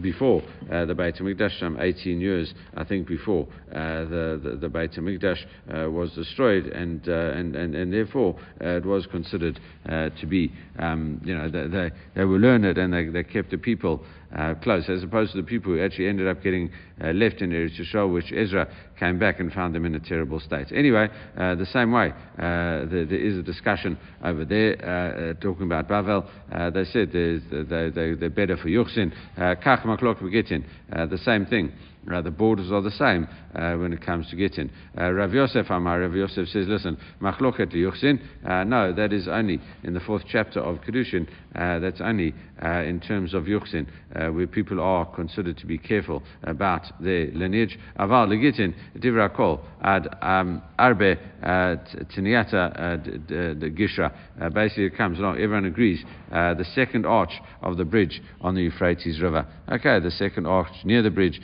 before 0.02 0.42
the 0.68 0.94
Beit 0.94 1.16
Hamikdash, 1.16 1.58
some 1.58 1.78
18 1.80 2.20
years 2.20 2.52
I 2.76 2.84
think 2.84 3.08
before 3.08 3.48
the, 3.70 4.38
the 4.42 4.56
the 4.56 4.68
Beit 4.68 4.92
Hamikdash 4.92 5.90
was 5.90 6.12
destroyed, 6.12 6.66
and 6.66 7.06
and, 7.08 7.56
and 7.56 7.74
and 7.74 7.90
therefore 7.90 8.38
it 8.60 8.84
was 8.84 9.06
considered 9.06 9.29
to 9.38 10.26
be 10.28 10.52
um, 10.78 11.20
you 11.24 11.36
know 11.36 11.48
they, 11.48 11.66
they, 11.66 11.90
they 12.14 12.24
were 12.24 12.38
learned 12.38 12.64
and 12.64 12.92
they, 12.92 13.06
they 13.06 13.24
kept 13.24 13.50
the 13.50 13.58
people 13.58 14.04
uh, 14.36 14.54
close, 14.62 14.88
as 14.88 15.02
opposed 15.02 15.32
to 15.32 15.38
the 15.38 15.46
people 15.46 15.72
who 15.72 15.82
actually 15.82 16.06
ended 16.06 16.28
up 16.28 16.42
getting 16.42 16.70
uh, 17.02 17.08
left 17.08 17.40
in 17.40 17.50
Eretz 17.50 17.80
Yisrael, 17.80 18.12
which 18.12 18.32
Ezra 18.32 18.68
came 18.98 19.18
back 19.18 19.40
and 19.40 19.52
found 19.52 19.74
them 19.74 19.84
in 19.84 19.94
a 19.94 20.00
terrible 20.00 20.38
state. 20.38 20.68
Anyway, 20.72 21.08
uh, 21.36 21.54
the 21.56 21.66
same 21.66 21.90
way, 21.90 22.12
uh, 22.38 22.86
there, 22.86 23.12
is 23.12 23.36
a 23.36 23.42
discussion 23.42 23.98
over 24.22 24.44
there 24.44 24.76
uh, 24.84 25.30
uh, 25.30 25.34
talking 25.40 25.64
about 25.64 25.88
Bavel. 25.88 26.24
they 26.72 26.84
said 26.84 27.10
they, 27.12 27.38
they, 27.50 28.14
they're 28.14 28.30
better 28.30 28.56
for 28.56 28.68
Yuchsin. 28.68 29.12
Kach 29.36 29.82
maklok 29.82 30.22
we 30.22 30.30
getin. 30.30 30.64
the 30.90 31.18
same 31.18 31.46
thing. 31.46 31.72
Uh, 32.10 32.22
the 32.22 32.30
borders 32.30 32.72
are 32.72 32.80
the 32.80 32.90
same 32.90 33.28
uh, 33.54 33.74
when 33.74 33.92
it 33.92 34.00
comes 34.04 34.28
to 34.30 34.36
Gittin. 34.36 34.70
Uh, 34.98 35.12
Rav 35.12 35.34
Yosef 35.34 35.68
Amar, 35.68 36.00
Rav 36.00 36.14
Yosef 36.14 36.48
says, 36.48 36.66
listen, 36.66 36.96
Machloket 37.20 37.70
uh, 37.70 38.64
no, 38.64 38.92
that 38.92 39.12
is 39.12 39.28
only 39.28 39.60
in 39.84 39.92
the 39.92 40.00
fourth 40.00 40.22
chapter 40.26 40.60
of 40.60 40.80
Kedushin, 40.80 41.28
uh, 41.54 41.78
that's 41.78 42.00
only 42.00 42.34
uh, 42.64 42.82
in 42.82 43.00
terms 43.00 43.34
of 43.34 43.44
Yuchsin, 43.44 43.86
where 44.34 44.46
people 44.46 44.80
are 44.80 45.04
considered 45.14 45.58
to 45.58 45.66
be 45.66 45.78
careful 45.78 46.22
about 46.44 46.82
their 47.00 47.26
lineage. 47.32 47.78
Aval 47.98 48.28
Legittin, 48.28 48.74
Divra 48.98 49.34
Kol, 49.34 49.60
Ad 49.82 50.08
um, 50.22 50.62
Arbe 50.78 51.18
Tiniata 51.42 53.04
the 53.28 53.70
Gishra. 53.70 54.12
Basically, 54.52 54.86
it 54.86 54.96
comes 54.96 55.18
along, 55.18 55.36
everyone 55.36 55.66
agrees, 55.66 56.02
the 56.30 56.66
second 56.74 57.04
arch 57.04 57.32
of 57.62 57.76
the 57.76 57.84
bridge 57.84 58.22
on 58.40 58.54
the 58.54 58.62
Euphrates 58.62 59.20
River. 59.20 59.46
Okay, 59.70 60.00
the 60.00 60.10
second 60.10 60.46
arch 60.46 60.72
near 60.84 61.02
the 61.02 61.10
bridge 61.10 61.40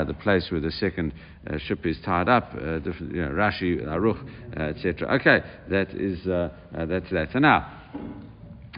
uh, 0.00 0.04
the 0.04 0.14
place 0.14 0.48
where 0.50 0.60
the 0.60 0.70
second 0.72 1.12
uh, 1.48 1.58
ship 1.58 1.84
is 1.86 1.98
tied 2.04 2.28
up, 2.28 2.52
uh, 2.54 2.78
different, 2.78 3.14
you 3.14 3.22
know, 3.22 3.30
Rashi, 3.30 3.82
Aruch, 3.84 4.22
uh, 4.56 4.62
etc. 4.62 5.08
Okay, 5.20 5.40
that 5.68 5.90
is 5.90 6.26
uh, 6.26 6.48
that's 6.72 7.10
that. 7.10 7.28
So 7.32 7.38
now. 7.38 7.76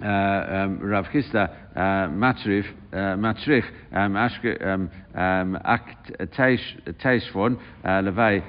Um, 0.01 0.81
Rav 0.81 1.05
Chisda 1.15 1.49
Matrich 1.77 2.67
Matrich 2.93 3.67
Teishvon 7.05 7.57
Levei 7.85 8.43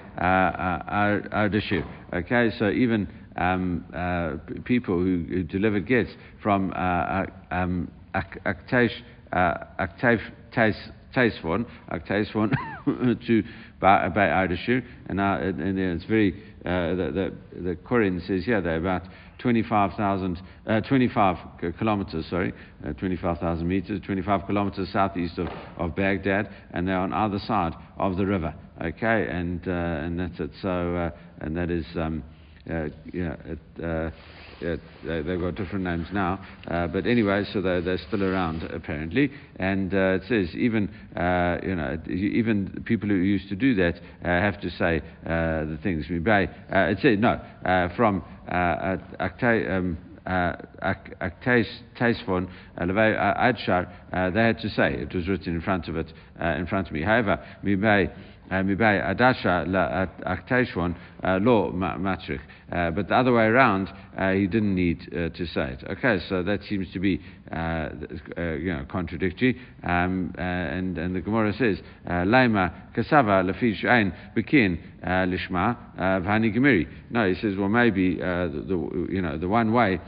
Ardashir. 1.31 1.85
Okay, 2.11 2.49
so 2.57 2.69
even 2.71 3.07
um, 3.35 3.85
uh, 3.93 4.37
people 4.63 4.97
who, 4.97 5.25
who 5.29 5.43
delivered 5.43 5.85
gifts 5.87 6.13
from 6.41 6.73
uh, 6.75 7.25
um, 7.51 7.91
Aktesh 8.15 8.93
Taisvon, 11.15 11.65
Taisvon 11.91 12.51
to 13.27 13.43
by 13.79 14.09
Ardashir, 14.09 14.83
and, 15.07 15.19
uh, 15.19 15.37
and 15.41 15.77
it's 15.77 16.05
very 16.05 16.41
uh, 16.65 16.95
the, 16.95 17.33
the 17.53 17.61
the 17.61 17.75
Koren 17.75 18.21
says 18.25 18.43
yeah 18.47 18.61
they're 18.61 18.77
about 18.77 19.03
25,000 19.39 20.41
uh, 20.67 20.79
25 20.81 21.37
kilometers 21.77 22.25
sorry 22.29 22.53
uh, 22.87 22.93
25,000 22.93 23.67
meters 23.67 23.99
25 24.05 24.45
kilometers 24.47 24.87
southeast 24.93 25.37
of, 25.37 25.47
of 25.77 25.93
Baghdad. 25.95 26.49
And 26.71 26.87
they're 26.87 26.97
on 26.97 27.11
either 27.11 27.39
side 27.39 27.73
of 27.97 28.15
the 28.15 28.25
river 28.25 28.53
okay? 28.81 29.27
And 29.29 29.67
uh, 29.67 29.71
and 29.71 30.19
that's 30.19 30.39
it. 30.39 30.51
So 30.61 30.95
uh, 30.95 31.11
and 31.39 31.55
that 31.57 31.69
is 31.69 31.85
um, 31.95 32.23
yeah 32.65 32.87
it, 33.45 34.13
uh, 34.63 34.77
they've 35.03 35.39
got 35.39 35.55
different 35.55 35.83
names 35.83 36.07
now, 36.13 36.39
uh, 36.67 36.87
but 36.87 37.05
anyway, 37.05 37.43
so 37.51 37.61
they're, 37.61 37.81
they're 37.81 37.99
still 38.07 38.23
around 38.23 38.63
apparently. 38.63 39.31
And 39.57 39.93
uh, 39.93 40.19
it 40.21 40.23
says 40.27 40.55
even 40.55 40.89
uh, 41.15 41.57
you 41.63 41.75
know 41.75 41.97
even 42.07 42.83
people 42.85 43.09
who 43.09 43.15
used 43.15 43.49
to 43.49 43.55
do 43.55 43.75
that 43.75 43.95
uh, 44.23 44.27
have 44.27 44.59
to 44.61 44.69
say 44.71 45.01
uh, 45.25 45.65
the 45.65 45.79
things. 45.83 46.05
It 46.09 46.99
says 47.01 47.19
no 47.19 47.39
from 47.95 48.23
um, 48.49 49.97
Taisfon 51.95 52.47
Adshar, 52.79 53.87
they 54.33 54.41
had 54.41 54.59
to 54.59 54.69
say 54.69 54.93
it 54.93 55.13
was 55.13 55.27
written 55.27 55.55
in 55.55 55.61
front 55.61 55.87
of 55.87 55.95
it, 55.97 56.11
in 56.39 56.65
front 56.67 56.87
of 56.87 56.93
me. 56.93 57.01
However, 57.03 57.39
Mibay 58.51 59.01
Adasha 59.03 59.65
La 59.67 60.07
Aktaishwan 60.35 60.95
uh, 61.23 61.39
Lo 61.41 61.71
Matrich. 61.71 62.39
Uh, 62.71 62.91
but 62.91 63.07
the 63.07 63.15
other 63.15 63.31
way 63.33 63.45
around, 63.45 63.87
uh, 64.17 64.31
he 64.31 64.47
didn't 64.47 64.73
need 64.73 64.99
to 65.11 65.45
say 65.47 65.77
it. 65.79 65.83
Okay, 65.89 66.19
so 66.27 66.43
that 66.43 66.63
seems 66.67 66.91
to 66.93 66.99
be 66.99 67.21
you 67.51 68.73
know, 68.73 68.85
contradictory. 68.89 69.59
Um, 69.83 70.33
and, 70.37 70.97
and 70.97 71.15
the 71.15 71.21
Gemara 71.21 71.53
says, 71.53 71.77
Laima 72.07 72.93
Kasava 72.95 73.43
Lafish 73.43 73.85
Ein 73.85 74.13
Bikin 74.35 74.79
Lishma 75.03 75.77
Vani 75.97 76.55
Gemiri. 76.55 76.87
No, 77.09 77.27
he 77.27 77.35
says, 77.39 77.55
well, 77.57 77.69
maybe 77.69 78.15
the, 78.15 78.63
the, 78.67 79.07
you 79.11 79.21
know, 79.21 79.37
the 79.37 79.47
one 79.47 79.71
way. 79.73 79.99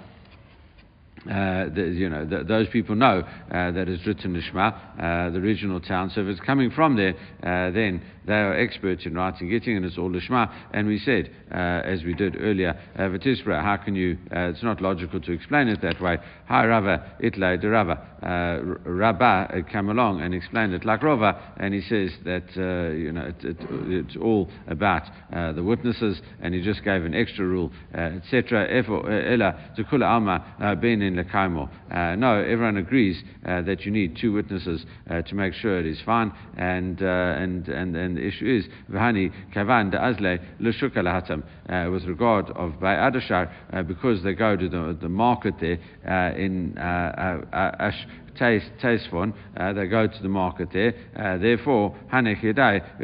Uh, 1.25 1.73
the, 1.73 1.91
you 1.91 2.07
know, 2.07 2.23
the, 2.23 2.43
those 2.43 2.67
people 2.67 2.93
know 2.93 3.23
uh, 3.49 3.71
that 3.71 3.89
it's 3.89 4.05
written 4.05 4.39
Ishma, 4.39 4.73
uh, 4.99 5.29
the 5.31 5.39
original 5.39 5.79
town. 5.79 6.11
So 6.13 6.21
if 6.21 6.27
it's 6.27 6.39
coming 6.41 6.69
from 6.69 6.95
there, 6.95 7.15
then 7.41 8.03
they 8.25 8.33
are 8.33 8.57
experts 8.57 9.05
in 9.05 9.15
writing 9.15 9.49
getting, 9.49 9.77
and 9.77 9.85
it's 9.85 9.97
all 9.97 10.09
Lishma. 10.09 10.51
And 10.73 10.87
we 10.87 10.99
said, 10.99 11.31
uh, 11.51 11.81
as 11.85 12.03
we 12.03 12.13
did 12.13 12.35
earlier, 12.39 12.79
uh, 12.95 13.03
Vatisra, 13.03 13.61
how 13.61 13.77
can 13.77 13.95
you, 13.95 14.17
it's 14.31 14.63
not 14.63 14.81
logical 14.81 15.19
to 15.21 15.31
explain 15.31 15.67
it 15.67 15.81
that 15.81 16.01
way. 16.01 16.17
Hi 16.47 16.65
Rava, 16.65 17.15
itlay 17.23 17.59
de 17.59 17.69
Rava. 17.69 18.77
Rabba 18.85 19.63
came 19.71 19.89
along 19.89 20.21
and 20.21 20.33
explained 20.33 20.73
it 20.73 20.85
like 20.85 21.03
Rava, 21.03 21.53
and 21.57 21.73
he 21.73 21.81
says 21.81 22.11
that, 22.25 22.55
you 22.55 23.11
know, 23.11 23.25
it, 23.25 23.43
it, 23.43 23.57
it's 23.87 24.17
all 24.17 24.49
about 24.67 25.03
the 25.55 25.63
witnesses, 25.63 26.21
and 26.41 26.53
he 26.53 26.61
just 26.61 26.83
gave 26.83 27.05
an 27.05 27.13
extra 27.13 27.45
rule, 27.45 27.71
etc. 27.93 28.67
Ella, 28.69 29.73
Zukula 29.77 30.05
Alma, 30.05 30.75
Ben 30.81 31.01
in 31.01 31.15
Lekaimo. 31.15 31.69
Uh, 31.91 32.15
no, 32.15 32.39
everyone 32.39 32.77
agrees 32.77 33.21
uh, 33.45 33.61
that 33.61 33.85
you 33.85 33.91
need 33.91 34.17
two 34.19 34.33
witnesses 34.33 34.85
uh, 35.09 35.21
to 35.21 35.35
make 35.35 35.53
sure 35.53 35.79
it 35.79 35.85
is 35.85 35.99
fine, 36.05 36.31
and, 36.57 37.01
uh, 37.01 37.05
and, 37.05 37.67
and, 37.67 37.95
the 38.15 38.25
issue 38.25 38.45
is, 38.45 38.67
Vahani 38.91 39.31
Kavan 39.53 39.91
de 39.91 39.97
Azle 39.97 40.39
Lushuka 40.59 40.97
Lahatam, 40.97 41.43
uh, 41.69 41.91
with 41.91 42.05
regard 42.05 42.49
of 42.51 42.79
Bay 42.79 42.87
Adashar, 42.87 43.51
uh, 43.73 43.83
because 43.83 44.23
they 44.23 44.33
go 44.33 44.55
to 44.55 44.69
the, 44.69 44.97
the 45.01 45.09
market 45.09 45.55
there 45.59 45.79
uh, 46.07 46.35
in 46.35 46.77
uh, 46.77 47.41
uh, 47.51 47.75
Ash. 47.79 48.07
Taisfon, 48.37 49.33
they 49.75 49.87
go 49.87 50.07
to 50.07 50.21
the 50.21 50.27
market 50.27 50.67
there. 50.73 50.93
therefore, 51.39 51.95
Hanech 52.11 52.41
Yadai, 52.41 52.99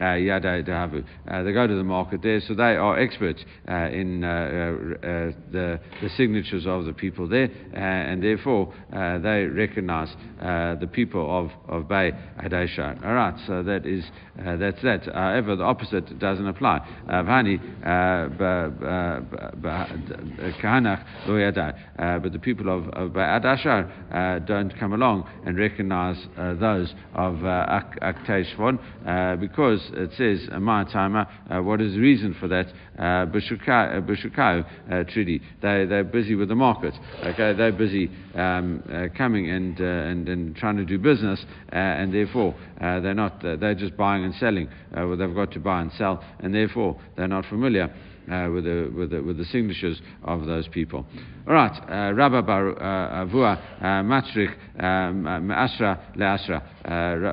uh, 0.00 0.04
uh, 0.04 1.42
they 1.42 1.52
go 1.52 1.66
to 1.66 1.74
the 1.74 1.84
market 1.84 2.22
there, 2.22 2.40
so 2.40 2.54
they 2.54 2.76
are 2.76 2.98
experts 2.98 3.44
uh, 3.68 3.88
in 3.90 4.22
uh, 4.22 4.28
uh, 4.28 5.32
the, 5.50 5.80
the 6.02 6.08
signatures 6.16 6.66
of 6.66 6.84
the 6.84 6.92
people 6.92 7.28
there, 7.28 7.48
uh, 7.74 7.76
and 7.78 8.22
therefore 8.22 8.72
they 8.90 9.44
recognize 9.44 10.08
the 10.40 10.88
people 10.92 11.26
of, 11.36 11.50
of 11.68 11.88
Bay 11.88 12.12
Hadesha. 12.40 13.04
All 13.04 13.14
right, 13.14 13.34
so 13.46 13.62
that 13.62 13.86
is 13.86 14.04
that's 14.36 14.80
that. 14.82 15.04
However, 15.12 15.56
the 15.56 15.64
opposite 15.64 16.18
doesn't 16.18 16.46
apply. 16.46 16.80
Vani 17.08 17.58
but 22.22 22.32
the 22.32 22.38
people 22.38 22.68
of, 22.68 22.88
of 22.90 23.10
Adashar 23.12 24.46
don't 24.46 24.78
come 24.78 24.92
along 24.92 25.28
and 25.44 25.58
recognize 25.58 26.16
those 26.60 26.94
of 27.14 27.44
Ak 27.44 27.98
Akteshvon 28.00 28.78
because 29.40 29.87
it 29.92 30.10
says 30.16 30.48
a 30.52 30.58
Mahatama, 30.58 31.28
uh, 31.50 31.62
what 31.62 31.80
is 31.80 31.92
the 31.92 32.00
reason 32.00 32.34
for 32.38 32.48
that? 32.48 32.66
Uh, 32.98 33.26
Bashukau 33.26 34.64
uh, 34.90 35.04
treaty. 35.12 35.40
They, 35.62 35.86
they're 35.86 36.04
busy 36.04 36.34
with 36.34 36.48
the 36.48 36.54
market. 36.54 36.94
Okay, 37.22 37.54
they're 37.54 37.72
busy 37.72 38.10
um, 38.34 38.82
uh, 38.92 39.06
coming 39.16 39.50
and, 39.50 39.80
uh, 39.80 39.84
and, 39.84 40.28
and 40.28 40.56
trying 40.56 40.76
to 40.76 40.84
do 40.84 40.98
business, 40.98 41.44
uh, 41.72 41.76
and 41.76 42.12
therefore 42.12 42.54
they're 42.80 43.14
not, 43.14 43.40
they're 43.42 43.74
just 43.74 43.96
buying 43.96 44.24
and 44.24 44.34
selling. 44.36 44.68
well, 44.92 45.16
they've 45.16 45.34
got 45.34 45.52
to 45.52 45.60
buy 45.60 45.80
and 45.80 45.92
sell, 45.92 46.22
and 46.40 46.54
therefore 46.54 47.00
they're 47.16 47.28
not 47.28 47.44
familiar. 47.46 47.92
Uh, 48.28 48.50
with, 48.50 48.64
the, 48.64 48.92
with, 48.94 49.08
the, 49.08 49.22
with 49.22 49.38
the 49.38 49.44
signatures 49.46 50.02
of 50.22 50.44
those 50.44 50.68
people. 50.68 51.06
All 51.46 51.54
right, 51.54 51.72
uh, 51.88 52.12
Rabba 52.12 52.42
Bar 52.42 52.70
uh, 52.72 53.24
Avua 53.24 53.58
Matrich 54.04 54.54
Asra 54.78 56.12
Leasra. 56.14 56.62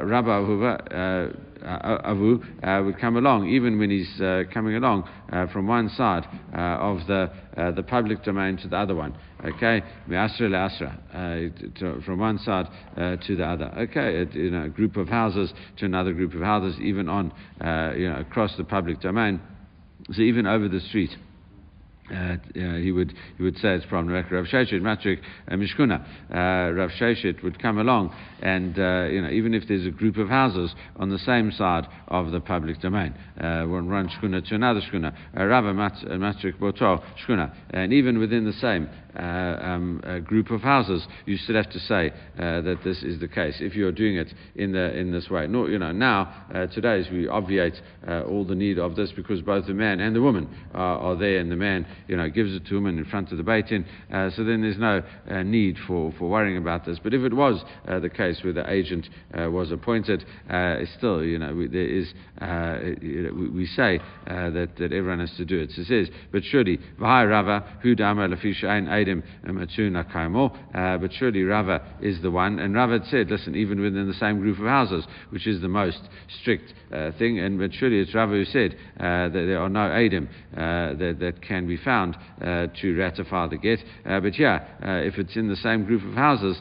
Rabba 0.07 0.29
Avua 0.29 1.33
uh, 1.65 2.01
Avu 2.05 2.41
uh, 2.63 2.83
would 2.85 2.97
come 2.97 3.17
along, 3.17 3.49
even 3.49 3.77
when 3.77 3.89
he's 3.89 4.21
uh, 4.21 4.43
coming 4.53 4.77
along 4.77 5.09
from 5.51 5.67
one 5.67 5.89
side 5.89 6.23
of 6.53 7.05
the, 7.07 7.29
the 7.75 7.83
public 7.83 8.23
domain 8.23 8.55
to 8.55 8.69
the 8.69 8.77
other 8.77 8.95
one. 8.95 9.17
Okay, 9.43 9.81
Asra 10.13 10.49
Asra, 10.49 12.01
from 12.05 12.19
one 12.19 12.37
side 12.39 12.67
to 12.95 13.35
the 13.35 13.43
other. 13.43 13.65
Okay, 13.79 14.21
a, 14.21 14.25
you 14.33 14.51
know, 14.51 14.63
a 14.63 14.69
group 14.69 14.95
of 14.95 15.09
houses 15.09 15.51
to 15.75 15.85
another 15.85 16.13
group 16.13 16.33
of 16.33 16.41
houses, 16.41 16.79
even 16.79 17.09
on, 17.09 17.33
you 17.97 18.07
know, 18.07 18.17
across 18.21 18.55
the 18.55 18.63
public 18.63 19.01
domain. 19.01 19.41
So 20.11 20.21
even 20.21 20.45
over 20.45 20.69
the 20.69 20.79
street. 20.79 21.11
Uh, 22.11 22.37
he 22.53 22.91
would 22.91 23.13
he 23.35 23.43
would 23.43 23.57
say 23.57 23.73
it's 23.73 23.85
from 23.85 24.07
Rav 24.07 24.25
Sheshet 24.25 24.79
Matrik 24.79 25.19
uh, 25.47 25.55
Mishkuna. 25.55 26.05
Uh, 26.29 26.71
Rav 26.73 26.91
Sheshet 26.91 27.41
would 27.43 27.59
come 27.59 27.79
along, 27.79 28.15
and 28.43 28.77
uh, 28.77 29.07
you 29.09 29.21
know 29.21 29.29
even 29.31 29.55
if 29.55 29.67
there's 29.67 29.87
a 29.87 29.91
group 29.91 30.17
of 30.17 30.29
houses 30.29 30.75
on 30.97 31.09
the 31.09 31.17
same 31.17 31.51
side 31.51 31.87
of 32.09 32.31
the 32.31 32.39
public 32.39 32.79
domain, 32.79 33.15
uh, 33.39 33.63
one 33.63 33.89
one 33.89 34.07
shkuna 34.07 34.47
to 34.47 34.53
another 34.53 34.81
shkuna, 34.81 35.15
uh, 35.35 35.45
Rav 35.45 35.63
Matrik 35.63 36.59
Boto 36.59 37.03
shkuna, 37.25 37.51
and 37.71 37.91
even 37.91 38.19
within 38.19 38.45
the 38.45 38.53
same 38.53 38.87
uh, 39.17 39.21
um, 39.21 40.01
group 40.25 40.51
of 40.51 40.61
houses, 40.61 41.07
you 41.25 41.37
still 41.37 41.55
have 41.55 41.71
to 41.71 41.79
say 41.79 42.11
uh, 42.37 42.61
that 42.61 42.77
this 42.83 43.01
is 43.01 43.19
the 43.19 43.27
case 43.27 43.55
if 43.61 43.73
you're 43.73 43.91
doing 43.91 44.17
it 44.17 44.31
in 44.55 44.73
the 44.73 44.95
in 44.95 45.11
this 45.11 45.29
way. 45.29 45.47
No, 45.47 45.65
you 45.65 45.79
know 45.79 45.91
now 45.91 46.45
uh, 46.53 46.67
today 46.67 47.03
we 47.11 47.27
obviate 47.27 47.81
all 48.07 48.45
the 48.45 48.53
need 48.53 48.77
of 48.77 48.95
this 48.95 49.11
because 49.11 49.41
both 49.41 49.65
the 49.65 49.73
man 49.73 49.99
and 50.01 50.15
the 50.15 50.21
woman 50.21 50.47
are, 50.75 50.99
are 50.99 51.15
there, 51.15 51.39
and 51.39 51.51
the 51.51 51.55
man 51.55 51.87
you 52.07 52.15
know, 52.15 52.29
gives 52.29 52.53
it 52.53 52.65
to 52.67 52.77
him 52.77 52.85
and 52.85 52.99
in 52.99 53.05
front 53.05 53.31
of 53.31 53.37
the 53.37 53.43
beit 53.43 53.65
uh, 53.65 54.29
so 54.31 54.43
then 54.43 54.61
there's 54.61 54.77
no 54.77 55.01
uh, 55.29 55.43
need 55.43 55.77
for, 55.87 56.13
for 56.17 56.29
worrying 56.29 56.57
about 56.57 56.85
this. 56.85 56.99
But 57.01 57.13
if 57.13 57.21
it 57.21 57.33
was 57.33 57.63
uh, 57.87 57.99
the 57.99 58.09
case 58.09 58.39
where 58.43 58.53
the 58.53 58.69
agent 58.69 59.07
uh, 59.33 59.49
was 59.49 59.71
appointed, 59.71 60.25
uh, 60.49 60.77
still, 60.97 61.23
you 61.23 61.39
know, 61.39 61.53
we, 61.53 61.67
there 61.67 61.87
is, 61.87 62.13
you 63.01 63.23
know, 63.23 63.33
we, 63.33 63.49
we, 63.49 63.65
say 63.65 63.99
that, 64.27 64.69
that 64.77 64.93
everyone 64.93 65.19
has 65.19 65.35
to 65.37 65.45
do 65.45 65.59
it. 65.59 65.71
So 65.71 65.81
it 65.81 65.87
says, 65.87 66.15
but 66.31 66.43
surely, 66.43 66.79
Rava, 66.99 67.79
hu 67.81 67.95
dama 67.95 68.27
lafishain 68.27 68.87
aidim 68.87 69.23
matuna 69.45 70.09
kaimo, 70.11 71.01
but 71.01 71.11
surely 71.13 71.43
Rava 71.43 71.81
is 72.01 72.21
the 72.21 72.31
one, 72.31 72.59
and 72.59 72.75
Rava 72.75 72.99
said, 73.09 73.29
listen, 73.29 73.55
even 73.55 73.81
within 73.81 74.07
the 74.07 74.13
same 74.13 74.39
group 74.39 74.59
of 74.59 74.65
houses, 74.65 75.05
which 75.31 75.47
is 75.47 75.61
the 75.61 75.67
most 75.67 76.01
strict 76.41 76.73
thing, 77.17 77.39
and 77.39 77.57
but 77.57 77.73
surely 77.73 77.99
it's 77.99 78.13
Rava 78.13 78.33
who 78.33 78.45
said 78.45 78.77
that 78.97 79.31
there 79.33 79.59
are 79.59 79.69
no 79.69 79.89
aidim 79.89 80.27
that, 80.53 81.17
that 81.19 81.41
can 81.41 81.67
be 81.67 81.77
found 81.85 82.17
uh, 82.41 82.67
to 82.81 82.95
ratify 82.97 83.47
the 83.47 83.57
get. 83.57 83.79
Uh, 84.05 84.19
but 84.19 84.37
yeah, 84.37 84.65
uh, 84.85 85.07
if 85.07 85.17
it's 85.17 85.35
in 85.37 85.47
the 85.47 85.55
same 85.55 85.85
group 85.85 86.03
of 86.03 86.13
houses, 86.15 86.59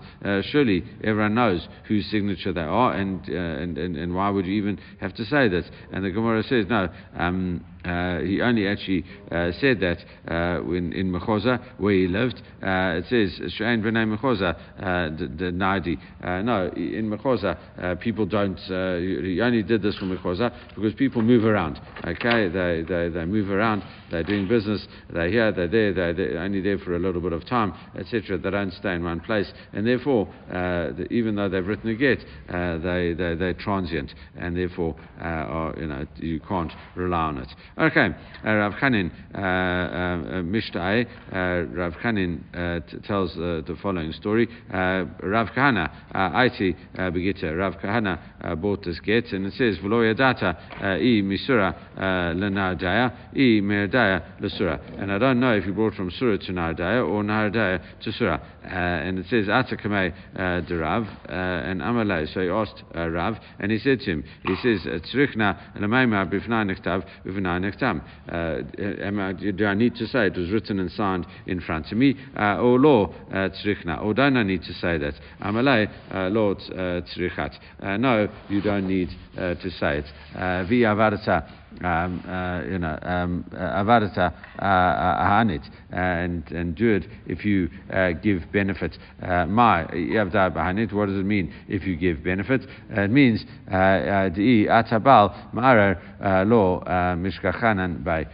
surely 0.52 0.84
everyone 1.02 1.34
knows 1.34 1.66
whose 1.88 2.06
signature 2.10 2.52
they 2.52 2.60
are, 2.60 2.92
and, 2.92 3.26
and, 3.28 3.78
and, 3.78 3.96
and 3.96 4.14
why 4.14 4.30
would 4.30 4.46
you 4.46 4.54
even 4.54 4.78
have 5.00 5.14
to 5.14 5.24
say 5.24 5.48
this? 5.48 5.64
And 5.92 6.04
the 6.04 6.10
Gemara 6.10 6.42
says, 6.44 6.66
no. 6.68 6.88
Um, 7.16 7.64
uh, 7.84 8.20
he 8.20 8.40
only 8.40 8.66
actually 8.66 9.04
uh, 9.30 9.50
said 9.60 9.80
that 9.80 9.98
uh, 10.30 10.62
in 10.72 11.12
Mechoza, 11.12 11.60
where 11.78 11.92
he 11.92 12.06
lived. 12.06 12.40
Uh, 12.62 13.00
it 13.00 13.04
says, 13.10 13.52
Shein 13.58 13.82
b'nei 13.82 14.16
Mechoza, 14.16 14.56
the 15.38 15.50
Nadi. 15.52 15.98
No, 16.44 16.70
in 16.74 17.10
Mechoza, 17.10 18.00
people 18.00 18.24
don't, 18.24 18.58
he 18.58 19.40
only 19.40 19.62
did 19.62 19.82
this 19.82 19.96
for 19.96 20.06
Mechoza 20.06 20.52
because 20.74 20.94
people 20.94 21.20
move 21.20 21.44
around. 21.44 21.80
Okay, 22.06 22.48
they, 22.48 22.84
they, 22.88 23.08
they 23.10 23.24
move 23.26 23.50
around, 23.50 23.82
they're 24.10 24.24
doing 24.24 24.48
business, 24.48 24.86
they're 25.12 25.28
here, 25.28 25.52
they're 25.52 25.68
there, 25.68 25.92
they're, 25.92 26.14
they're 26.14 26.38
only 26.38 26.60
there 26.62 26.78
for 26.78 26.96
a 26.96 26.98
little 26.98 27.20
bit 27.20 27.32
of 27.32 27.44
time, 27.46 27.74
etc. 27.98 28.38
They 28.38 28.50
don't 28.50 28.72
stay 28.72 28.94
in 28.94 29.04
one 29.04 29.20
place. 29.20 29.52
And 29.74 29.86
therefore, 29.86 30.32
the, 30.48 31.06
even 31.10 31.34
though 31.36 31.50
they've 31.50 31.66
written 31.66 31.90
a 31.90 31.94
get, 31.94 32.24
they, 32.48 33.14
they, 33.16 33.34
they're 33.34 33.54
transient, 33.54 34.14
and 34.36 34.56
therefore, 34.56 34.96
are, 35.20 35.74
you 35.78 35.86
know, 35.86 36.06
you 36.16 36.40
can't 36.40 36.72
rely 36.96 37.24
on 37.24 37.38
it. 37.38 37.48
Okay, 37.76 38.06
uh, 38.46 38.52
Rav 38.52 38.74
Chanin 38.74 39.10
uh, 39.34 39.38
uh, 39.38 39.40
uh, 39.40 40.42
Mishtai, 40.42 41.04
uh, 41.32 41.66
Rav 41.74 41.94
Chanin 41.94 42.38
uh, 42.54 42.78
tells 43.04 43.34
the 43.34 43.76
following 43.82 44.12
story. 44.12 44.46
Rav 44.70 45.48
Kahana, 45.48 45.90
Aiti 46.14 46.76
Begita, 46.96 47.58
Rav 47.58 47.74
Kahana 47.82 48.60
bought 48.62 48.84
this 48.84 49.00
get, 49.00 49.32
and 49.32 49.46
it 49.46 49.54
says, 49.54 49.78
V'lo 49.82 50.14
yadata 50.14 50.56
i 50.80 51.20
misura 51.20 51.74
lenardaya, 51.98 53.12
i 53.32 53.60
merdaya 53.60 54.40
lesura. 54.40 54.78
And 55.00 55.10
I 55.10 55.18
don't 55.18 55.40
know 55.40 55.54
if 55.54 55.64
he 55.64 55.72
brought 55.72 55.94
from 55.94 56.12
Surah 56.12 56.36
to 56.46 56.52
Nardaya 56.52 57.04
or 57.04 57.24
Nardaya 57.24 57.82
to 58.02 58.12
Surah. 58.12 58.38
and 58.62 59.18
it 59.18 59.26
says, 59.28 59.46
Atakamei 59.46 60.14
de 60.68 60.76
Rav, 60.76 61.08
and 61.28 61.80
Amalai. 61.80 62.32
So 62.32 62.40
he 62.40 62.48
asked 62.48 62.84
Rav, 62.94 63.34
and 63.58 63.72
he 63.72 63.80
said 63.80 63.98
to 64.00 64.12
him, 64.12 64.24
he 64.46 64.54
says, 64.62 64.86
Tzrichna 65.12 65.58
lemaima 65.76 66.30
nektav, 67.64 68.00
bifnai 68.28 69.32
nektam. 69.32 69.56
Do 69.56 69.66
I 69.66 69.74
need 69.74 69.96
to 69.96 70.06
say 70.06 70.26
it 70.26 70.36
was 70.36 70.50
written 70.50 70.80
and 70.80 70.90
signed 70.90 71.26
in 71.46 71.60
front 71.60 71.92
of 71.92 71.98
me? 71.98 72.16
Uh, 72.36 72.56
oh, 72.58 72.74
or 72.74 72.78
law 72.78 73.14
uh, 73.30 73.48
tzrichna? 73.50 73.98
Or 73.98 74.06
oh, 74.06 74.12
don't 74.12 74.36
I 74.36 74.42
need 74.42 74.62
to 74.62 74.72
say 74.74 74.98
that? 74.98 75.14
Amalei 75.40 75.88
law 76.32 76.52
uh, 76.52 76.54
uh, 76.54 77.00
tzrichat. 77.02 77.58
No, 78.00 78.28
you 78.48 78.60
don't 78.60 78.88
need 78.88 79.10
to 79.36 79.70
say 79.70 79.98
it. 79.98 80.06
Vi 80.68 80.84
avarta 80.84 81.63
um, 81.82 82.22
uh, 82.28 82.62
you 82.64 82.78
know, 82.78 82.98
um, 83.02 83.44
uh, 83.52 83.82
avarata 83.82 84.32
ahanit, 84.60 85.66
uh, 85.92 85.96
and 85.96 86.50
and 86.50 86.74
do 86.74 86.94
it 86.94 87.06
if 87.26 87.44
you 87.44 87.68
give 88.22 88.42
benefit. 88.52 88.96
My 89.20 89.84
yavda. 89.92 90.92
What 90.92 91.06
does 91.06 91.16
it 91.18 91.24
mean 91.24 91.52
if 91.68 91.84
you 91.84 91.96
give 91.96 92.22
benefit? 92.22 92.66
it 92.90 93.10
means 93.10 93.44
di 93.44 94.66
atabal 94.66 95.52
ma'arer 95.52 96.46
lo 96.48 96.82
mishkachanan 97.16 98.04
by. 98.04 98.26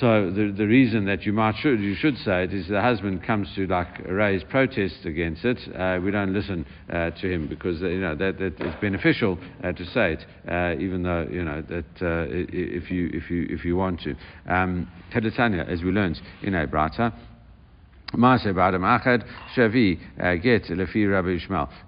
So 0.00 0.30
the 0.30 0.52
the 0.54 0.66
reason 0.66 1.06
that 1.06 1.24
you 1.24 1.32
might 1.32 1.56
should 1.56 1.80
you 1.80 1.94
should 1.94 2.18
say 2.18 2.44
it 2.44 2.52
is 2.52 2.68
the 2.68 2.82
husband 2.82 3.22
comes 3.22 3.48
to 3.54 3.66
like 3.66 4.06
raise 4.06 4.42
protest 4.44 5.06
against 5.06 5.44
it. 5.44 5.58
Uh, 5.74 5.98
we 6.02 6.10
don't 6.10 6.34
listen 6.34 6.66
uh, 6.92 7.10
to 7.12 7.32
him 7.32 7.48
because 7.48 7.80
you 7.80 8.00
know 8.00 8.14
that, 8.14 8.38
that 8.38 8.60
it's 8.60 8.80
beneficial 8.80 9.38
uh, 9.64 9.72
to 9.72 9.86
say 9.86 10.12
it, 10.14 10.26
uh, 10.50 10.78
even 10.78 11.02
though 11.02 11.26
you 11.30 11.44
know 11.44 11.62
that 11.62 11.84
uh, 12.02 12.26
if 12.28 12.90
you 12.90 13.10
if 13.14 13.30
you 13.30 13.46
if 13.48 13.64
you 13.64 13.76
want 13.76 14.00
to. 14.02 14.14
Um, 14.46 14.90
as 15.14 15.82
we 15.82 15.90
learned 15.90 16.20
in 16.42 16.54
a 16.54 16.66
Uh, 18.14 18.18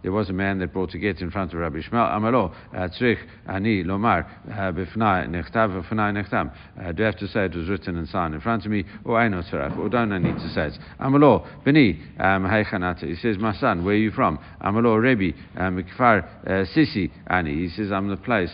there 0.02 0.12
was 0.12 0.28
a 0.28 0.32
man 0.32 0.58
that 0.58 0.72
brought 0.72 0.92
a 0.94 0.98
get 0.98 1.20
in 1.20 1.30
front 1.30 1.52
of 1.52 1.60
Rabbi 1.60 1.78
Ishmael. 1.78 2.06
Amalo 2.06 2.52
uh, 2.74 2.88
Tzrich 2.88 3.18
Ani 3.46 3.84
Lomar 3.84 4.26
uh, 4.50 4.72
Bifnai 4.72 5.28
Nechtav 5.28 5.80
Bifnai 5.80 6.12
Nechtam. 6.12 6.52
Uh, 6.78 6.90
do 6.90 7.04
I 7.04 7.06
have 7.06 7.16
to 7.18 7.28
say 7.28 7.44
it 7.44 7.54
was 7.54 7.68
written 7.68 7.96
and 7.96 8.08
signed 8.08 8.34
in 8.34 8.40
front 8.40 8.64
of 8.64 8.72
me, 8.72 8.84
or 9.04 9.16
I 9.16 9.28
know 9.28 9.42
Tzarach, 9.42 9.78
or 9.78 9.88
don't 9.88 10.10
I 10.12 10.18
need 10.18 10.34
to 10.34 10.48
say 10.52 10.66
it? 10.66 10.78
Amalo 11.00 11.46
Beni 11.64 12.00
um, 12.18 12.44
Haichanata. 12.44 13.04
He 13.04 13.14
says, 13.14 13.38
My 13.38 13.54
son, 13.54 13.84
where 13.84 13.94
are 13.94 13.98
you 13.98 14.10
from? 14.10 14.40
Amalo 14.60 15.00
Rebbe 15.00 15.38
uh, 15.56 15.70
Mikfar 15.70 16.28
Sisi 16.74 17.12
Ani. 17.28 17.54
He 17.54 17.68
says, 17.68 17.92
I'm 17.92 18.08
the 18.08 18.16
place 18.16 18.50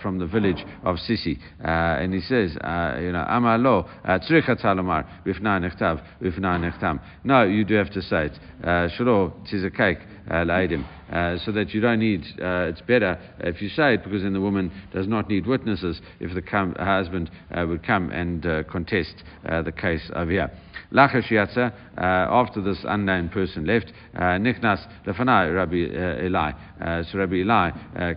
from 0.00 0.18
the 0.18 0.26
village 0.26 0.64
of 0.82 0.96
Sisi. 0.96 1.38
And 1.60 2.14
he 2.14 2.22
says, 2.22 2.52
you 2.52 3.12
know, 3.12 3.26
Amalo 3.28 3.86
Tzrich 4.06 4.46
Atalomar 4.46 5.06
Bifnai 5.26 5.70
Nechtav 5.70 6.02
Bifnai 6.22 6.72
Nechtam. 6.72 7.01
No, 7.24 7.44
you 7.44 7.64
do 7.64 7.74
have 7.74 7.90
to 7.90 8.02
say 8.02 8.26
it. 8.26 8.38
Uh, 8.62 8.88
Shalo, 8.88 9.32
tis 9.48 9.64
a 9.64 9.70
cake, 9.70 9.98
Uh, 10.30 10.44
laidim. 10.44 10.84
Uh, 11.12 11.36
so 11.44 11.52
that 11.52 11.74
you 11.74 11.80
don't 11.80 11.98
need, 11.98 12.22
uh, 12.40 12.70
it's 12.70 12.80
better 12.80 13.18
if 13.40 13.60
you 13.60 13.68
say 13.68 13.94
it 13.94 14.04
because 14.04 14.22
then 14.22 14.32
the 14.32 14.40
woman 14.40 14.72
does 14.94 15.06
not 15.06 15.28
need 15.28 15.46
witnesses 15.46 16.00
if 16.20 16.32
the 16.32 16.40
com- 16.40 16.74
husband 16.76 17.30
uh, 17.54 17.66
would 17.68 17.84
come 17.84 18.10
and 18.10 18.46
uh, 18.46 18.62
contest 18.62 19.22
uh, 19.46 19.60
the 19.60 19.72
case 19.72 20.10
over 20.16 20.30
here. 20.30 20.50
Lachash 20.90 21.30
uh, 21.32 21.70
after 21.98 22.62
this 22.62 22.78
unknown 22.84 23.28
person 23.28 23.66
left, 23.66 23.92
uh, 24.14 24.38
Nichnas 24.38 24.86
Lefanai 25.06 25.54
Rabbi 25.54 26.24
Eli. 26.24 27.02
so 27.10 27.18
Rabbi 27.18 27.36
Eli 27.36 27.70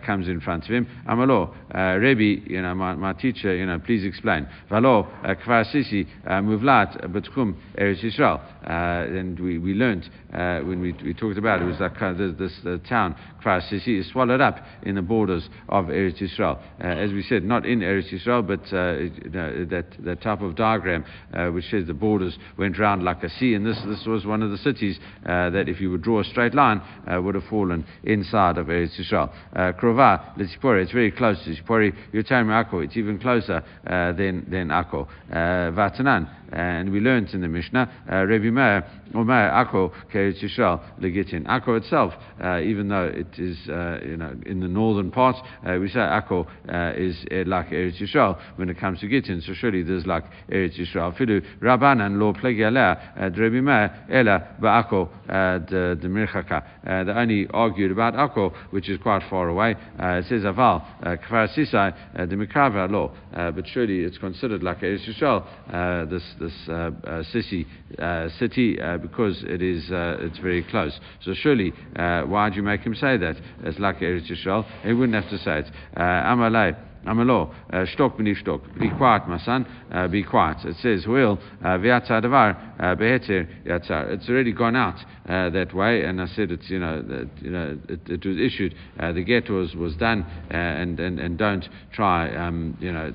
comes 0.05 0.27
in 0.27 0.39
front 0.39 0.63
of 0.63 0.69
him. 0.69 0.87
Amalo, 1.09 1.53
Rabbi, 1.73 2.49
you 2.49 2.61
know, 2.61 2.75
my, 2.75 2.95
my 2.95 3.13
teacher, 3.13 3.55
you 3.55 3.65
know, 3.65 3.79
please 3.79 4.05
explain. 4.05 4.47
Valo, 4.69 5.07
Kvar 5.43 5.65
Sisi, 5.65 6.05
Muvlat, 6.27 7.09
Betchum, 7.11 7.55
Eretz 7.77 8.03
Yisrael. 8.03 8.41
and 8.65 9.39
we, 9.39 9.57
we 9.57 9.73
learned 9.73 10.09
when 10.31 10.81
we, 10.81 10.93
we 11.03 11.13
talked 11.13 11.37
about 11.37 11.61
it, 11.61 11.63
it 11.63 11.67
was 11.67 11.79
like 11.79 11.94
of 12.01 12.17
this, 12.17 12.33
this 12.37 12.65
uh, 12.65 12.77
town, 12.87 13.15
Sisi, 13.45 13.99
is 13.99 14.07
swallowed 14.11 14.41
up 14.41 14.59
in 14.83 14.95
the 14.95 15.01
borders 15.01 15.47
of 15.69 15.85
Eretz 15.85 16.21
Yisrael. 16.21 16.59
Uh, 16.83 16.87
as 16.87 17.11
we 17.11 17.23
said, 17.23 17.43
not 17.43 17.65
in 17.65 17.79
Eretz 17.79 18.11
Yisrael, 18.11 18.45
but 18.45 18.61
uh, 18.75 18.97
you 18.97 19.29
know, 19.29 19.65
that, 19.65 19.85
that 19.99 20.21
type 20.21 20.41
of 20.41 20.55
diagram 20.55 21.05
uh, 21.33 21.47
which 21.47 21.65
says 21.69 21.87
the 21.87 21.93
borders 21.93 22.37
went 22.57 22.77
round 22.79 23.03
like 23.03 23.23
a 23.23 23.29
sea. 23.29 23.53
And 23.53 23.65
this, 23.65 23.79
this 23.85 24.05
was 24.05 24.25
one 24.25 24.41
of 24.41 24.51
the 24.51 24.57
cities 24.57 24.99
uh, 25.25 25.49
that, 25.51 25.69
if 25.69 25.79
you 25.79 25.91
would 25.91 26.01
draw 26.01 26.21
a 26.21 26.23
straight 26.23 26.53
line, 26.53 26.81
uh, 27.07 27.21
would 27.21 27.35
have 27.35 27.45
fallen 27.45 27.85
inside 28.03 28.57
of 28.57 28.67
Eretz 28.67 28.99
Yisrael. 28.99 29.31
Uh, 29.55 29.71
Krova, 29.73 30.35
Litzipori, 30.37 30.83
it's 30.83 30.91
very 30.91 31.11
close 31.11 31.43
to 31.43 31.51
Tzipori. 31.51 31.93
Yotam 32.13 32.47
Akko, 32.47 32.83
it's 32.83 32.97
even 32.97 33.19
closer 33.19 33.63
than, 33.85 34.45
than 34.49 34.69
Akko. 34.69 35.07
Vatanan, 35.31 36.29
and 36.51 36.91
we 36.91 36.99
learned 36.99 37.29
in 37.29 37.41
the 37.41 37.47
Mishnah, 37.47 37.91
uh, 38.11 38.25
Rabbi 38.25 38.49
Meir, 38.49 38.85
Omer, 39.13 39.51
Akko, 39.51 39.91
Keretz 40.11 40.43
Yisrael, 40.43 40.81
Legitin. 40.99 41.45
Akko 41.45 41.77
itself, 41.77 42.13
uh, 42.41 42.59
even 42.61 42.87
though 42.87 43.05
it 43.05 43.27
is, 43.37 43.57
uh, 43.69 43.99
you 44.05 44.17
know, 44.17 44.35
in 44.45 44.59
the 44.59 44.67
northern 44.67 45.11
part, 45.11 45.35
uh, 45.65 45.77
we 45.79 45.89
say 45.89 45.99
Akko 45.99 46.47
uh, 46.69 46.93
is 46.95 47.17
uh, 47.31 47.47
like 47.47 47.69
Eretz 47.69 48.01
Yisrael 48.01 48.39
when 48.55 48.69
it 48.69 48.79
comes 48.79 48.99
to 48.99 49.07
Gittin, 49.07 49.41
so 49.41 49.53
surely 49.53 49.83
there's 49.83 50.05
like 50.05 50.23
Eretz 50.49 50.79
Yisrael. 50.79 51.15
Fidu, 51.17 51.43
Rabbanan, 51.61 52.19
lo 52.19 52.33
plegi 52.33 52.65
alea, 52.65 53.13
Rabbi 53.17 54.13
Ela, 54.13 54.55
Ba'akko, 54.61 55.09
the 55.27 56.07
Mirchaka. 56.07 56.63
They 56.83 57.11
only 57.11 57.47
argued 57.51 57.91
about 57.91 58.13
Akko, 58.13 58.53
which 58.71 58.89
is 58.89 58.99
quite 59.01 59.23
far 59.29 59.49
away. 59.49 59.75
it 59.99 60.25
says 60.25 60.43
Aval, 60.43 60.83
Kfar 61.03 61.47
Sisai, 61.55 61.93
the 62.29 62.35
Mikrava 62.35 62.89
law, 62.89 63.11
but 63.31 63.67
surely 63.67 63.99
it's 63.99 64.17
considered 64.17 64.63
like 64.63 64.79
Eretz 64.81 65.07
Yisrael, 65.07 66.09
this 66.09 66.23
this 66.39 66.53
uh, 66.69 66.91
uh, 67.07 67.23
city, 67.23 67.67
uh, 67.99 68.29
city 68.39 68.77
because 69.01 69.43
it 69.47 69.61
is 69.61 69.85
it's 69.89 70.37
very 70.39 70.63
close. 70.63 70.99
So 71.23 71.33
surely, 71.33 71.73
why 71.95 72.49
do 72.49 72.55
you 72.55 72.63
make 72.63 72.81
him 72.81 72.95
say 72.95 73.17
that? 73.17 73.24
It's 73.63 73.79
like 73.79 73.99
Eretz 73.99 74.29
Yisrael. 74.29 74.65
He 74.83 74.93
wouldn't 74.93 75.21
have 75.21 75.31
to 75.31 75.37
say 75.37 75.59
it. 75.59 75.65
Amalei. 75.97 76.75
Amalo, 77.05 77.53
stock 77.93 78.17
b'ni 78.17 78.35
stock. 78.35 78.61
Be 78.79 78.89
quiet, 78.89 79.27
my 79.27 79.37
son. 79.37 79.65
Uh, 79.91 80.07
be 80.07 80.23
quiet. 80.23 80.57
It 80.65 80.75
says, 80.77 81.05
"Will 81.05 81.37
v'yatzar 81.61 82.23
davar 82.23 82.97
beheter 82.97 83.47
yatzar." 83.63 84.09
It's 84.09 84.27
already 84.27 84.51
gone 84.51 84.75
out 84.75 84.97
uh, 85.29 85.49
that 85.51 85.73
way, 85.73 86.03
and 86.03 86.19
I 86.19 86.25
said 86.25 86.51
it's 86.51 86.69
you 86.69 86.79
know 86.79 87.01
that, 87.03 87.29
you 87.41 87.51
know 87.51 87.77
it, 87.87 87.99
it 88.09 88.25
was 88.25 88.37
issued. 88.37 88.73
Uh, 88.99 89.11
the 89.11 89.23
get 89.23 89.49
was 89.49 89.75
was 89.75 89.95
done, 89.95 90.25
and 90.49 90.99
and 90.99 91.19
and 91.19 91.37
don't 91.37 91.67
try 91.93 92.35
um, 92.35 92.75
you 92.79 92.91
know 92.91 93.13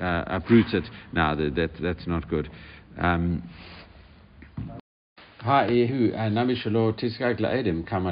uproot 0.00 0.72
it. 0.72 0.84
Now 1.12 1.34
that, 1.34 1.54
that 1.56 1.70
that's 1.80 2.06
not 2.06 2.26
good. 2.28 2.48
Um, 2.98 3.42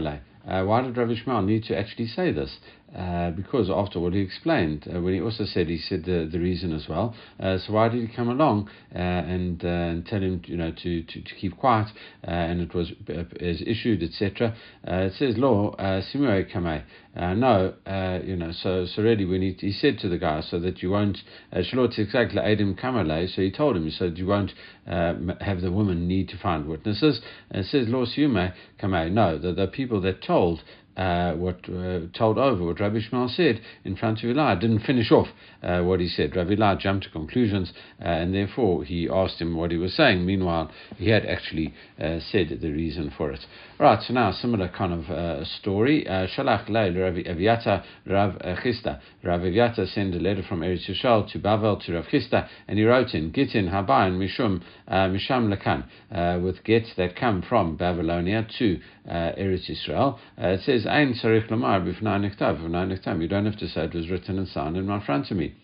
uh, 0.07 0.28
Uh, 0.49 0.65
why 0.65 0.81
did 0.81 0.97
Rav 0.97 1.11
Ishmael 1.11 1.43
need 1.43 1.65
to 1.65 1.79
actually 1.79 2.07
say 2.07 2.33
this? 2.33 2.59
Uh, 2.96 3.31
because 3.33 3.68
after 3.68 4.01
what 4.01 4.14
he 4.14 4.20
explained, 4.20 4.88
uh, 4.88 4.98
when 4.98 5.12
he 5.12 5.20
also 5.20 5.44
said 5.44 5.68
he 5.68 5.77
said 5.77 6.05
the, 6.07 6.27
the 6.33 6.38
reason 6.38 6.72
as 6.72 6.88
well. 6.88 7.14
Uh, 7.38 7.59
so 7.59 7.74
why 7.74 7.87
did 7.87 8.01
he 8.01 8.16
come 8.16 8.31
along 8.31 8.66
uh, 8.94 8.98
and, 8.98 9.62
uh, 9.62 9.68
and 9.68 10.07
tell 10.07 10.20
him 10.20 10.40
you 10.46 10.57
know 10.57 10.72
to, 10.72 11.03
to, 11.03 11.20
to 11.20 11.35
keep 11.38 11.55
quiet 11.59 11.88
and 12.22 12.62
it 12.62 12.74
was 12.74 12.90
as 13.40 13.62
issued 13.66 14.03
etc. 14.03 14.57
it 14.85 15.12
says 15.18 15.37
law 15.37 15.74
simue 16.01 16.44
kame. 16.46 16.83
no, 17.14 17.74
you 18.24 18.37
know 18.37 18.53
so 18.53 18.87
so 18.87 19.03
really 19.03 19.27
when 19.27 19.42
he, 19.42 19.55
he 19.59 19.72
said 19.72 19.98
to 19.98 20.09
the 20.09 20.18
guy 20.18 20.40
so 20.40 20.59
that 20.59 20.83
you 20.83 20.90
won't 20.90 21.18
shalot 21.53 21.98
exactly 21.98 22.40
adim 22.40 22.74
kamale. 22.81 23.29
So 23.35 23.42
he 23.42 23.51
told 23.51 23.77
him 23.77 23.90
said 23.90 24.16
you 24.16 24.27
won't 24.27 24.53
have 24.87 25.61
the 25.61 25.70
woman 25.70 26.09
need 26.09 26.31
to 26.31 26.38
find 26.38 26.66
witnesses. 26.66 27.20
And 27.51 27.66
it 27.66 27.68
says 27.68 27.87
law 27.88 28.07
siume 28.07 28.55
kame. 28.81 29.12
No, 29.12 29.37
the, 29.37 29.53
the 29.53 29.66
people 29.66 30.01
that 30.01 30.22
told 30.22 30.62
uh, 30.99 31.33
what 31.35 31.61
uh, 31.69 32.01
told 32.13 32.39
over 32.39 32.65
what 32.65 32.81
Rabbi 32.81 32.97
Ishmael 32.97 33.29
said 33.29 33.61
in 33.85 33.95
front 33.95 34.19
of 34.19 34.31
Eli. 34.31 34.57
Didn't 34.57 34.81
finish 34.81 35.13
off 35.13 35.29
uh, 35.63 35.81
what 35.83 36.01
he 36.01 36.09
said. 36.09 36.35
Rabbi 36.35 36.55
Eli 36.55 36.75
jumped 36.75 37.05
to 37.05 37.11
conclusions, 37.11 37.73
uh, 38.03 38.09
and 38.09 38.35
therefore 38.35 38.83
he 38.83 39.09
asked 39.09 39.41
him 39.41 39.57
what 39.57 39.71
he 39.71 39.77
was 39.77 39.95
saying. 39.95 40.27
Meanwhile, 40.27 40.73
he 40.97 41.11
had 41.11 41.25
actually 41.25 41.73
uh, 42.01 42.19
said 42.33 42.59
the 42.61 42.73
reason 42.73 43.13
for 43.17 43.31
it. 43.31 43.39
Right. 43.79 44.03
So 44.03 44.13
now 44.13 44.33
similar 44.33 44.69
kind 44.69 44.93
of 44.93 45.09
uh, 45.09 45.45
story. 45.45 46.05
Shalach 46.09 46.69
Leil 46.69 47.01
Rabbi 47.01 47.23
Eviatar 47.23 47.85
Rav 48.05 48.33
Chisda. 48.65 49.01
Rav 49.23 49.41
Eviatar 49.41 49.87
sent 49.95 50.17
a 50.17 50.19
letter 50.19 50.43
from 50.49 50.63
Eretz 50.63 50.91
Yisrael 50.91 51.31
to 51.31 51.39
Bavel 51.39 51.81
to 51.87 51.95
Rav 51.95 52.07
Chisda, 52.07 52.49
and 52.67 52.77
he 52.77 52.85
wrote 52.85 53.15
in 53.15 53.31
Gittin 53.31 53.69
Habayin 53.69 54.19
Mishum 54.19 54.63
Misham 54.89 55.55
Lakan 55.55 56.43
with 56.43 56.65
gets 56.65 56.89
that 56.97 57.15
come 57.15 57.45
from 57.49 57.77
Babylonia 57.77 58.49
to 58.59 58.81
Eretz 59.09 59.71
Yisrael. 59.71 60.19
it 60.39 60.61
says 60.63 60.88
Ein 60.88 61.12
Sarich 61.14 61.51
Lamar. 61.51 61.85
You 61.87 63.29
don't 63.29 63.44
have 63.44 63.57
to 63.57 63.68
say 63.68 63.85
it 63.85 63.94
was 63.94 64.09
written 64.11 64.38
and 64.38 64.48
signed 64.48 64.77
in 64.77 64.87
my 64.87 65.05
front 65.05 65.31
of 65.31 65.37
me. 65.37 65.55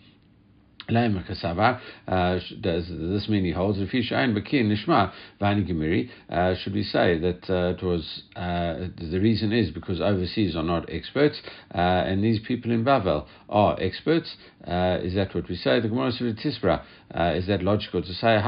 Uh, 2.06 2.38
does 2.60 2.88
this 2.88 3.28
mean 3.28 3.44
he 3.44 3.52
holds 3.52 3.78
if 3.78 3.90
Bakin 3.90 4.68
Nishma 4.68 5.12
Vani? 5.40 6.10
Uh, 6.28 6.54
should 6.56 6.74
we 6.74 6.82
say 6.82 7.18
that 7.18 7.48
uh, 7.48 7.74
it 7.76 7.82
was 7.82 8.22
uh, 8.36 8.88
the 8.98 9.18
reason 9.18 9.52
is 9.52 9.70
because 9.70 10.00
overseas 10.00 10.54
are 10.56 10.62
not 10.62 10.88
experts 10.90 11.40
uh, 11.74 11.78
and 11.78 12.22
these 12.22 12.40
people 12.46 12.70
in 12.70 12.84
Bavel 12.84 13.26
are 13.48 13.80
experts? 13.80 14.36
Uh, 14.66 14.98
is 15.02 15.14
that 15.14 15.34
what 15.34 15.48
we 15.48 15.56
say? 15.56 15.80
The 15.80 15.88
Gemara 15.88 16.12
says 16.12 16.34
Tisbra. 16.34 16.82
Uh, 17.14 17.34
is 17.36 17.46
that 17.46 17.62
logical 17.62 18.02
to 18.02 18.12
say 18.12 18.40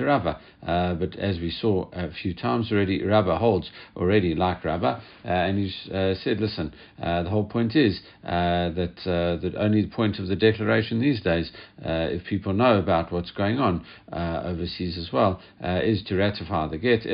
Rabba? 0.00 0.38
But 0.62 1.16
as 1.16 1.38
we 1.38 1.50
saw 1.50 1.88
a 1.92 2.12
few 2.12 2.34
times 2.34 2.70
already, 2.70 3.02
Rabba 3.02 3.38
holds 3.38 3.70
already 3.96 4.34
like 4.34 4.64
Rabba, 4.64 5.02
and 5.24 5.58
he 5.58 5.70
said, 5.90 6.40
listen, 6.40 6.72
the 6.98 7.28
whole 7.28 7.44
point 7.44 7.74
is 7.74 8.00
that 8.22 8.94
that 9.04 9.54
only 9.58 9.82
the 9.82 9.88
point 9.88 10.18
of 10.18 10.28
the 10.28 10.36
declaration 10.36 11.00
these 11.00 11.20
days 11.22 11.41
uh, 11.84 12.08
if 12.10 12.24
people 12.24 12.52
know 12.52 12.78
about 12.78 13.12
what's 13.12 13.30
going 13.30 13.58
on 13.58 13.84
uh, 14.12 14.42
overseas 14.44 14.98
as 14.98 15.12
well, 15.12 15.40
uh, 15.62 15.80
is 15.82 16.02
to 16.04 16.16
ratify 16.16 16.68
the 16.68 16.78
get. 16.78 17.04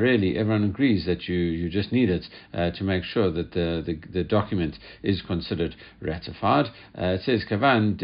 Really, 0.00 0.38
everyone 0.38 0.64
agrees 0.64 1.06
that 1.06 1.28
you, 1.28 1.36
you 1.36 1.68
just 1.68 1.92
need 1.92 2.10
it 2.10 2.26
to 2.52 2.84
make 2.84 3.04
sure 3.04 3.30
that 3.30 3.52
the, 3.52 3.82
the, 3.84 3.98
the 4.12 4.24
document 4.24 4.76
is 5.02 5.22
considered 5.22 5.74
ratified. 6.00 6.66
it 6.94 7.22
says, 7.22 7.44
Kavan. 7.48 7.98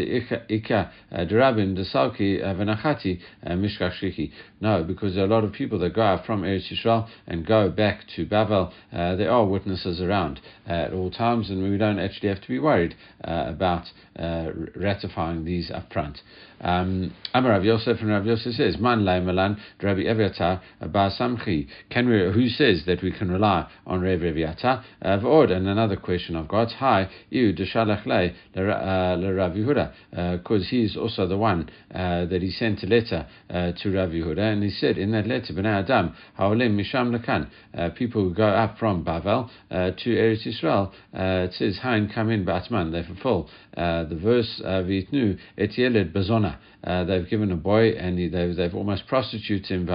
No, 4.61 4.85
because 4.85 5.14
there 5.14 5.24
are 5.24 5.26
a 5.26 5.30
lot 5.30 5.44
of 5.44 5.52
people 5.52 5.78
that 5.80 5.94
go 5.94 6.02
out 6.02 6.24
from 6.24 6.42
Eretz 6.42 6.72
Yisrael 6.72 7.09
and 7.26 7.46
go 7.46 7.68
back 7.68 8.00
to 8.16 8.26
Bavel. 8.26 8.72
Uh, 8.92 9.16
there 9.16 9.30
are 9.30 9.44
witnesses 9.44 10.00
around 10.00 10.40
at 10.66 10.92
all 10.92 11.11
times, 11.11 11.50
and 11.50 11.62
we 11.62 11.76
don't 11.76 11.98
actually 11.98 12.28
have 12.28 12.40
to 12.40 12.48
be 12.48 12.59
worried 12.59 12.94
uh, 13.24 13.44
about 13.48 13.86
uh, 14.18 14.51
ratifying 14.75 15.44
these 15.44 15.70
up 15.70 15.92
front. 15.92 16.18
Um, 16.61 17.12
Amar 17.35 17.53
Rav 17.53 17.64
Yosef 17.64 18.01
and 18.01 18.09
Rav 18.09 18.25
Yosef 18.25 18.55
says, 18.55 18.79
Man 18.79 19.05
lai 19.05 19.20
malan 19.20 19.59
Rabbi 19.83 20.01
Eviatar 20.01 20.61
Bar 20.90 21.11
Samchi. 21.11 21.68
Can 21.90 22.09
we? 22.09 22.33
Who 22.33 22.49
says 22.49 22.85
that 22.87 23.03
we 23.03 23.12
can 23.12 23.31
rely 23.31 23.68
on 23.87 24.01
Rabbi 24.01 24.25
Eviatar? 24.25 24.83
Uh, 25.03 25.18
V'od, 25.18 25.53
and 25.53 25.68
another 25.68 25.96
question 25.96 26.35
I've 26.35 26.49
got. 26.49 26.72
Hi, 26.72 27.11
you 27.29 27.53
deshalach 27.53 28.07
le 28.07 28.33
le 28.55 29.35
Rav 29.35 29.53
Yehuda, 29.53 30.38
because 30.42 30.62
uh, 30.62 30.70
he's 30.70 30.96
also 30.96 31.27
the 31.27 31.37
one 31.37 31.68
uh, 31.94 32.25
that 32.25 32.40
he 32.40 32.51
sent 32.51 32.83
a 32.83 32.87
letter 32.87 33.27
uh, 33.51 33.72
to 33.83 33.92
Rav 33.92 34.11
Yehuda, 34.11 34.53
and 34.53 34.62
he 34.62 34.70
said 34.70 34.96
in 34.96 35.12
that 35.12 35.27
letter, 35.27 35.53
Bnei 35.53 35.85
Adam 35.85 36.14
haolim 36.38 36.75
misham 36.75 37.14
lekan, 37.14 37.94
people 37.96 38.22
who 38.22 38.35
go 38.35 38.49
up 38.49 38.79
from 38.79 39.05
Bavel 39.05 39.51
to 39.70 40.11
Eretz 40.11 40.46
Yisrael. 40.46 40.90
it 41.12 41.53
says, 41.53 41.79
Hein 41.83 42.11
come 42.14 42.31
in 42.31 42.44
Batman. 42.46 42.92
They 42.92 43.03
fulfill 43.03 43.51
Uh, 43.76 44.04
the 44.04 44.16
verse 44.16 44.62
uh, 44.64 44.82
Vitnu 44.82 45.36
et 45.58 45.76
yeled 45.76 46.12
bezona 46.12 46.58
uh, 46.87 47.05
they've 47.05 47.29
given 47.29 47.51
a 47.51 47.57
boy 47.57 47.90
and 47.90 48.18
he, 48.18 48.29
they've, 48.29 48.55
they've 48.55 48.75
almost 48.75 49.07
prostituted 49.09 49.66
him 49.66 49.87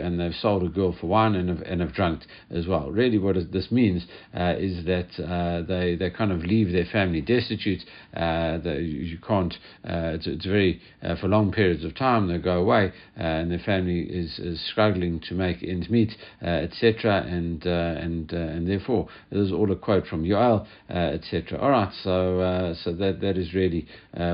and 0.00 0.20
they've 0.20 0.34
sold 0.34 0.62
a 0.62 0.68
girl 0.68 0.94
for 1.00 1.06
wine 1.06 1.34
and 1.34 1.48
have, 1.48 1.62
and 1.62 1.80
have 1.80 1.94
drunk 1.94 2.22
as 2.50 2.66
well. 2.66 2.90
Really, 2.90 3.18
what 3.18 3.36
this 3.52 3.72
means 3.72 4.06
uh, 4.36 4.54
is 4.58 4.84
that 4.84 5.08
uh, 5.18 5.62
they, 5.66 5.96
they 5.96 6.10
kind 6.10 6.30
of 6.30 6.40
leave 6.44 6.72
their 6.72 6.84
family 6.84 7.22
destitute. 7.22 7.80
Uh, 8.14 8.58
they, 8.58 8.80
you 8.80 9.18
can't, 9.26 9.54
uh, 9.84 10.12
it's, 10.14 10.26
it's, 10.26 10.44
very, 10.44 10.80
for 11.20 11.28
long 11.28 11.50
periods 11.50 11.84
of 11.84 11.94
time, 11.94 12.28
they 12.28 12.36
go 12.36 12.60
away 12.60 12.92
and 13.16 13.50
their 13.50 13.58
family 13.60 14.02
is, 14.02 14.38
is 14.38 14.60
struggling 14.70 15.20
to 15.20 15.34
make 15.34 15.62
ends 15.62 15.88
meet, 15.88 16.10
etc. 16.42 17.22
And, 17.22 17.64
and, 17.64 18.30
and 18.32 18.68
therefore, 18.68 19.08
this 19.30 19.40
is 19.40 19.52
all 19.52 19.70
a 19.72 19.76
quote 19.76 20.06
from 20.06 20.24
Yoel, 20.24 20.66
etc. 20.90 21.58
All 21.58 21.70
right, 21.70 21.92
so, 22.02 22.74
so 22.84 22.92
that, 22.92 23.20
that 23.20 23.38
is 23.38 23.54
really 23.54 23.86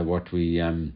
what 0.04 0.32
we 0.32 0.60
um, 0.60 0.92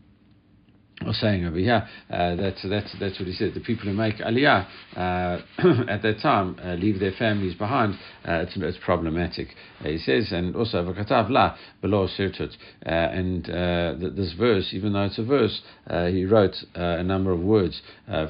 or 1.07 1.13
saying 1.13 1.45
over 1.45 1.59
here. 1.59 1.87
Uh, 2.11 2.37
that's 2.37 2.63
that's 2.69 2.95
that's 3.01 3.19
what 3.19 3.27
he 3.29 3.35
said. 3.35 3.55
The 3.55 3.61
people 3.61 3.85
who 3.85 3.93
make 3.93 4.17
aliyah 4.17 4.67
uh, 4.97 5.39
at 5.89 6.03
that 6.03 6.21
time 6.23 6.57
uh, 6.63 6.75
leave 6.75 7.01
their 7.01 7.13
families 7.13 7.55
behind. 7.55 7.95
Uh, 8.27 8.45
it's, 8.47 8.53
it's 8.57 8.79
problematic. 8.85 9.49
Uh, 9.83 9.89
he 9.89 9.99
says, 9.99 10.33
and 10.33 10.57
also 10.57 10.85
v'katav 10.85 11.31
la 11.31 11.57
below 11.81 12.07
sirtut. 12.07 12.57
Uh, 12.85 12.89
and 12.89 13.51
uh, 13.51 13.95
th- 13.99 14.15
this 14.15 14.33
verse, 14.33 14.71
even 14.73 14.93
though 14.93 15.05
it's 15.05 15.19
a 15.19 15.25
verse, 15.25 15.61
uh, 15.89 16.07
he 16.07 16.25
wrote 16.25 16.57
uh, 16.77 16.81
a 16.81 17.03
number 17.03 17.33
of 17.33 17.41
words 17.41 17.83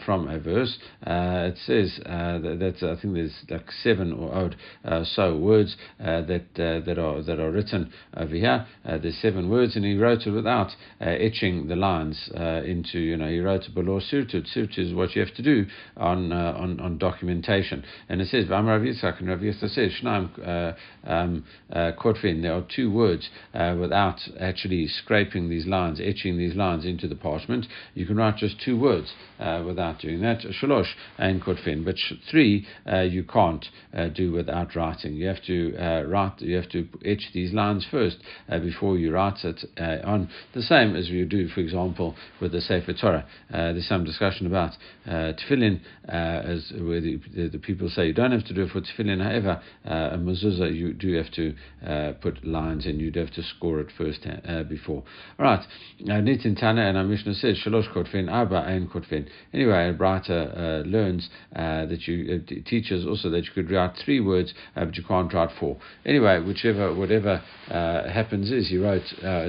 from 0.05 0.29
a 0.29 0.39
verse. 0.39 0.79
it 1.05 1.59
says 1.67 1.99
that 2.05 2.59
that's, 2.61 2.83
I 2.83 3.01
think 3.01 3.15
there's 3.15 3.45
like 3.51 3.71
seven 3.83 4.13
or 4.13 4.33
odd 4.33 4.57
so 5.07 5.37
words 5.37 5.77
that 5.99 6.45
that 6.55 6.99
are 6.99 7.23
that 7.23 7.41
are 7.41 7.51
written 7.51 7.93
over 8.17 8.35
here. 8.35 8.67
there's 8.85 9.19
seven 9.19 9.51
words, 9.51 9.75
and 9.75 9.85
he 9.85 9.97
wrote 9.97 10.27
it 10.27 10.31
without 10.31 10.71
etching 11.01 11.67
the 11.67 11.77
lines 11.77 12.31
into, 12.65 12.99
you 13.01 13.17
know, 13.17 13.29
he 13.29 13.41
wrote 13.41 13.65
below 13.75 13.99
sirtut. 13.99 14.47
Sirtut 14.55 14.79
is 14.79 14.95
what 14.95 15.17
you 15.17 15.25
have 15.25 15.35
to 15.35 15.43
do 15.43 15.67
on 15.97 16.33
uh, 16.33 16.55
on, 16.57 16.81
on 16.81 16.99
documentation. 16.99 17.85
And 18.09 18.21
it 18.21 18.29
says, 18.29 18.47
and 18.51 18.67
Rav 18.67 18.83
says, 18.85 19.93
uh, 20.05 20.73
um, 21.05 21.42
uh, 21.73 21.93
Korfin, 21.99 22.43
there 22.43 22.55
are 22.55 22.65
two 22.75 22.91
words 22.91 23.29
uh, 23.55 23.77
without 23.79 24.21
actually 24.41 24.89
scraping 24.89 25.49
these 25.49 25.67
lines, 25.67 26.01
etching 26.03 26.39
these 26.39 26.55
lines 26.55 26.85
into 26.85 27.09
the 27.09 27.15
parchment. 27.15 27.67
You 27.95 28.07
can 28.07 28.17
write 28.17 28.37
just 28.37 28.61
two 28.61 28.79
words 28.79 29.13
uh, 29.39 29.63
without 29.67 30.01
doing 30.01 30.21
that. 30.23 30.41
Shalosh 30.41 30.93
and 31.19 31.43
Korfin. 31.43 31.85
But 31.85 31.99
sh- 31.99 32.15
three 32.31 32.67
uh, 32.91 33.01
you 33.01 33.25
can't 33.25 33.65
do 34.15 34.33
without 34.33 34.75
writing. 34.75 35.15
You 35.15 35.27
have 35.27 35.43
to 35.47 36.05
write, 36.09 36.41
you 36.41 36.57
have 36.57 36.69
to 36.71 36.89
etch 37.05 37.31
these 37.35 37.53
lines 37.53 37.87
first 37.91 38.19
before 38.49 38.97
you 38.97 39.13
write 39.13 39.45
it 39.45 39.65
on. 40.05 40.29
The 40.55 40.63
same 40.63 40.97
as 40.97 41.09
you 41.09 41.27
do, 41.27 41.49
for 41.49 41.61
example, 41.61 42.15
with 42.41 42.53
the 42.53 42.61
Sefer 42.61 42.93
Torah. 42.93 43.27
Uh, 43.53 43.73
there's 43.73 43.89
some 43.89 44.05
discussion 44.05 44.47
about 44.47 44.73
uh, 45.07 45.33
tefillin, 45.35 45.81
uh, 46.09 46.13
as 46.13 46.73
where 46.79 47.01
the, 47.01 47.21
the, 47.35 47.49
the, 47.49 47.59
people 47.59 47.89
say 47.89 48.07
you 48.07 48.13
don't 48.13 48.33
have 48.33 48.45
to 48.45 48.55
do 48.55 48.63
it 48.63 48.71
for 48.71 48.81
tefillin. 48.81 49.23
However, 49.23 49.61
uh, 49.85 50.15
a 50.15 50.19
mezuzah 50.19 50.75
you 50.75 50.93
do 50.93 51.15
have 51.15 51.31
to 51.35 51.55
uh, 51.87 52.13
put 52.21 52.45
lines 52.47 52.87
in. 52.87 53.01
You'd 53.01 53.17
have 53.17 53.31
to 53.33 53.43
score 53.43 53.81
it 53.81 53.89
first 53.97 54.27
uh, 54.27 54.63
before. 54.65 55.03
All 55.39 55.45
right. 55.45 55.65
Nitin 56.01 56.59
Tana 56.59 56.83
and 56.83 56.97
our 56.97 57.05
Mishnah 57.05 57.35
says 57.35 57.59
shalosh 57.65 57.93
kotfin, 57.93 58.31
arba 58.31 58.57
ein 58.57 58.89
kotfin. 58.89 59.29
Anyway, 59.53 59.89
a 59.89 59.93
writer 59.93 60.85
learns 60.87 61.29
that 61.53 62.07
you 62.07 62.41
teaches 62.65 63.07
also 63.07 63.31
that 63.31 63.45
you 63.45 63.51
could 63.55 63.71
write 63.71 63.97
three 64.05 64.21
words, 64.21 64.55
but 64.75 64.97
you 64.97 65.03
can't 65.03 65.33
write 65.33 65.51
four. 65.59 65.77
Anyway, 66.05 66.41
whichever 66.41 66.95
whatever 66.95 67.43
happens 67.69 68.51
is 68.51 68.69
he 68.69 68.79
wrote 68.79 69.03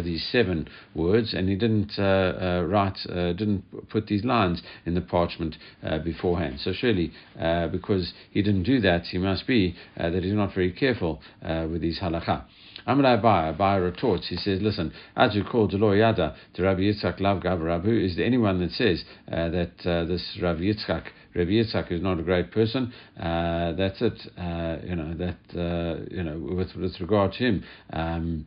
these 0.04 0.28
seven 0.32 0.68
words 0.96 1.34
and 1.34 1.50
he 1.50 1.56
didn't 1.56 1.98
write 1.98 2.98
uh, 3.10 3.34
didn't 3.34 3.64
put 3.90 4.08
these 4.08 4.24
lines 4.24 4.62
in 4.86 4.96
the 4.96 5.02
parchment 5.02 5.56
uh, 5.84 6.00
beforehand. 6.00 6.60
So 6.60 6.74
surely, 6.74 7.12
uh, 7.40 7.68
because 7.68 8.14
he 8.32 8.42
didn't 8.42 8.64
do 8.64 8.80
that, 8.82 9.04
he 9.04 9.18
must 9.18 9.48
be 9.48 9.76
uh, 9.98 10.10
that 10.10 10.24
he's 10.24 10.34
not 10.34 10.54
very 10.54 10.72
careful 10.72 11.22
uh, 11.44 11.68
with 11.74 11.84
his 11.84 12.00
halacha. 12.00 12.46
Amar 12.86 13.18
Abai, 13.18 13.58
Abai 13.58 13.84
retorts, 13.84 14.28
he 14.28 14.38
says, 14.38 14.62
listen, 14.62 14.94
as 15.16 15.36
you 15.36 15.44
call 15.44 15.68
Delo 15.68 15.94
Yada 15.94 16.36
to 16.54 16.64
Rabbi 16.64 16.82
Yitzchak 16.82 17.20
Lav 17.20 17.42
Rabu, 17.42 18.06
is 18.06 18.16
there 18.16 18.26
anyone 18.26 18.60
that 18.60 18.72
says 18.72 19.04
uh, 19.32 19.50
that 19.50 19.72
uh, 19.86 20.06
this 20.06 20.38
Rabbi 20.42 20.62
Yitzchak, 20.62 21.06
Rabbi 21.34 21.52
Yitzchak 21.52 21.92
is 21.92 22.02
not 22.02 22.20
a 22.20 22.24
great 22.24 22.52
person? 22.52 22.94
Uh, 23.18 23.74
that's 23.74 24.02
it, 24.02 24.20
uh, 24.38 24.78
you 24.86 24.96
know, 24.96 25.14
that, 25.16 26.08
you 26.12 26.24
know, 26.24 26.38
with, 26.56 26.76
with 26.76 27.00
regard 27.00 27.34
to 27.34 27.38
him. 27.40 27.64
Um, 27.92 28.46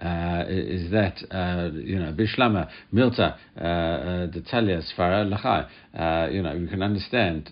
uh, 0.00 0.44
is 0.46 0.90
that 0.90 1.16
uh, 1.30 1.70
you 1.72 1.98
know 1.98 2.12
bishlama 2.12 2.68
milta 2.92 3.34
detalia 3.56 4.76
uh, 4.76 4.78
uh, 4.78 4.82
svara 4.94 5.24
lachai. 5.26 5.66
Uh, 5.96 6.28
you 6.30 6.42
know 6.42 6.52
you 6.52 6.66
can 6.66 6.82
understand. 6.82 7.50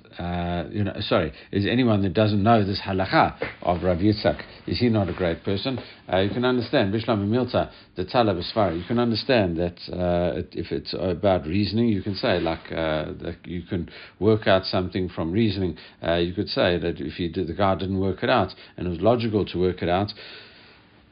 you 0.71 0.85
know 0.85 0.93
sorry, 1.01 1.33
is 1.53 1.67
anyone 1.67 2.03
that 2.03 2.13
doesn't 2.13 2.43
know 2.43 2.63
this 2.63 2.81
halacha 2.85 3.35
of 3.63 3.83
Rav 3.83 3.97
Yitzchak 3.99 4.43
is 4.67 4.79
he 4.79 4.91
not 4.91 5.09
a 5.09 5.15
great 5.15 5.43
person? 5.43 5.79
you 6.07 6.29
can 6.29 6.45
understand 6.45 6.93
bishlama 6.93 7.27
milta 7.27 7.71
detalia 7.97 8.39
svara. 8.53 8.79
You 8.79 8.85
can 8.87 8.99
understand 8.99 9.57
that 9.57 9.79
if 10.53 10.71
it's 10.71 10.95
about 10.99 11.47
reasoning, 11.47 11.89
you 11.89 12.03
can 12.03 12.15
say 12.15 12.41
like 12.41 12.69
that 12.69 13.37
you 13.45 13.63
can 13.63 13.89
work 14.21 14.47
out 14.47 14.67
something 14.67 15.09
from 15.09 15.33
reasoning. 15.33 15.79
you 16.03 16.35
could 16.35 16.51
say 16.51 16.79
that 16.79 17.01
if 17.01 17.19
you 17.19 17.33
did, 17.33 17.47
the 17.47 17.55
guy 17.55 17.75
didn't 17.75 18.01
work 18.01 18.23
it 18.23 18.29
out 18.29 18.55
and 18.77 18.87
it 18.87 18.91
was 18.91 19.01
logical 19.01 19.47
to 19.47 19.59
work 19.59 19.83
it 19.83 19.89
out 19.89 20.13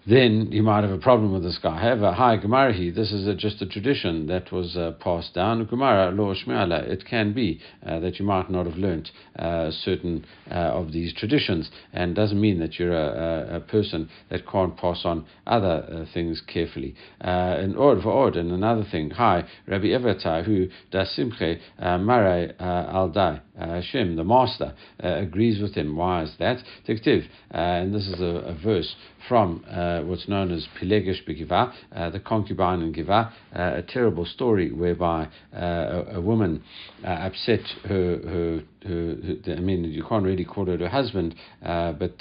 then 0.04 0.48
you 0.50 0.62
might 0.62 0.82
have 0.82 0.90
a 0.90 0.98
problem 0.98 1.32
with 1.32 1.44
this 1.44 1.58
guy. 1.62 1.80
However, 1.80 2.12
hi 2.12 2.36
Gemarahi, 2.36 2.94
this 2.94 3.12
is 3.12 3.26
a, 3.26 3.34
just 3.34 3.62
a 3.62 3.66
tradition 3.66 4.26
that 4.26 4.50
was 4.50 4.76
uh, 4.76 4.92
passed 5.00 5.34
down. 5.34 5.64
Gemara 5.66 6.10
lo 6.10 6.34
shmiala, 6.34 6.82
it 6.88 7.04
can 7.08 7.32
be 7.32 7.60
uh, 7.86 8.00
that 8.00 8.18
you 8.18 8.24
might 8.24 8.50
not 8.50 8.66
have 8.66 8.76
learnt 8.76 9.10
uh, 9.38 9.70
certain 9.70 10.24
uh, 10.50 10.54
of 10.54 10.92
these 10.92 11.14
traditions, 11.14 11.70
and 11.92 12.16
doesn't 12.16 12.40
mean 12.40 12.58
that 12.58 12.78
you're 12.78 12.92
a, 12.92 13.52
a, 13.52 13.56
a 13.56 13.60
person 13.60 14.08
that 14.28 14.46
can't 14.50 14.76
pass 14.76 15.02
on 15.04 15.24
other 15.46 15.86
uh, 15.90 16.04
things 16.12 16.42
carefully. 16.52 16.94
Uh, 17.20 17.58
in 17.60 17.76
order 17.76 18.00
for 18.02 18.22
and 18.22 18.52
another 18.52 18.84
thing, 18.90 19.10
hi 19.10 19.44
Rabbi 19.66 19.86
Eviatar, 19.86 20.44
who 20.44 20.68
das 20.90 21.14
simche 21.16 21.60
mare 21.78 22.54
al 22.60 23.08
dai. 23.08 23.40
Hashem, 23.58 24.16
the 24.16 24.24
master, 24.24 24.74
agrees 24.98 25.60
with 25.60 25.74
him. 25.74 25.94
Why 25.94 26.22
is 26.22 26.32
that? 26.38 26.58
Tiktiv, 26.88 27.26
and 27.50 27.94
this 27.94 28.06
is 28.06 28.20
a, 28.20 28.24
a 28.24 28.54
verse 28.54 28.94
from 29.28 29.64
uh, 29.70 30.00
what's 30.02 30.28
known 30.28 30.50
as 30.50 30.66
Pilegesh 30.80 31.26
Begiva, 31.26 31.72
uh, 31.94 32.10
the 32.10 32.20
concubine 32.20 32.82
in 32.82 32.92
Giva, 32.92 33.32
uh, 33.54 33.76
a 33.76 33.82
terrible 33.82 34.24
story 34.24 34.72
whereby 34.72 35.28
uh, 35.54 35.58
a, 35.58 36.16
a, 36.16 36.20
woman 36.20 36.62
uh, 37.04 37.08
upset 37.08 37.60
her, 37.84 37.88
her 37.88 38.62
her, 38.82 39.16
her, 39.46 39.54
I 39.56 39.60
mean, 39.60 39.84
you 39.84 40.04
can't 40.08 40.24
really 40.24 40.44
call 40.44 40.66
her 40.66 40.76
her 40.76 40.88
husband, 40.88 41.36
uh, 41.64 41.92
but 41.92 42.14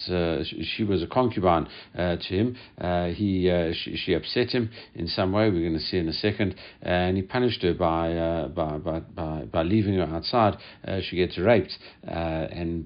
she, 0.45 0.63
she, 0.75 0.83
was 0.83 1.01
a 1.01 1.07
concubine 1.07 1.67
to 1.95 2.17
him. 2.19 2.55
He, 3.15 3.71
she, 3.73 3.95
she, 3.97 4.13
upset 4.13 4.49
him 4.49 4.69
in 4.93 5.07
some 5.07 5.31
way. 5.31 5.49
We're 5.49 5.67
going 5.67 5.73
to 5.73 5.79
see 5.79 5.97
in 5.97 6.07
a 6.07 6.13
second, 6.13 6.53
and 6.83 7.17
he 7.17 7.23
punished 7.23 7.63
her 7.63 7.73
by 7.73 8.47
by, 8.53 8.77
by, 8.77 8.99
by, 8.99 9.45
by 9.45 9.63
leaving 9.63 9.95
her 9.95 10.03
outside. 10.03 10.57
she 11.01 11.15
gets 11.15 11.39
raped, 11.39 11.75
and 12.03 12.85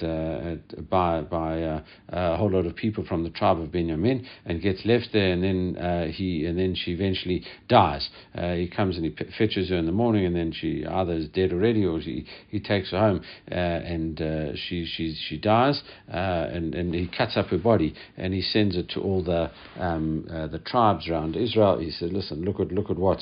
by 0.90 1.22
by 1.22 1.82
a 2.10 2.38
whole 2.38 2.52
lot 2.52 2.66
of 2.66 2.78
people 2.78 3.04
from 3.06 3.24
the 3.24 3.30
tribe 3.30 3.60
of 3.60 3.74
Benjamin, 3.74 4.05
and 4.06 4.62
gets 4.62 4.86
left 4.86 5.10
there. 5.14 5.32
And 5.32 5.44
then 5.44 6.12
he 6.12 6.46
and 6.46 6.58
then 6.58 6.76
she 6.76 6.92
eventually 6.92 7.44
dies. 7.68 8.10
he 8.34 8.68
comes 8.68 8.98
and 8.98 9.06
he 9.06 9.16
fetches 9.38 9.70
her 9.70 9.76
in 9.76 9.86
the 9.86 9.92
morning, 9.92 10.26
and 10.26 10.36
then 10.36 10.52
she 10.52 10.86
either 10.86 11.14
is 11.14 11.28
dead 11.30 11.52
already 11.52 11.86
or 11.86 12.00
he 12.00 12.26
he 12.50 12.60
takes 12.60 12.92
her 12.92 13.00
home. 13.00 13.22
Uh, 13.52 13.56
and 13.56 14.22
uh, 14.22 14.56
she 14.56 14.86
she 14.86 15.16
she 15.28 15.38
dies, 15.38 15.82
uh, 16.12 16.48
and 16.52 16.76
and 16.76 16.94
he 16.94 17.08
cuts 17.08 17.38
up 17.38 17.48
her 17.48 17.58
body 17.58 17.94
and 18.18 18.34
he 18.34 18.42
sends 18.42 18.76
it 18.76 18.90
to 18.90 19.00
all 19.02 19.24
the 19.24 19.50
um, 19.80 20.26
the 20.52 20.60
tribes 20.60 21.08
around 21.10 21.36
Israel. 21.36 21.80
He 21.80 21.92
said, 21.92 22.12
listen, 22.12 22.44
look 22.44 22.60
at 22.60 22.72
look 22.72 22.90
at 22.90 22.98
what 22.98 23.20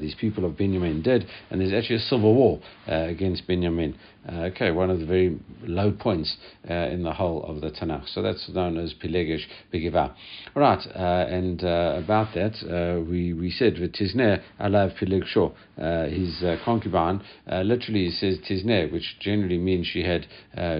these 0.00 0.14
people 0.14 0.44
of 0.44 0.56
Benjamin 0.56 1.02
did, 1.02 1.26
and 1.50 1.60
there's 1.60 1.72
actually 1.72 1.96
a 1.96 2.00
civil 2.00 2.34
war 2.34 2.60
against 2.86 3.46
Benjamin. 3.46 3.96
Uh, 4.26 4.44
okay, 4.44 4.70
one 4.70 4.88
of 4.90 5.00
the 5.00 5.06
very 5.06 5.38
low 5.62 5.92
points 5.92 6.36
uh, 6.68 6.72
in 6.72 7.02
the 7.02 7.12
whole 7.12 7.42
of 7.44 7.60
the 7.60 7.70
Tanakh. 7.70 8.08
So 8.08 8.22
that's 8.22 8.48
known 8.48 8.78
as 8.78 8.94
Pilegesh 8.94 9.42
Begiva. 9.72 10.14
Right, 10.54 10.86
uh, 10.94 11.26
and 11.28 11.62
uh, 11.62 12.00
about 12.02 12.34
that, 12.34 12.54
uh, 12.64 13.02
we, 13.02 13.34
we 13.34 13.50
said 13.50 13.78
with 13.78 13.92
Tizner, 13.92 14.42
Alav 14.60 14.98
Pileg 14.98 15.26
Shor, 15.26 15.52
uh, 15.78 16.04
his 16.04 16.42
uh, 16.42 16.56
concubine, 16.64 17.20
literally 17.46 18.10
says 18.10 18.38
Tizner, 18.48 18.90
which 18.90 19.16
generally 19.20 19.58
means 19.58 19.86
she 19.86 20.02
had 20.02 20.26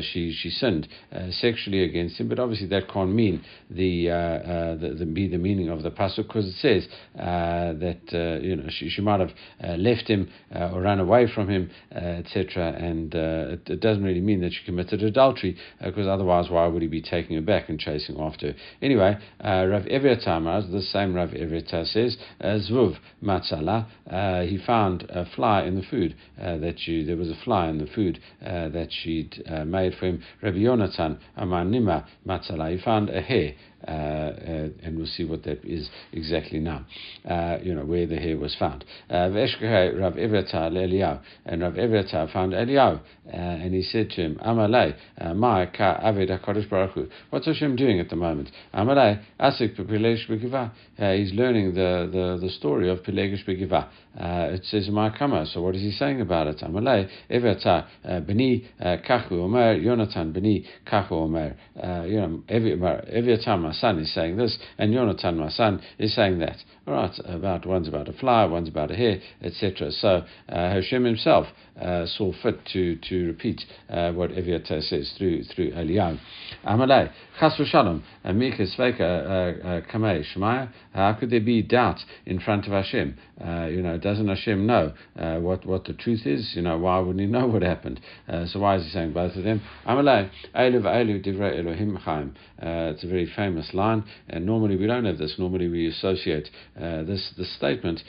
she 0.03 0.33
she 0.33 0.51
sinned 0.51 0.89
sexually 1.31 1.85
against 1.85 2.19
him, 2.19 2.29
but 2.29 2.39
obviously 2.39 2.67
that 2.69 2.89
can't 2.89 3.13
mean 3.13 3.45
the, 3.71 4.07
the, 4.07 4.95
the, 4.99 5.07
be 5.07 5.29
the 5.29 5.39
meaning 5.39 5.69
of 5.69 5.83
the 5.83 5.91
pasuk 5.91 6.27
because 6.29 6.47
it 6.47 6.55
says 6.55 6.89
that 7.15 8.41
you 8.43 8.57
know 8.57 8.67
she, 8.69 8.89
she 8.89 9.03
might 9.03 9.21
have 9.21 9.33
left 9.79 10.09
him 10.09 10.31
or 10.55 10.81
run 10.81 11.01
away 11.01 11.27
from 11.33 11.49
him, 11.49 11.71
etc. 11.93 12.73
And 12.73 13.15
it, 13.35 13.71
it, 13.71 13.81
doesn't 13.81 14.05
really 14.05 14.21
mean 14.21 14.41
that 14.41 14.53
she 14.53 14.65
committed 14.65 15.03
adultery 15.03 15.57
because 15.83 16.07
otherwise 16.07 16.51
why 16.51 16.67
would 16.67 16.83
he 16.83 16.89
be 16.89 17.03
taking 17.03 17.37
her 17.37 17.43
back 17.43 17.69
and 17.69 17.79
chasing 17.79 18.19
after 18.19 18.49
her? 18.49 18.55
Anyway, 18.83 19.17
uh, 19.45 19.67
Rav 19.67 19.85
Evyatar, 19.85 20.71
the 20.71 20.83
same 20.83 21.15
Rav 21.15 21.31
Evyatar 21.31 21.87
says, 21.87 22.17
Zvuv 22.43 22.97
matzala, 23.23 23.87
uh, 24.11 24.43
he 24.43 24.59
found 24.59 25.03
a 25.11 25.27
fly 25.35 25.63
in 25.63 25.77
the 25.77 25.83
food 25.83 26.15
uh, 26.41 26.57
that 26.59 26.79
she, 26.79 27.05
there 27.05 27.17
was 27.17 27.31
a 27.31 27.37
fly 27.45 27.69
in 27.69 27.79
the 27.79 27.87
food 27.87 28.21
uh, 28.45 28.69
that 28.69 28.89
she'd 28.91 29.43
uh, 29.49 29.65
made 29.65 29.95
for 29.95 30.07
him. 30.07 30.23
Rabbi 30.43 30.59
Yonatan 30.59 31.19
Amar 31.37 31.65
Nima 31.65 32.07
matzala, 32.27 32.71
he 32.77 32.83
found 32.83 33.11
a 33.11 33.21
hair 33.21 33.55
uh, 33.87 33.91
uh, 33.91 34.69
and 34.83 34.97
we'll 34.97 35.07
see 35.07 35.25
what 35.25 35.43
that 35.45 35.65
is 35.65 35.91
exactly 36.13 36.59
now. 36.59 36.87
Uh, 37.29 37.59
you 37.63 37.75
know 37.75 37.85
where 37.85 38.07
the 38.07 38.17
hair 38.17 38.37
was 38.39 38.57
found. 38.59 38.85
Uh, 39.11 39.29
Rav 39.31 40.15
Evyatar 40.15 40.73
Eliyahu, 40.73 41.21
and 41.45 41.63
Rav 41.63 41.75
Evyatar 41.75 42.33
found 42.33 42.53
Eliyahu, 42.53 42.99
uh, 42.99 43.31
and 43.31 43.75
he 43.75 43.83
said 43.83 44.11
to 44.11 44.23
him, 44.23 44.37
Amalei, 44.45 44.95
uh, 45.21 45.35
Ma 45.35 45.67
ka 45.67 46.01
Aved 46.03 46.31
Hakadosh 46.31 46.69
Baruch 46.71 46.93
Hu. 46.93 47.09
What's 47.31 47.47
Hashem 47.47 47.77
doing 47.77 48.01
at 48.01 48.09
the 48.09 48.17
moment? 48.17 48.51
Amalei 48.73 49.23
Asik 49.39 49.77
Pilegesh 49.79 50.29
Begiva. 50.29 50.73
He's 50.97 51.33
learning 51.35 51.75
the, 51.75 52.09
the, 52.11 52.39
the 52.41 52.51
story 52.53 52.89
of 52.91 53.01
Pilegesh 53.01 53.45
Begiva. 53.47 53.89
It 54.17 54.65
says 54.65 54.89
Ma 54.89 55.11
Kama. 55.17 55.47
So 55.47 55.61
what 55.61 55.75
is 55.75 55.83
he 55.83 55.91
saying 55.91 56.21
about 56.21 56.47
it? 56.47 56.59
Amalei 56.59 57.09
Evyatar 57.31 58.27
Beni 58.27 58.67
Kachu 58.81 59.33
Omer 59.33 59.79
Yonatan 59.79 60.33
Beni 60.33 60.65
Kachu 60.87 61.13
Omer. 61.13 61.55
You 62.07 62.21
know 62.21 62.43
Evyatar 62.49 63.74
son 63.75 63.99
is 63.99 64.13
saying 64.15 64.37
this, 64.37 64.59
and 64.79 64.95
Yonatan, 64.95 65.37
my 65.37 65.51
son, 65.51 65.83
is 65.99 66.15
saying 66.15 66.39
that. 66.39 66.57
All 66.87 66.93
right, 66.93 67.19
about 67.25 67.65
one's 67.65 67.89
about 67.89 68.09
a 68.09 68.13
fly, 68.13 68.45
one's 68.45 68.69
about 68.69 68.91
a 68.91 68.95
hair, 68.95 69.19
etc. 69.43 69.91
So 69.91 70.23
uh, 70.51 70.55
Hashem 70.55 71.05
himself 71.05 71.47
uh, 71.81 72.05
saw 72.05 72.31
fit 72.43 72.59
to 72.75 72.97
to 72.97 73.27
repeat 73.29 73.63
uh, 73.89 74.13
what 74.13 74.31
Eviatar 74.33 74.83
says 74.83 75.11
through 75.17 75.45
through 75.45 75.71
Eliyahu. 75.71 76.19
Amalei 76.67 77.11
chas 77.41 77.55
v'shalom 77.59 78.03
mikas 78.27 78.77
sveka 78.77 79.01
uh, 79.01 79.67
uh, 79.67 79.81
kamei 79.91 80.23
shemaya. 80.37 80.71
How 80.93 81.15
could 81.15 81.31
there 81.31 81.41
be 81.41 81.63
doubt 81.63 82.01
in 82.27 82.39
front 82.39 82.67
of 82.67 82.73
Hashem? 82.73 83.17
Uh, 83.43 83.67
you 83.67 83.81
know, 83.83 83.97
doesn't 83.97 84.29
Hashem 84.29 84.67
know 84.67 84.93
uh, 85.19 85.39
what 85.39 85.65
what 85.65 85.87
the 85.87 85.95
truth 85.95 86.27
is? 86.27 86.53
You 86.55 86.61
know, 86.61 86.77
why 86.77 86.99
wouldn't 86.99 87.21
he 87.21 87.27
know 87.27 87.47
what 87.47 87.63
happened? 87.63 87.99
so 88.47 88.61
why 88.61 88.77
is 88.77 88.85
he 88.85 88.91
saying 88.91 89.15
both 89.15 89.35
of 89.37 89.45
them? 89.45 89.63
Amalei 89.87 90.29
elu 90.55 90.83
v'elu 90.83 91.27
divrei 91.27 91.59
Elohim 91.59 91.97
chaim. 91.97 92.35
It's 92.59 93.05
a 93.05 93.09
very 93.09 93.27
famous 93.35 93.73
line, 93.73 94.05
and 94.29 94.45
normally 94.45 94.77
we 94.77 94.87
don't 94.87 95.07
have 95.07 95.17
this. 95.17 95.37
Normally 95.39 95.69
we 95.69 95.89
associate 95.89 96.51
this 96.77 97.33
this 97.37 97.55
statement 97.57 98.01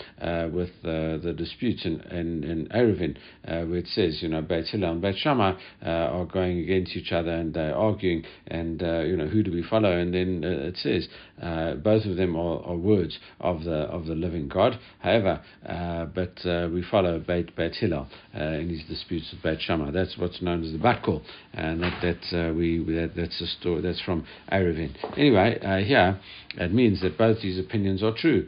with 0.52 0.70
the 0.84 1.34
dispute 1.36 1.86
in 1.86 2.02
in, 2.02 2.44
in 2.44 2.68
Eruvin 2.68 3.16
uh, 3.48 3.66
where 3.66 3.80
it 3.80 3.88
says, 3.88 4.20
you 4.22 4.30
know, 4.30 4.42
Beit 4.42 4.66
Hillel 4.68 4.94
and 4.94 5.02
Beit 5.02 5.18
Shammai 5.18 5.54
uh, 5.86 5.90
are 5.90 6.26
going 6.26 6.60
against 6.60 6.96
each 6.96 7.12
other 7.12 7.32
and 7.32 7.54
they're 7.54 7.76
arguing, 7.76 8.24
and 8.48 8.82
uh, 8.82 9.00
you 9.02 9.16
know, 9.16 9.28
who 9.28 9.44
do 9.44 9.52
we 9.52 9.64
follow? 9.64 9.92
And 9.92 10.14
then 10.14 10.44
uh, 10.44 10.68
it 10.68 10.78
says 10.78 11.08
uh, 11.42 11.76
both 11.76 12.06
of 12.06 12.18
them 12.18 12.36
are, 12.36 12.62
are, 12.64 12.76
words 12.76 13.20
of 13.40 13.64
the 13.64 13.82
of 13.86 14.06
the 14.06 14.16
living 14.16 14.48
God. 14.48 14.80
However, 15.00 15.42
uh, 15.68 16.06
but 16.06 16.38
we 16.72 16.84
follow 16.90 17.20
Beit 17.20 17.56
Beit 17.56 17.76
Hillel 17.76 18.08
in 18.34 18.70
his 18.70 18.84
disputes 18.88 19.32
with 19.32 19.44
Beit 19.44 19.62
Shammai. 19.62 19.92
That's 19.92 20.18
what's 20.18 20.42
known 20.42 20.64
as 20.64 20.72
the 20.72 20.80
Batkol, 20.80 21.24
and 21.54 21.82
that 21.82 22.02
that 22.02 22.56
we 22.56 22.84
that, 22.94 23.12
that's 23.16 23.42
a 23.42 23.48
story 23.48 23.82
that's 23.82 24.02
from 24.02 24.26
Eruvin. 24.52 24.96
Anyway, 25.18 25.60
here 25.86 26.20
it 26.58 26.74
means 26.74 27.02
that 27.02 27.18
both 27.18 27.42
these 27.42 27.60
opinions 27.60 28.02
are 28.02 28.14
true 28.16 28.48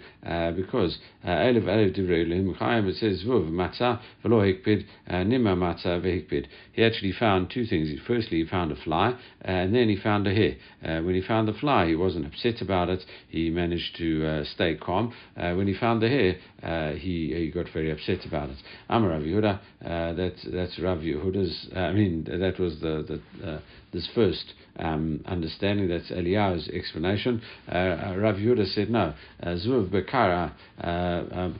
because 0.55 0.97
Elev 1.25 1.63
Elev 1.63 1.97
Divrei 1.97 2.25
Elohim 2.25 2.87
it 2.87 2.95
says 2.95 3.23
Vuv 3.23 3.49
Matzah 3.49 3.99
V'lo 4.23 4.41
Hikpid 4.41 4.85
Nima 5.09 5.55
Matzah 5.55 6.01
Vehikpid. 6.01 6.47
He 6.73 6.83
actually 6.83 7.11
found 7.11 7.49
two 7.49 7.65
things. 7.65 7.89
Firstly, 8.05 8.43
he 8.43 8.45
found 8.45 8.71
a 8.71 8.75
fly, 8.75 9.17
and 9.41 9.73
then 9.73 9.89
he 9.89 9.95
found 9.95 10.27
a 10.27 10.33
hair. 10.33 10.55
Uh, 10.83 11.01
when 11.03 11.15
he 11.15 11.21
found 11.21 11.47
the 11.47 11.53
fly, 11.53 11.87
he 11.87 11.95
wasn't 11.95 12.25
upset 12.25 12.61
about 12.61 12.89
it. 12.89 13.03
He 13.29 13.49
managed 13.49 13.95
to 13.97 14.25
uh, 14.25 14.43
stay 14.45 14.75
calm. 14.75 15.13
Uh, 15.35 15.53
when 15.53 15.67
he 15.67 15.73
found 15.73 16.01
the 16.01 16.09
hair, 16.09 16.35
uh, 16.63 16.93
he 16.93 17.33
he 17.33 17.51
got 17.51 17.67
very 17.73 17.91
upset 17.91 18.25
about 18.25 18.49
it. 18.49 18.57
Amar 18.89 19.09
Rav 19.09 19.21
Yehuda. 19.21 19.59
Uh, 19.83 20.13
that's 20.13 20.45
that's 20.51 20.79
Rav 20.79 20.99
Yehuda's. 20.99 21.67
Uh, 21.75 21.79
I 21.79 21.93
mean, 21.93 22.23
that 22.25 22.59
was 22.59 22.79
the 22.79 23.21
the 23.41 23.61
this 23.91 24.07
first 24.13 24.53
um, 24.79 25.23
understanding. 25.25 25.87
That's 25.87 26.11
Eliyahu's 26.11 26.69
explanation. 26.69 27.41
Uh, 27.67 28.15
Rav 28.17 28.35
Yehuda 28.35 28.73
said 28.73 28.89
no. 28.89 29.13
Zuv 29.43 29.89
bekara 29.89 30.53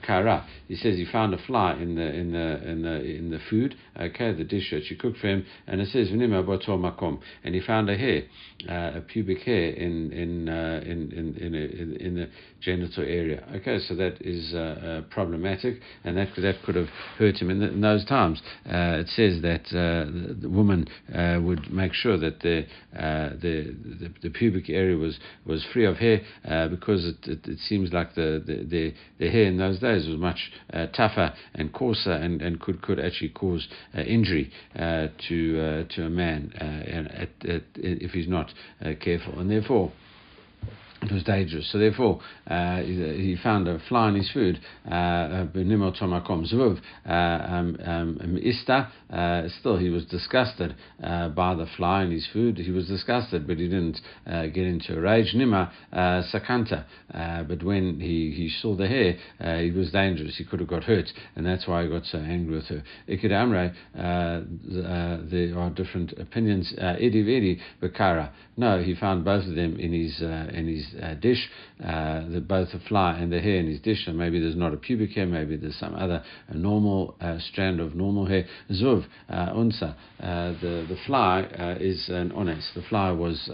kara. 0.05 0.45
He 0.67 0.75
says 0.75 0.97
he 0.97 1.05
found 1.05 1.33
a 1.33 1.37
fly 1.37 1.73
in 1.73 1.95
the 1.95 2.13
in 2.13 2.31
the 2.31 2.69
in 2.69 2.81
the 2.81 3.03
in 3.03 3.29
the 3.29 3.39
food. 3.49 3.75
Okay, 3.99 4.33
the 4.33 4.43
dish 4.43 4.69
that 4.71 4.83
she 4.85 4.95
cooked 4.95 5.17
for 5.17 5.27
him, 5.27 5.45
and 5.65 5.81
it 5.81 5.89
says 5.89 6.09
v'nima 6.09 6.45
botor 6.45 6.77
makom, 6.77 7.19
and 7.43 7.55
he 7.55 7.61
found 7.61 7.89
a 7.89 7.97
hair, 7.97 8.23
a 8.67 9.01
pubic 9.01 9.39
hair 9.39 9.69
in 9.71 10.11
in 10.11 10.47
in 10.47 11.11
in 11.11 11.35
in, 11.37 11.55
in, 11.55 11.95
in 11.95 12.15
the 12.15 12.29
genital 12.61 13.03
area. 13.03 13.43
Okay, 13.55 13.79
so 13.79 13.95
that 13.95 14.21
is 14.21 14.53
uh, 14.53 14.57
uh, 14.57 15.01
problematic, 15.09 15.79
and 16.03 16.17
that 16.17 16.29
that 16.37 16.55
could 16.65 16.75
have 16.75 16.87
hurt 17.17 17.35
him 17.35 17.49
in, 17.49 17.59
the, 17.59 17.67
in 17.69 17.81
those 17.81 18.05
times. 18.05 18.41
Uh, 18.65 19.01
it 19.01 19.07
says 19.09 19.41
that 19.41 19.65
uh, 19.67 20.05
the, 20.05 20.37
the, 20.41 20.49
woman 20.49 20.87
uh, 21.13 21.39
would 21.41 21.71
make 21.71 21.93
sure 21.93 22.16
that 22.19 22.39
the, 22.41 22.65
uh, 22.97 23.29
the, 23.41 23.75
the, 23.99 24.13
the 24.23 24.29
pubic 24.29 24.69
area 24.69 24.95
was 24.95 25.19
was 25.45 25.65
free 25.73 25.85
of 25.85 25.97
hair 25.97 26.21
uh, 26.45 26.67
because 26.67 27.05
it, 27.05 27.17
it, 27.27 27.47
it, 27.47 27.59
seems 27.59 27.91
like 27.93 28.15
the, 28.15 28.43
the, 28.45 28.93
the, 29.19 29.29
hair 29.29 29.45
in 29.45 29.57
those 29.57 29.79
days 29.79 30.07
was 30.07 30.17
much 30.17 30.51
uh, 30.73 30.87
tougher 30.87 31.33
and 31.55 31.73
coarser 31.73 32.11
and, 32.11 32.41
and 32.41 32.59
could 32.59 32.81
could 32.81 32.99
actually 32.99 33.29
cause 33.29 33.67
uh, 33.97 34.01
injury 34.01 34.51
to 34.75 35.85
to 35.89 36.05
a 36.05 36.09
man 36.09 36.51
at, 36.59 37.49
at, 37.49 37.63
if 37.75 38.11
he's 38.11 38.27
not 38.27 38.53
careful, 38.99 39.39
and 39.39 39.49
therefore 39.49 39.91
it 41.01 41.11
was 41.11 41.23
dangerous. 41.23 41.69
So 41.71 41.77
therefore, 41.77 42.19
uh, 42.47 42.81
he 42.81 43.37
found 43.41 43.67
a 43.67 43.79
fly 43.87 44.09
in 44.09 44.15
his 44.15 44.31
food. 44.31 44.59
Uh, 44.89 44.93
uh, 44.93 45.45
um, 47.49 47.77
um, 47.83 48.39
uh, 49.09 49.47
still, 49.59 49.77
he 49.77 49.89
was 49.89 50.05
disgusted 50.05 50.75
uh, 51.03 51.29
by 51.29 51.53
the 51.53 51.67
fly 51.77 52.03
in 52.03 52.11
his 52.11 52.27
food. 52.33 52.57
He 52.57 52.71
was 52.71 52.87
disgusted, 52.87 53.47
but 53.47 53.57
he 53.57 53.67
didn't 53.67 53.99
uh, 54.25 54.47
get 54.47 54.65
into 54.65 54.97
a 54.97 55.01
rage. 55.01 55.33
Nima 55.35 55.71
sakanta. 55.93 56.85
But 57.47 57.63
when 57.63 57.99
he, 57.99 58.31
he 58.35 58.49
saw 58.61 58.75
the 58.75 58.87
hair, 58.87 59.17
he 59.61 59.71
was 59.71 59.91
dangerous. 59.91 60.35
He 60.37 60.45
could 60.45 60.59
have 60.59 60.69
got 60.69 60.83
hurt, 60.83 61.07
and 61.35 61.45
that's 61.45 61.67
why 61.67 61.83
he 61.83 61.89
got 61.89 62.05
so 62.05 62.17
angry 62.17 62.55
with 62.55 62.65
her. 62.65 62.83
Ikid 63.07 63.31
Amre, 63.31 63.73
there 65.29 65.57
are 65.57 65.69
different 65.69 66.13
opinions. 66.17 66.73
Bakara. 66.77 68.31
No, 68.57 68.81
he 68.81 68.95
found 68.95 69.23
both 69.23 69.45
of 69.45 69.55
them 69.55 69.79
in 69.79 69.93
his 69.93 70.19
in 70.21 70.67
his 70.67 70.86
uh, 71.01 71.13
dish, 71.15 71.49
uh, 71.83 72.27
the, 72.29 72.41
both 72.41 72.71
the 72.71 72.79
fly 72.87 73.17
and 73.17 73.31
the 73.31 73.39
hair 73.39 73.57
in 73.57 73.67
his 73.67 73.79
dish, 73.79 74.07
and 74.07 74.17
maybe 74.17 74.39
there's 74.39 74.55
not 74.55 74.73
a 74.73 74.77
pubic 74.77 75.11
hair, 75.11 75.25
maybe 75.25 75.57
there's 75.57 75.75
some 75.75 75.95
other 75.95 76.23
normal 76.53 77.15
uh, 77.21 77.37
strand 77.39 77.79
of 77.79 77.95
normal 77.95 78.25
hair. 78.25 78.45
Zuv, 78.71 79.05
uh, 79.29 79.53
unsa, 79.53 79.95
uh, 80.19 80.53
the, 80.61 80.85
the 80.87 80.97
fly 81.05 81.43
uh, 81.43 81.75
is 81.79 82.09
an 82.09 82.33
ones. 82.33 82.71
The 82.75 82.81
fly 82.83 83.11
was 83.11 83.49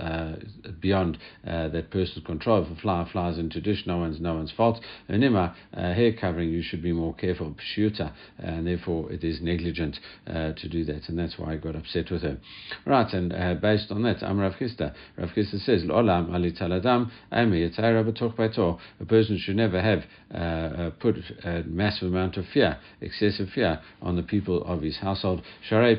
beyond 0.80 1.18
that 1.44 1.90
person's 1.92 2.26
control. 2.26 2.64
If 2.64 2.78
a 2.78 2.82
fly 2.82 3.08
flies 3.12 3.38
into 3.38 3.62
dish, 3.62 3.84
no 3.86 3.98
one's 3.98 4.20
no 4.20 4.36
one's 4.36 4.52
fault. 4.52 4.80
Nima, 5.10 5.54
hair 5.74 6.14
covering, 6.14 6.50
you 6.50 6.62
should 6.62 6.82
be 6.82 6.94
more 6.94 7.14
careful, 7.14 7.56
pshuta, 7.76 8.14
and 8.38 8.68
therefore 8.68 9.12
it 9.12 9.24
is 9.24 9.42
negligent 9.42 10.00
to 10.26 10.70
do 10.70 10.86
that, 10.86 11.10
and 11.10 11.18
that's 11.18 11.38
why 11.38 11.54
I 11.54 11.58
got 11.58 11.76
upset 11.76 12.12
with 12.12 12.22
her. 12.24 12.38
Right, 12.86 13.12
and 13.14 13.62
based 13.62 13.92
on 13.92 14.04
that, 14.04 14.24
I'm 14.24 14.40
Rav 14.40 14.54
Chisda. 14.54 14.94
Rav 15.18 15.30
Chisda 15.30 15.60
says, 15.66 15.84
Olam 15.84 16.34
ali 16.34 16.52
taladam 16.52 17.12
A 17.34 19.06
person 19.06 19.38
should 19.38 19.56
never 19.56 19.82
have 19.82 20.04
uh, 20.34 20.38
uh, 20.38 20.90
put 21.00 21.18
a 21.44 21.64
massive 21.64 22.08
amount 22.08 22.38
of 22.38 22.46
fear, 22.54 22.78
excessive 23.02 23.50
fear, 23.54 23.80
on 24.02 24.16
the 24.16 24.24
people 24.24 24.64
of 24.66 24.82
his 24.82 24.98
household. 24.98 25.42
Uh, 25.72 25.96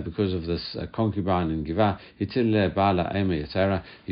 because 0.00 0.32
of 0.32 0.46
this 0.46 0.76
uh, 0.78 0.86
concubine 0.92 1.50
in 1.50 1.64
Giva, 1.64 1.98
he 2.18 2.26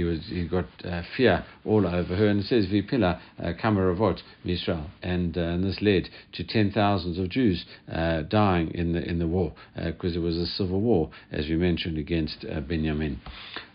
was 0.05 0.20
he 0.26 0.49
got 0.49 0.66
uh, 0.84 1.03
fear 1.16 1.44
all 1.64 1.86
over 1.86 2.16
her, 2.16 2.28
and 2.28 2.40
it 2.40 2.46
says 2.46 2.66
Vipila 2.66 3.20
Kamaravot 3.62 4.20
Israel, 4.44 4.86
and, 5.03 5.36
and 5.36 5.64
this 5.64 5.80
led 5.80 6.09
to 6.32 6.44
ten 6.44 6.70
thousands 6.70 7.18
of 7.18 7.28
Jews 7.28 7.64
dying 8.28 8.70
in 8.74 8.92
the 8.92 9.09
in 9.09 9.18
the 9.18 9.28
war 9.28 9.53
because 9.76 10.16
it 10.16 10.20
was 10.20 10.36
a 10.36 10.46
civil 10.46 10.80
war, 10.80 11.11
as 11.30 11.49
we 11.49 11.57
mentioned, 11.57 11.99
against 11.99 12.44
Benjamin. 12.68 13.20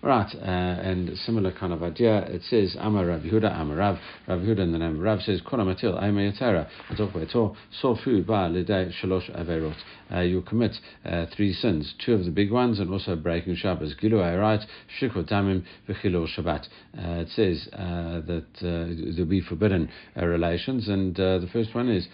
Right, 0.04 0.36
uh, 0.36 0.42
and 0.42 1.18
similar 1.20 1.54
kind 1.54 1.72
of 1.72 1.82
idea. 1.82 2.26
It 2.26 2.42
says 2.50 2.76
Amar 2.78 3.06
Rav 3.06 3.22
Yehuda, 3.22 3.58
Amar 3.58 3.78
Rav, 3.78 3.98
Rav 4.28 4.42
Yehuda 4.42 4.60
in 4.60 4.74
the 4.74 4.78
name 4.78 4.98
of 4.98 5.00
Rav 5.02 5.22
says 5.22 5.40
Konamatil 5.40 5.98
Aymayatera. 5.98 6.68
Sofu 6.92 8.26
Ba 8.26 8.50
Lidei 8.52 8.92
Shalosh 9.02 9.34
Averot. 9.34 9.78
Uh, 10.14 10.20
you 10.20 10.42
commit 10.42 10.76
uh, 11.06 11.28
three 11.34 11.54
sins, 11.54 11.94
two 12.06 12.16
of 12.16 12.26
the 12.26 12.32
big 12.32 12.52
ones, 12.52 12.82
and 12.82 12.92
also 12.92 13.16
breaking 13.16 13.56
Shabbos. 13.56 13.96
Gilu 13.96 14.16
Ayrat, 14.16 14.66
Shikot 15.00 15.30
Damim, 15.30 15.64
V'chilo 15.88 16.28
Shabbat. 16.28 16.68
Uh, 16.98 17.22
it 17.22 17.30
says 17.30 17.70
uh, 17.72 18.20
that 18.28 18.46
uh, 18.58 19.14
there'll 19.16 19.26
be 19.26 19.40
forbidden 19.40 19.90
relations, 20.18 20.90
and 20.90 21.16
the 21.16 21.48
first 21.54 21.74
one 21.74 21.88
is 21.88 22.10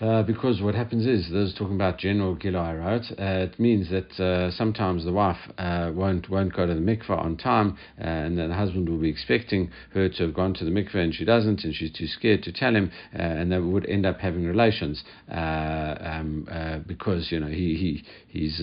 uh, 0.00 0.22
because 0.22 0.62
what 0.62 0.74
happens 0.74 1.06
is, 1.06 1.30
those 1.30 1.54
talking 1.54 1.74
about 1.74 1.98
general 1.98 2.34
gilai, 2.34 2.78
right? 2.78 3.04
Uh, 3.18 3.44
it 3.44 3.60
means 3.60 3.90
that 3.90 4.18
uh, 4.18 4.50
sometimes 4.50 5.04
the 5.04 5.12
wife 5.12 5.36
uh, 5.58 5.90
won't 5.94 6.30
won't 6.30 6.54
go 6.54 6.66
to 6.66 6.74
the 6.74 6.80
mikveh 6.80 7.10
on 7.10 7.36
time, 7.36 7.76
uh, 8.00 8.04
and 8.04 8.38
the 8.38 8.54
husband 8.54 8.88
will 8.88 8.98
be 8.98 9.10
expecting 9.10 9.70
her 9.92 10.08
to 10.08 10.24
have 10.24 10.34
gone 10.34 10.54
to 10.54 10.64
the 10.64 10.70
mikveh, 10.70 10.94
and 10.94 11.14
she 11.14 11.24
doesn't, 11.24 11.64
and 11.64 11.74
she's 11.74 11.92
too 11.92 12.06
scared 12.06 12.42
to 12.42 12.50
tell 12.50 12.74
him, 12.74 12.90
and 13.12 13.52
they 13.52 13.58
would 13.58 13.86
end 13.86 14.06
up 14.06 14.18
having 14.20 14.46
relations 14.46 15.04
um, 15.28 16.46
because 16.86 17.30
you 17.30 17.38
know 17.38 17.48
he 17.48 17.74
he 17.74 18.04
he's 18.28 18.58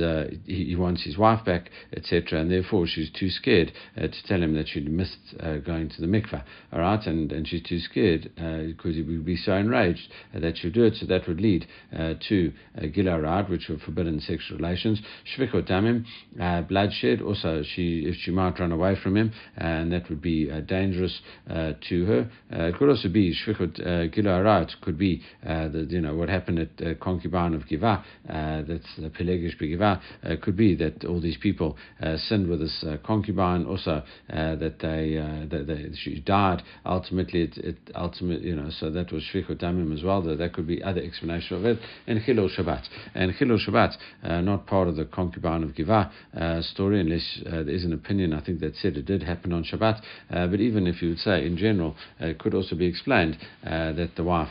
he, 0.46 0.66
he, 0.66 0.76
wants 0.76 1.04
his 1.04 1.18
wife 1.18 1.46
back, 1.46 1.70
etc., 1.96 2.40
and 2.42 2.50
therefore 2.50 2.88
she's 2.88 3.12
too 3.12 3.30
scared 3.30 3.72
to 3.96 4.24
tell 4.28 4.42
him 4.42 4.56
that 4.56 4.68
she'd 4.68 4.90
missed 4.90 5.36
going 5.66 5.88
to 5.90 6.02
the 6.02 6.08
mikveh, 6.08 6.44
all 6.74 6.80
right, 6.80 7.06
and 7.06 7.32
and 7.32 7.48
she's 7.48 7.62
too 7.62 7.80
scared 7.80 8.32
because 8.36 8.96
he 8.96 9.04
would 9.04 9.26
be 9.26 9.38
so 9.38 9.54
enraged 9.54 10.12
that 10.34 10.58
she'll 10.58 10.72
do 10.72 10.84
it, 10.84 10.96
so 10.96 11.06
that 11.06 11.27
would 11.28 11.42
lead 11.42 11.66
uh, 11.98 12.14
to 12.30 12.52
uh, 12.78 12.88
gilarad, 12.88 13.50
which 13.50 13.70
are 13.70 13.78
forbidden 13.80 14.20
sexual 14.20 14.58
relations. 14.58 15.02
Shvikot 15.36 15.70
damim, 15.70 16.06
uh, 16.40 16.62
bloodshed. 16.62 17.22
Also, 17.22 17.64
she 17.64 18.06
if 18.06 18.16
she 18.22 18.32
might 18.32 18.60
run 18.60 18.72
away 18.72 18.96
from 19.02 19.18
him, 19.18 19.32
and 19.58 19.92
that 19.92 20.10
would 20.10 20.22
be 20.22 20.50
dangerous 20.68 21.22
to 21.48 22.06
her. 22.06 22.30
it 22.50 22.76
could 22.78 22.90
also 22.90 23.10
be 23.10 23.34
shvikot 23.34 23.80
uh, 23.80 24.08
gilarad. 24.08 24.70
Could 24.82 24.98
be 24.98 25.22
the, 25.44 25.88
you 25.90 26.02
know 26.02 26.16
what 26.16 26.30
happened 26.30 26.60
at 26.60 26.86
uh, 26.86 26.94
concubine 27.02 27.54
of 27.54 27.68
Giva. 27.68 28.04
that's 28.28 28.86
uh, 28.98 29.10
Pilegesh 29.10 29.60
Begiva. 29.60 30.02
could 30.42 30.58
be 30.58 30.76
that 30.76 31.06
all 31.06 31.22
these 31.22 31.38
people 31.38 31.78
sinned 32.16 32.48
with 32.48 32.60
this 32.60 32.84
concubine. 33.06 33.66
Also, 33.66 34.04
that 34.30 34.80
they 34.80 35.16
that 35.50 35.66
they, 35.68 35.96
she 35.96 36.20
died. 36.20 36.64
Ultimately, 36.86 37.42
it, 37.42 37.58
it 37.58 37.78
ultimately 37.96 38.48
you 38.48 38.56
know 38.56 38.70
so 38.70 38.90
that 38.90 39.12
was 39.12 39.24
shvikot 39.34 39.62
damim 39.62 39.94
as 39.94 40.04
well. 40.04 40.22
That 40.22 40.38
that 40.38 40.54
could 40.54 40.68
be 40.68 40.82
other 40.84 41.02
and 41.22 42.22
Chilul 42.22 42.50
Shabbat. 42.56 42.84
And 43.16 43.34
Chilul 43.34 43.60
Shabbat, 43.66 43.96
uh, 44.24 44.42
not 44.42 44.68
part 44.68 44.88
of 44.88 44.96
the 44.96 45.06
concubine 45.06 45.64
of 45.64 45.76
Giva 45.76 46.12
uh, 46.36 46.62
story, 46.62 47.00
unless 47.00 47.42
uh, 47.46 47.64
there 47.64 47.70
is 47.70 47.86
an 47.86 47.94
opinion, 47.94 48.34
I 48.34 48.42
think 48.42 48.60
that 48.60 48.76
said 48.76 48.98
it 48.98 49.06
did 49.06 49.24
happen 49.24 49.54
on 49.54 49.64
Shabbat. 49.64 50.02
Uh, 50.32 50.48
but 50.48 50.60
even 50.60 50.88
if 50.88 51.02
you 51.02 51.10
would 51.10 51.20
say, 51.20 51.46
in 51.46 51.58
general, 51.58 51.96
uh, 52.22 52.28
it 52.28 52.40
could 52.40 52.54
also 52.54 52.76
be 52.76 52.86
explained 52.86 53.38
uh, 53.66 53.94
that 53.94 54.12
the 54.16 54.24
wife 54.24 54.50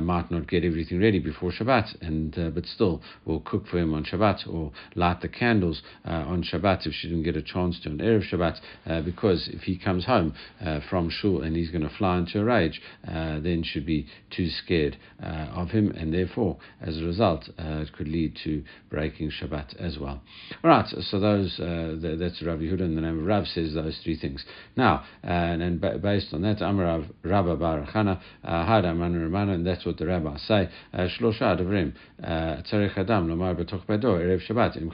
might 0.00 0.30
not 0.30 0.48
get 0.48 0.64
everything 0.64 1.00
ready 1.00 1.18
before 1.18 1.52
Shabbat, 1.52 2.02
and 2.02 2.54
but 2.54 2.66
still 2.66 3.00
will 3.24 3.40
cook 3.40 3.66
for 3.66 3.78
him 3.78 3.94
on 3.94 4.04
Shabbat 4.04 4.52
or 4.52 4.72
light 4.94 5.20
the 5.20 5.28
candles 5.28 5.82
on 6.04 6.42
Shabbat 6.42 6.86
if 6.86 6.92
she 6.92 7.08
didn't 7.08 7.22
get 7.22 7.36
a 7.36 7.42
chance 7.42 7.78
to 7.80 7.90
on 7.90 7.98
Erev 7.98 8.28
Shabbat, 8.30 9.04
because 9.04 9.48
if 9.52 9.62
he 9.62 9.78
comes 9.78 10.04
home 10.04 10.34
from 10.88 11.08
shul 11.08 11.42
and 11.42 11.56
he's 11.56 11.70
going 11.70 11.82
to 11.88 11.94
fly 11.96 12.18
into 12.18 12.40
a 12.40 12.44
rage, 12.44 12.80
then 13.04 13.62
she'd 13.64 13.86
be 13.86 14.06
too 14.30 14.48
scared 14.48 14.96
of 15.20 15.70
him, 15.70 15.90
and 15.92 16.05
therefore, 16.12 16.58
as 16.80 16.98
a 16.98 17.04
result, 17.04 17.48
uh, 17.58 17.78
it 17.78 17.92
could 17.92 18.08
lead 18.08 18.36
to 18.44 18.62
breaking 18.90 19.30
Shabbat 19.30 19.76
as 19.76 19.98
well. 19.98 20.20
All 20.62 20.70
right, 20.70 20.86
so 20.86 21.20
those 21.20 21.58
uh, 21.58 21.96
the, 22.00 22.16
that's 22.18 22.42
Rav 22.42 22.58
Yehuda, 22.58 22.82
and 22.82 22.96
the 22.96 23.00
name 23.02 23.20
of 23.20 23.26
Rav 23.26 23.46
says 23.46 23.74
those 23.74 23.98
three 24.02 24.16
things. 24.16 24.44
Now, 24.76 25.04
uh, 25.24 25.26
and, 25.26 25.62
and 25.62 25.80
ba- 25.80 25.98
based 25.98 26.32
on 26.32 26.42
that, 26.42 26.58
Amarav 26.58 27.10
Rabba 27.22 27.56
Barachana, 27.56 28.20
Had 28.42 28.84
uh, 28.84 28.92
Amanu 28.92 29.28
Ramana, 29.28 29.54
and 29.54 29.66
that's 29.66 29.84
what 29.84 29.98
the 29.98 30.06
rabbis 30.06 30.42
say. 30.42 30.68
Uh, 30.92 31.08
Shlosha 31.18 31.60
Devrim, 31.60 31.94
uh, 32.22 32.62
Tzarech 32.62 32.96
Adam, 32.96 33.28
Lomar 33.28 33.54
B'toch 33.54 33.86
Bado, 33.86 34.18
Erev 34.18 34.40
Shabbat, 34.48 34.76
Im 34.76 34.92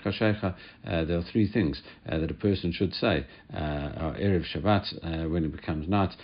There 1.07 1.19
are 1.19 1.25
three 1.33 1.51
things 1.51 1.83
that 2.07 2.31
a 2.31 2.35
person 2.35 2.73
should 2.73 2.95
say 2.95 3.27
Erev 3.55 4.45
Shabbat 4.55 5.31
when 5.31 5.45
it 5.45 5.53
becomes 5.53 5.89
night. 5.89 6.15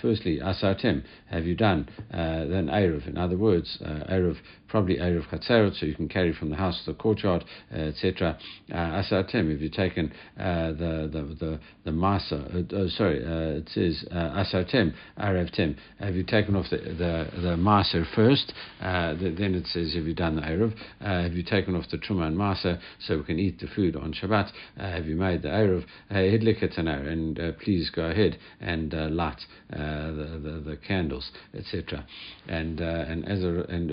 firstly, 0.00 0.38
Asartem, 0.38 1.02
have 1.30 1.44
you 1.44 1.54
done? 1.54 1.88
then 2.10 2.68
Erev, 2.68 3.06
in 3.08 3.16
other 3.16 3.36
words, 3.36 3.78
Erev, 4.18 4.36
probably 4.68 4.96
Erev 4.96 5.28
Chatzerot, 5.28 5.78
so 5.78 5.86
you 5.86 5.94
can 5.94 6.08
carry 6.08 6.32
from 6.32 6.50
the 6.50 6.56
house 6.56 6.82
to 6.84 6.92
the 6.92 6.98
courtyard, 6.98 7.44
uh, 7.72 7.76
etc. 7.76 8.38
Uh, 8.70 8.74
Asatem, 8.74 9.54
if 9.54 9.60
you've 9.60 9.72
taken 9.72 10.12
uh, 10.38 10.68
the, 10.72 11.08
the, 11.12 11.36
the, 11.38 11.60
the 11.84 11.90
Masa, 11.90 12.72
oh, 12.72 12.88
sorry, 12.88 13.20
it 13.22 13.68
says 13.70 14.04
Asatem, 14.12 14.94
Erev 15.18 15.50
Tem, 15.52 15.76
have 16.00 16.14
you 16.14 16.24
taken 16.24 16.56
off 16.56 16.66
the, 16.70 16.76
the, 16.76 17.40
the 17.40 17.56
Masa 17.56 18.04
first, 18.14 18.52
then 18.80 19.54
it 19.54 19.66
says, 19.66 19.94
have 19.94 20.04
you 20.04 20.14
done 20.14 20.36
the 20.36 20.42
Erev, 20.42 20.74
have 21.00 21.32
you 21.32 21.42
taken 21.42 21.74
off 21.74 21.84
the 21.90 21.98
Truma 21.98 22.26
and 22.26 22.36
Masa 22.36 22.78
so 23.00 23.18
we 23.18 23.24
can 23.24 23.38
eat 23.38 23.58
the 23.60 23.68
food 23.74 23.96
on 23.96 24.12
Shabbat, 24.12 24.50
have 24.76 25.06
you 25.06 25.16
made 25.16 25.42
the 25.42 25.48
Erev, 25.48 25.84
and 26.10 27.38
uh, 27.38 27.52
please 27.62 27.90
go 27.90 28.04
ahead 28.04 28.38
and 28.60 28.94
uh, 28.94 29.08
light 29.10 29.40
uh, 29.72 29.76
the, 29.76 30.40
the, 30.42 30.70
the 30.70 30.76
candles, 30.76 31.30
etc. 31.54 32.06
And 32.48 32.80
and 32.80 33.28
as 33.28 33.42
a, 33.42 33.64
and 33.68 33.90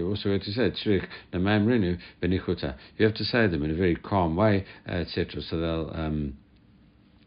You 2.98 3.06
have 3.06 3.16
to 3.16 3.24
say 3.24 3.48
them 3.48 3.64
in 3.64 3.72
a 3.72 3.76
very 3.76 3.96
calm 3.96 4.36
way, 4.36 4.66
etc. 4.88 5.42
So 5.42 5.60
they'll. 5.60 5.92
Um, 5.94 6.38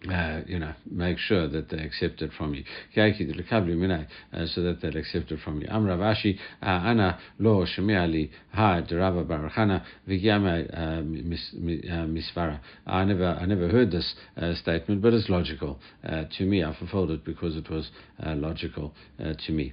uh, 0.09 0.41
you 0.47 0.59
know, 0.61 0.73
make 0.89 1.19
sure 1.19 1.49
that 1.49 1.71
they 1.71 1.79
accept 1.79 2.23
it 2.23 2.31
from 2.39 2.55
you. 2.55 2.63
Uh, 2.97 4.47
so 4.47 4.63
that 4.63 4.79
they'll 4.81 4.97
accept 4.97 5.33
it 5.33 5.41
from 5.41 5.61
you. 5.61 5.67
Am 5.69 5.87
Ravashi, 5.87 6.39
uh, 6.63 6.67
Ana 6.67 7.19
lo 7.41 7.67
shemiali 7.67 8.31
ha 8.53 8.81
derava 8.81 9.25
barachana 9.25 9.83
vigyama 10.09 10.73
uh, 10.73 11.03
misvara. 12.07 12.61
I 12.87 13.05
never, 13.05 13.27
I 13.27 13.45
never 13.47 13.69
heard 13.69 13.91
this 13.91 14.15
uh, 14.37 14.55
statement, 14.55 15.03
but 15.03 15.15
it's 15.15 15.29
logical 15.29 15.81
to 16.05 16.45
me. 16.45 16.63
I 16.63 16.77
fulfilled 16.79 17.11
it 17.11 17.25
because 17.25 17.57
it 17.57 17.69
was 17.69 17.91
logical 18.25 18.95
to 19.19 19.53
me. 19.53 19.73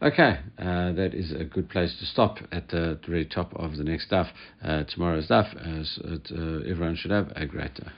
Okay, 0.00 0.38
uh, 0.58 0.92
that 0.92 1.10
is 1.12 1.32
a 1.32 1.42
good 1.42 1.68
place 1.68 1.92
to 1.98 2.06
stop 2.06 2.38
at 2.52 2.68
the 2.68 3.00
very 3.08 3.24
top 3.24 3.52
of 3.56 3.76
the 3.76 3.82
next 3.82 4.06
stuff. 4.06 4.28
Uh, 4.62 4.84
tomorrow's 4.84 5.24
stuff. 5.24 5.48
Uh, 5.56 5.82
everyone 6.70 6.94
should 6.94 7.10
have 7.10 7.32
a 7.34 7.46
great 7.46 7.74
day. 7.74 7.88